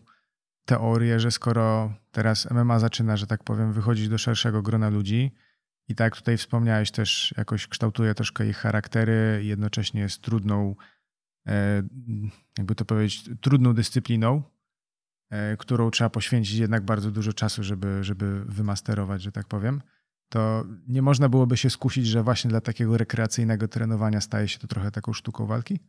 teorię, 0.64 1.20
że 1.20 1.30
skoro 1.30 1.94
teraz 2.10 2.50
MMA 2.50 2.78
zaczyna, 2.78 3.16
że 3.16 3.26
tak 3.26 3.44
powiem, 3.44 3.72
wychodzić 3.72 4.08
do 4.08 4.18
szerszego 4.18 4.62
grona 4.62 4.88
ludzi 4.88 5.34
i 5.88 5.94
tak 5.94 6.16
tutaj 6.16 6.36
wspomniałeś 6.36 6.90
też 6.90 7.34
jakoś 7.36 7.66
kształtuje 7.66 8.14
troszkę 8.14 8.46
ich 8.46 8.56
charaktery, 8.56 9.40
jednocześnie 9.44 10.00
jest 10.00 10.22
trudną, 10.22 10.76
e, 11.46 11.82
jakby 12.58 12.74
to 12.74 12.84
powiedzieć, 12.84 13.30
trudną 13.40 13.74
dyscypliną, 13.74 14.42
e, 15.30 15.56
którą 15.56 15.90
trzeba 15.90 16.10
poświęcić 16.10 16.58
jednak 16.58 16.84
bardzo 16.84 17.10
dużo 17.10 17.32
czasu, 17.32 17.62
żeby, 17.62 18.04
żeby 18.04 18.44
wymasterować, 18.44 19.22
że 19.22 19.32
tak 19.32 19.46
powiem, 19.46 19.82
to 20.28 20.64
nie 20.88 21.02
można 21.02 21.28
byłoby 21.28 21.56
się 21.56 21.70
skusić, 21.70 22.06
że 22.06 22.22
właśnie 22.22 22.50
dla 22.50 22.60
takiego 22.60 22.98
rekreacyjnego 22.98 23.68
trenowania 23.68 24.20
staje 24.20 24.48
się 24.48 24.58
to 24.58 24.66
trochę 24.66 24.90
taką 24.90 25.12
sztuką 25.12 25.46
walki? 25.46 25.80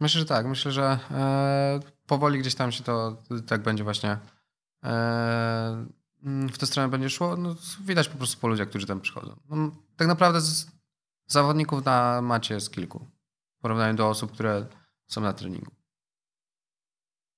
Myślę, 0.00 0.18
że 0.20 0.26
tak. 0.26 0.46
Myślę, 0.46 0.72
że 0.72 0.98
e, 1.10 1.80
powoli 2.06 2.38
gdzieś 2.38 2.54
tam 2.54 2.72
się 2.72 2.84
to 2.84 3.22
tak 3.46 3.62
będzie 3.62 3.84
właśnie 3.84 4.18
e, 4.84 5.86
w 6.26 6.58
tę 6.58 6.66
stronę 6.66 6.88
będzie 6.88 7.10
szło. 7.10 7.36
No, 7.36 7.56
widać 7.84 8.08
po 8.08 8.18
prostu 8.18 8.40
po 8.40 8.48
ludziach, 8.48 8.68
którzy 8.68 8.86
tam 8.86 9.00
przychodzą. 9.00 9.36
No, 9.48 9.70
tak 9.96 10.08
naprawdę 10.08 10.40
z 10.40 10.66
zawodników 11.26 11.84
na 11.84 12.22
macie 12.22 12.54
jest 12.54 12.72
kilku. 12.72 13.06
W 13.58 13.62
porównaniu 13.62 13.96
do 13.96 14.08
osób, 14.08 14.32
które 14.32 14.66
są 15.06 15.20
na 15.20 15.32
treningu. 15.32 15.70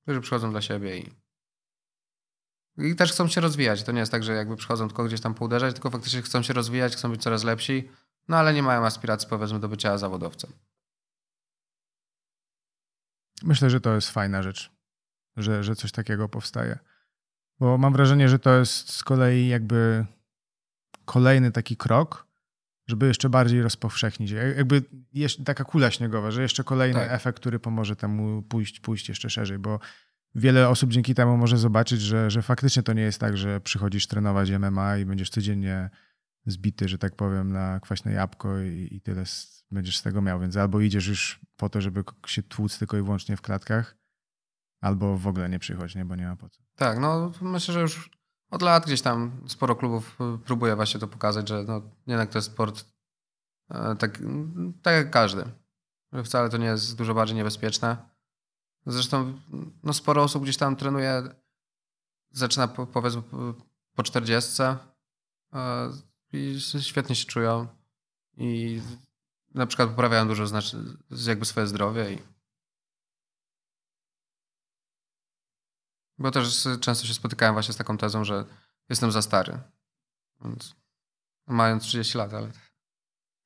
Którzy 0.02 0.20
przychodzą 0.20 0.50
dla 0.50 0.62
siebie 0.62 0.98
i, 0.98 1.10
i 2.78 2.96
też 2.96 3.12
chcą 3.12 3.28
się 3.28 3.40
rozwijać. 3.40 3.82
To 3.82 3.92
nie 3.92 4.00
jest 4.00 4.12
tak, 4.12 4.24
że 4.24 4.32
jakby 4.32 4.56
przychodzą 4.56 4.88
tylko 4.88 5.04
gdzieś 5.04 5.20
tam 5.20 5.34
pouderzać, 5.34 5.74
tylko 5.74 5.90
faktycznie 5.90 6.22
chcą 6.22 6.42
się 6.42 6.52
rozwijać, 6.52 6.96
chcą 6.96 7.10
być 7.10 7.22
coraz 7.22 7.44
lepsi, 7.44 7.88
no 8.28 8.36
ale 8.36 8.54
nie 8.54 8.62
mają 8.62 8.86
aspiracji 8.86 9.28
powiedzmy 9.28 9.60
do 9.60 9.68
bycia 9.68 9.98
zawodowcem. 9.98 10.50
Myślę, 13.42 13.70
że 13.70 13.80
to 13.80 13.94
jest 13.94 14.10
fajna 14.10 14.42
rzecz, 14.42 14.70
że, 15.36 15.64
że 15.64 15.76
coś 15.76 15.92
takiego 15.92 16.28
powstaje. 16.28 16.78
Bo 17.60 17.78
mam 17.78 17.92
wrażenie, 17.92 18.28
że 18.28 18.38
to 18.38 18.58
jest 18.58 18.92
z 18.92 19.04
kolei 19.04 19.48
jakby 19.48 20.06
kolejny 21.04 21.52
taki 21.52 21.76
krok, 21.76 22.26
żeby 22.86 23.06
jeszcze 23.06 23.28
bardziej 23.28 23.62
rozpowszechnić. 23.62 24.30
Jakby 24.30 24.82
taka 25.44 25.64
kula 25.64 25.90
śniegowa, 25.90 26.30
że 26.30 26.42
jeszcze 26.42 26.64
kolejny 26.64 27.00
tak. 27.00 27.12
efekt, 27.12 27.40
który 27.40 27.58
pomoże 27.58 27.96
temu 27.96 28.42
pójść, 28.42 28.80
pójść 28.80 29.08
jeszcze 29.08 29.30
szerzej, 29.30 29.58
bo 29.58 29.80
wiele 30.34 30.68
osób 30.68 30.90
dzięki 30.90 31.14
temu 31.14 31.36
może 31.36 31.58
zobaczyć, 31.58 32.00
że, 32.00 32.30
że 32.30 32.42
faktycznie 32.42 32.82
to 32.82 32.92
nie 32.92 33.02
jest 33.02 33.20
tak, 33.20 33.36
że 33.36 33.60
przychodzisz 33.60 34.06
trenować 34.06 34.50
MMA 34.50 34.96
i 34.96 35.04
będziesz 35.04 35.30
codziennie 35.30 35.90
zbity, 36.46 36.88
że 36.88 36.98
tak 36.98 37.16
powiem, 37.16 37.52
na 37.52 37.80
kwaśne 37.80 38.12
jabłko 38.12 38.60
i, 38.60 38.88
i 38.90 39.00
tyle 39.00 39.24
będziesz 39.70 39.98
z 39.98 40.02
tego 40.02 40.22
miał. 40.22 40.40
Więc 40.40 40.56
albo 40.56 40.80
idziesz 40.80 41.06
już 41.06 41.40
po 41.56 41.68
to, 41.68 41.80
żeby 41.80 42.04
się 42.26 42.42
tłuc 42.42 42.78
tylko 42.78 42.96
i 42.96 43.02
wyłącznie 43.02 43.36
w 43.36 43.42
klatkach, 43.42 43.96
albo 44.80 45.18
w 45.18 45.26
ogóle 45.26 45.48
nie 45.48 45.58
przychodź, 45.58 45.94
nie? 45.94 46.04
bo 46.04 46.16
nie 46.16 46.26
ma 46.26 46.36
po 46.36 46.48
co. 46.48 46.62
Tak, 46.74 46.98
no 46.98 47.32
myślę, 47.40 47.74
że 47.74 47.80
już 47.80 48.10
od 48.50 48.62
lat 48.62 48.86
gdzieś 48.86 49.02
tam 49.02 49.44
sporo 49.48 49.76
klubów 49.76 50.18
y, 50.34 50.38
próbuje 50.38 50.76
właśnie 50.76 51.00
to 51.00 51.08
pokazać, 51.08 51.48
że 51.48 51.64
no, 51.64 51.82
jednak 52.06 52.30
to 52.30 52.38
jest 52.38 52.52
sport 52.52 52.84
e, 53.70 53.96
tak, 53.96 54.18
tak 54.82 54.94
jak 54.94 55.10
każdy. 55.10 55.44
Wcale 56.24 56.48
to 56.50 56.56
nie 56.56 56.66
jest 56.66 56.96
dużo 56.96 57.14
bardziej 57.14 57.36
niebezpieczne. 57.36 57.96
Zresztą 58.90 59.40
no, 59.82 59.92
sporo 59.92 60.22
osób 60.22 60.42
gdzieś 60.42 60.56
tam 60.56 60.76
trenuje, 60.76 61.22
zaczyna 62.30 62.68
po, 62.68 62.86
powiedzmy 62.86 63.22
po 63.94 64.02
40 64.02 64.62
e, 64.62 64.78
i 66.32 66.60
świetnie 66.80 67.16
się 67.16 67.26
czują 67.26 67.66
i 68.36 68.82
na 69.54 69.66
przykład 69.66 69.88
poprawiają 69.88 70.28
dużo 70.28 70.46
znaczy, 70.46 70.76
jakby 71.26 71.44
swoje 71.44 71.66
zdrowie 71.66 72.12
i 72.12 72.18
bo 76.18 76.30
też 76.30 76.68
często 76.80 77.06
się 77.06 77.14
spotykałem 77.14 77.54
właśnie 77.54 77.74
z 77.74 77.76
taką 77.76 77.98
tezą, 77.98 78.24
że 78.24 78.44
jestem 78.88 79.12
za 79.12 79.22
stary. 79.22 79.58
Więc 80.44 80.74
mając 81.46 81.82
30 81.82 82.18
lat, 82.18 82.34
ale... 82.34 82.52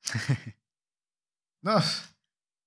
No, 1.63 1.81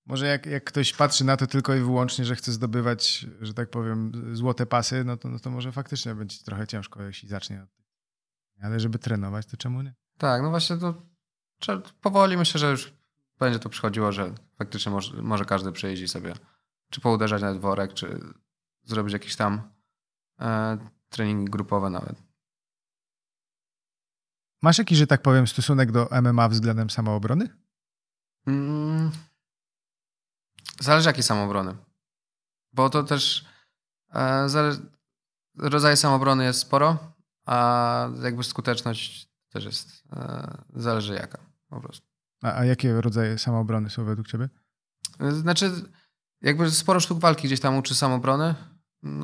może 0.07 0.27
jak, 0.27 0.47
jak 0.47 0.65
ktoś 0.65 0.93
patrzy 0.93 1.25
na 1.25 1.37
to 1.37 1.47
tylko 1.47 1.75
i 1.75 1.81
wyłącznie, 1.81 2.25
że 2.25 2.37
chce 2.37 2.53
zdobywać, 2.53 3.27
że 3.41 3.55
tak 3.55 3.71
powiem, 3.71 4.13
złote 4.33 4.67
pasy, 4.67 5.05
no 5.05 5.17
to, 5.17 5.29
no 5.29 5.39
to 5.39 5.51
może 5.51 5.73
faktycznie 5.73 6.15
będzie 6.15 6.45
trochę 6.45 6.67
ciężko, 6.67 7.03
jeśli 7.03 7.29
zacznie 7.29 7.67
Ale 8.63 8.81
żeby 8.81 8.99
trenować, 8.99 9.47
to 9.47 9.57
czemu 9.57 9.83
nie? 9.83 9.95
Tak, 10.19 10.43
no 10.43 10.51
właśnie 10.51 10.77
to 10.77 11.03
powoli 12.01 12.37
myślę, 12.37 12.61
że 12.61 12.71
już 12.71 12.95
będzie 13.39 13.59
to 13.59 13.69
przychodziło, 13.69 14.13
że 14.13 14.35
faktycznie 14.59 14.93
może, 14.93 15.23
może 15.23 15.45
każdy 15.45 15.73
przyjeździ 15.73 16.09
sobie, 16.09 16.35
czy 16.91 17.01
pouderzać 17.01 17.43
na 17.43 17.55
worek, 17.55 17.95
czy 17.95 18.21
zrobić 18.85 19.13
jakieś 19.13 19.37
tam 19.37 19.71
e, 20.41 20.79
treningi 21.09 21.51
grupowe 21.51 21.91
nawet. 21.91 22.23
Masz 24.63 24.79
jakiś, 24.79 24.99
że 24.99 25.07
tak 25.07 25.23
powiem, 25.23 25.47
stosunek 25.47 25.93
do 25.93 26.09
MMA 26.23 26.49
względem 26.49 26.91
samoobrony? 26.91 27.49
Mm, 28.47 29.11
zależy 30.81 31.09
jakiej 31.09 31.23
samoobrony. 31.23 31.77
Bo 32.73 32.91
to 32.91 33.03
też 33.03 33.47
e, 34.15 34.49
zale... 34.49 34.77
rodzaje 35.59 35.97
samoobrony 35.97 36.45
jest 36.45 36.61
sporo, 36.61 36.99
a 37.45 38.09
jakby 38.23 38.45
skuteczność 38.45 39.29
też 39.49 39.65
jest, 39.65 40.03
e, 40.13 40.57
zależy 40.75 41.15
jaka 41.15 41.39
po 41.69 41.81
prostu. 41.81 42.07
A, 42.43 42.55
a 42.55 42.65
jakie 42.65 43.01
rodzaje 43.01 43.39
samoobrony 43.39 43.91
są 43.91 44.05
według 44.05 44.29
ciebie? 44.29 44.49
Znaczy, 45.31 45.71
jakby 46.43 46.71
sporo 46.71 47.01
sztuk 47.01 47.19
walki 47.19 47.47
gdzieś 47.47 47.61
tam 47.61 47.77
uczy 47.77 47.95
samoobrony. 47.95 48.55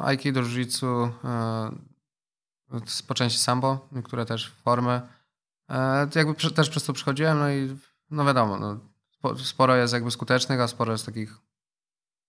Aikido, 0.02 0.42
jiu-jitsu, 0.42 1.10
e, 1.24 1.70
po 3.06 3.14
części 3.14 3.38
sambo, 3.38 3.88
niektóre 3.92 4.26
też 4.26 4.50
formy. 4.50 5.00
E, 5.70 6.08
jakby 6.14 6.34
też 6.34 6.70
przez 6.70 6.84
to 6.84 6.92
przychodziłem, 6.92 7.38
no 7.38 7.50
i 7.50 7.76
no 8.10 8.24
wiadomo, 8.24 8.58
no, 8.58 8.91
sporo 9.44 9.76
jest 9.76 9.92
jakby 9.92 10.10
skutecznych, 10.10 10.60
a 10.60 10.68
sporo 10.68 10.92
jest 10.92 11.06
takich 11.06 11.38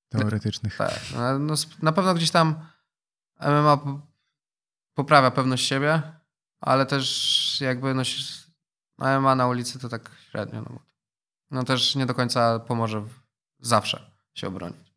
teoretycznych. 0.09 0.77
Tak. 0.77 0.99
No, 1.15 1.39
no 1.39 1.53
na 1.81 1.91
pewno 1.91 2.13
gdzieś 2.13 2.31
tam 2.31 2.55
MMA 3.41 3.79
poprawia 4.93 5.31
pewność 5.31 5.67
siebie, 5.67 6.01
ale 6.61 6.85
też 6.85 7.61
jakby 7.61 7.93
no, 7.93 8.03
MMA 9.19 9.35
na 9.35 9.47
ulicy 9.47 9.79
to 9.79 9.89
tak 9.89 10.11
średnio. 10.29 10.61
No, 10.61 10.79
no 11.51 11.63
też 11.63 11.95
nie 11.95 12.05
do 12.05 12.13
końca 12.13 12.59
pomoże 12.59 13.05
zawsze 13.59 14.11
się 14.33 14.47
obronić. 14.47 14.93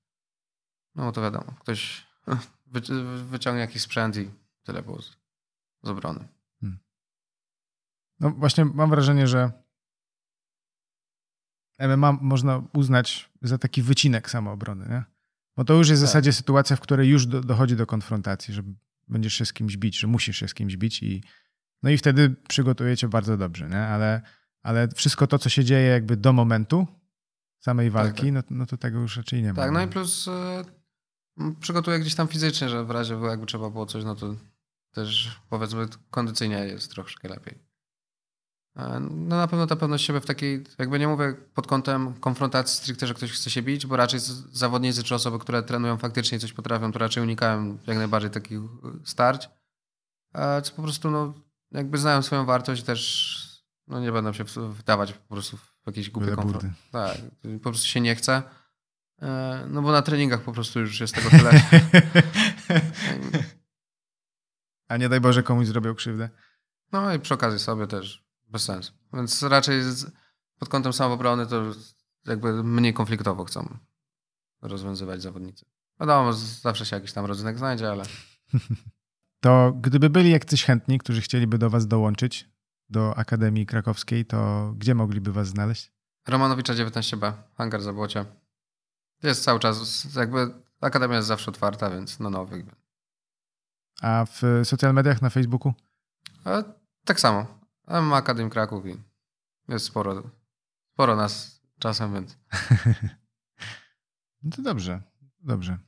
No 0.95 1.13
to 1.13 1.23
wiadomo, 1.23 1.55
ktoś 1.61 2.07
wyciągnie 3.31 3.61
jakiś 3.61 3.83
sprzęt 3.83 4.17
i 4.17 4.31
tyle 4.63 4.83
było 4.83 5.03
z, 5.03 5.17
z 5.83 5.89
obrony. 5.89 6.29
Hmm. 6.61 6.79
No 8.21 8.31
właśnie 8.31 8.65
mam 8.65 8.91
wrażenie, 8.91 9.27
że 9.27 9.66
MMA 11.81 12.13
można 12.13 12.63
uznać 12.75 13.31
za 13.43 13.59
taki 13.59 13.83
wycinek 13.83 14.31
samoobrony, 14.31 14.89
nie? 14.89 15.05
Bo 15.57 15.65
to 15.65 15.75
już 15.75 15.89
jest 15.89 16.03
w 16.03 16.05
tak. 16.05 16.09
zasadzie 16.09 16.33
sytuacja, 16.33 16.77
w 16.77 16.81
której 16.81 17.09
już 17.09 17.27
do, 17.27 17.41
dochodzi 17.41 17.77
do 17.77 17.87
konfrontacji, 17.87 18.55
że 18.55 18.63
będziesz 19.09 19.35
się 19.35 19.47
z 19.47 19.53
kimś 19.53 19.77
bić, 19.77 19.99
że 19.99 20.07
musisz 20.07 20.37
się 20.37 20.49
z 20.49 20.55
kimś 20.55 20.77
bić 20.77 21.03
i 21.03 21.23
no 21.83 21.91
i 21.91 21.99
wtedy 21.99 22.35
przygotujecie 22.49 23.09
bardzo 23.09 23.37
dobrze, 23.37 23.69
nie? 23.69 23.81
Ale, 23.81 24.23
ale 24.63 24.89
wszystko 24.89 25.27
to, 25.27 25.39
co 25.39 25.49
się 25.49 25.65
dzieje 25.65 25.89
jakby 25.89 26.17
do 26.17 26.33
momentu, 26.33 26.87
samej 27.59 27.91
walki, 27.91 28.33
tak, 28.33 28.35
tak. 28.35 28.51
No, 28.51 28.57
no 28.57 28.67
to 28.67 28.77
tego 28.77 29.01
już 29.01 29.17
raczej 29.17 29.43
nie 29.43 29.53
ma. 29.53 29.57
Tak, 29.57 29.73
no 29.73 29.83
i 29.83 29.89
plus 29.89 30.29
e, 30.29 30.65
przygotuję 31.61 31.99
gdzieś 31.99 32.15
tam 32.15 32.29
fizycznie, 32.29 32.69
że 32.69 32.85
w 32.85 32.91
razie 32.91 33.15
jakby 33.15 33.47
trzeba 33.47 33.71
było 33.71 33.87
coś, 33.87 34.05
no 34.05 34.15
to 34.15 34.37
też 34.91 35.41
powiedzmy 35.49 35.87
kondycyjnie 36.11 36.57
jest 36.57 36.91
troszkę 36.91 37.29
lepiej. 37.29 37.66
E, 38.77 39.01
no 39.01 39.37
na 39.37 39.47
pewno 39.47 39.67
ta 39.67 39.77
pewność 39.77 40.05
siebie 40.05 40.21
w 40.21 40.27
takiej, 40.27 40.65
jakby 40.79 40.99
nie 40.99 41.09
mówię 41.09 41.35
pod 41.55 41.67
kątem 41.67 42.15
konfrontacji 42.15 42.77
stricte, 42.77 43.07
że 43.07 43.15
ktoś 43.15 43.33
chce 43.33 43.51
się 43.51 43.63
bić, 43.63 43.87
bo 43.87 43.97
raczej 43.97 44.21
zawodnicy 44.53 45.03
czy 45.03 45.15
osoby, 45.15 45.39
które 45.39 45.63
trenują 45.63 45.97
faktycznie 45.97 46.39
coś 46.39 46.53
potrafią, 46.53 46.93
to 46.93 46.99
raczej 46.99 47.23
unikają 47.23 47.79
jak 47.87 47.97
najbardziej 47.97 48.31
takich 48.31 48.61
starć. 49.05 49.49
A 50.33 50.61
co 50.61 50.75
po 50.75 50.83
prostu 50.83 51.11
no, 51.11 51.35
jakby 51.73 51.99
znają 51.99 52.23
swoją 52.23 52.45
wartość 52.45 52.83
też 52.83 53.57
no 53.89 54.01
nie 54.01 54.13
będą 54.13 54.33
się 54.33 54.45
wdawać 54.71 55.13
po 55.13 55.35
prostu 55.35 55.57
w 55.57 55.87
jakieś 55.87 56.11
głupie 56.11 56.37
konfront. 56.37 56.65
Tak, 56.93 57.19
po 57.63 57.71
prostu 57.71 57.87
się 57.87 58.01
nie 58.01 58.15
chce. 58.15 58.43
E, 59.23 59.65
no 59.71 59.83
bo 59.83 59.93
na 59.93 60.03
treningach 60.03 60.41
po 60.41 60.53
prostu 60.53 60.81
już 60.81 61.01
jest 61.01 61.15
tego 61.15 61.31
tyle. 61.31 61.51
A 64.89 64.97
nie 64.97 65.09
daj 65.09 65.21
Boże 65.21 65.43
komuś 65.43 65.67
zrobił 65.67 65.95
krzywdę. 65.95 66.31
No 66.93 67.15
i 67.15 67.21
przy 67.21 67.35
okazji 67.35 67.59
sobie 67.59 67.87
też 67.87 68.26
bez 68.49 68.63
sensu. 68.65 68.93
Więc 69.13 69.43
raczej 69.43 69.83
pod 70.59 70.69
kątem 70.69 70.93
samoobrony 70.93 71.47
to 71.47 71.63
jakby 72.27 72.65
mniej 72.65 72.95
konfliktowo 72.95 73.45
chcą 73.45 73.79
rozwiązywać 74.63 75.23
zawodnicy. 75.23 75.67
Wiadomo, 76.01 76.33
zawsze 76.33 76.87
się 76.87 76.97
jakiś 76.97 77.13
tam 77.13 77.25
rodzynek 77.25 77.59
znajdzie, 77.59 77.91
ale... 77.91 78.05
To 79.41 79.73
gdyby 79.81 80.11
byli 80.11 80.31
jacyś 80.31 80.65
chętni, 80.65 80.99
którzy 80.99 81.21
chcieliby 81.21 81.59
do 81.59 81.71
was 81.71 81.87
dołączyć, 81.87 82.51
do 82.89 83.19
Akademii 83.19 83.67
Krakowskiej, 83.67 84.27
to 84.27 84.73
gdzie 84.77 84.95
mogliby 84.95 85.33
was 85.33 85.49
znaleźć? 85.49 85.93
Romanowicza 86.29 86.75
19b, 86.75 87.33
hangar 87.55 87.83
Zabłocie. 87.83 88.25
Jest 89.23 89.45
cały 89.45 89.61
czas, 89.61 90.07
jakby 90.15 90.55
Akademia 90.81 91.17
jest 91.17 91.29
zawsze 91.29 91.51
otwarta, 91.51 91.91
więc 91.91 92.21
na 92.21 92.31
nowych. 92.31 92.65
A 94.03 94.27
w 94.27 94.43
social 94.65 94.95
mediach 94.95 95.23
na 95.23 95.31
Facebooku? 95.31 95.75
E, 96.47 96.65
tak 97.05 97.21
samo. 97.21 97.47
Mam 97.87 98.13
Akademii 98.13 98.51
Kraków 98.53 98.87
i 98.87 98.97
jest 99.69 99.85
sporo, 99.85 100.23
sporo 100.93 101.17
nas 101.17 101.61
czasem, 101.79 102.15
więc... 102.15 102.39
no 104.43 104.51
to 104.57 104.63
dobrze, 104.63 105.03
dobrze. 105.41 105.79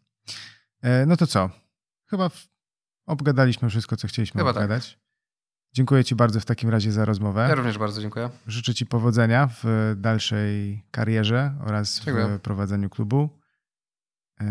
E, 0.83 1.07
no 1.07 1.17
to 1.17 1.27
co? 1.27 1.51
Chyba 2.11 2.31
obgadaliśmy 3.07 3.71
wszystko, 3.71 3.97
co 3.97 4.09
chcieliśmy 4.09 4.39
Chyba 4.41 4.53
tak. 4.55 4.63
obgadać. 4.63 4.91
Tak. 4.93 5.01
Dziękuję 5.75 6.05
Ci 6.05 6.15
bardzo 6.15 6.41
w 6.41 6.45
takim 6.45 6.71
razie 6.71 6.93
za 6.93 7.05
rozmowę. 7.05 7.47
Ja 7.49 7.55
również 7.55 7.79
bardzo 7.79 8.01
dziękuję. 8.01 8.31
Życzę 8.47 8.75
Ci 8.75 8.87
powodzenia 8.87 9.49
w 9.63 9.95
dalszej 9.97 10.85
karierze 10.91 11.55
oraz 11.67 12.01
dziękuję. 12.01 12.27
w 12.29 12.41
prowadzeniu 12.41 12.91
klubu. 12.91 13.39
E, 14.41 14.45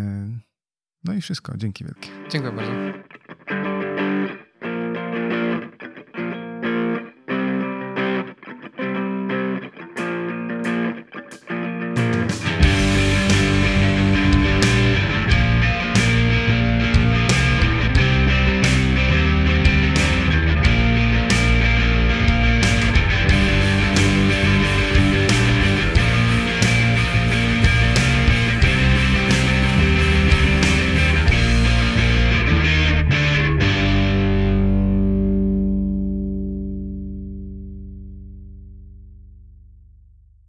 no 1.03 1.13
i 1.13 1.21
wszystko. 1.21 1.57
Dzięki 1.57 1.85
wielkie. 1.85 2.09
Dziękuję 2.29 2.53
bardzo. 2.53 3.86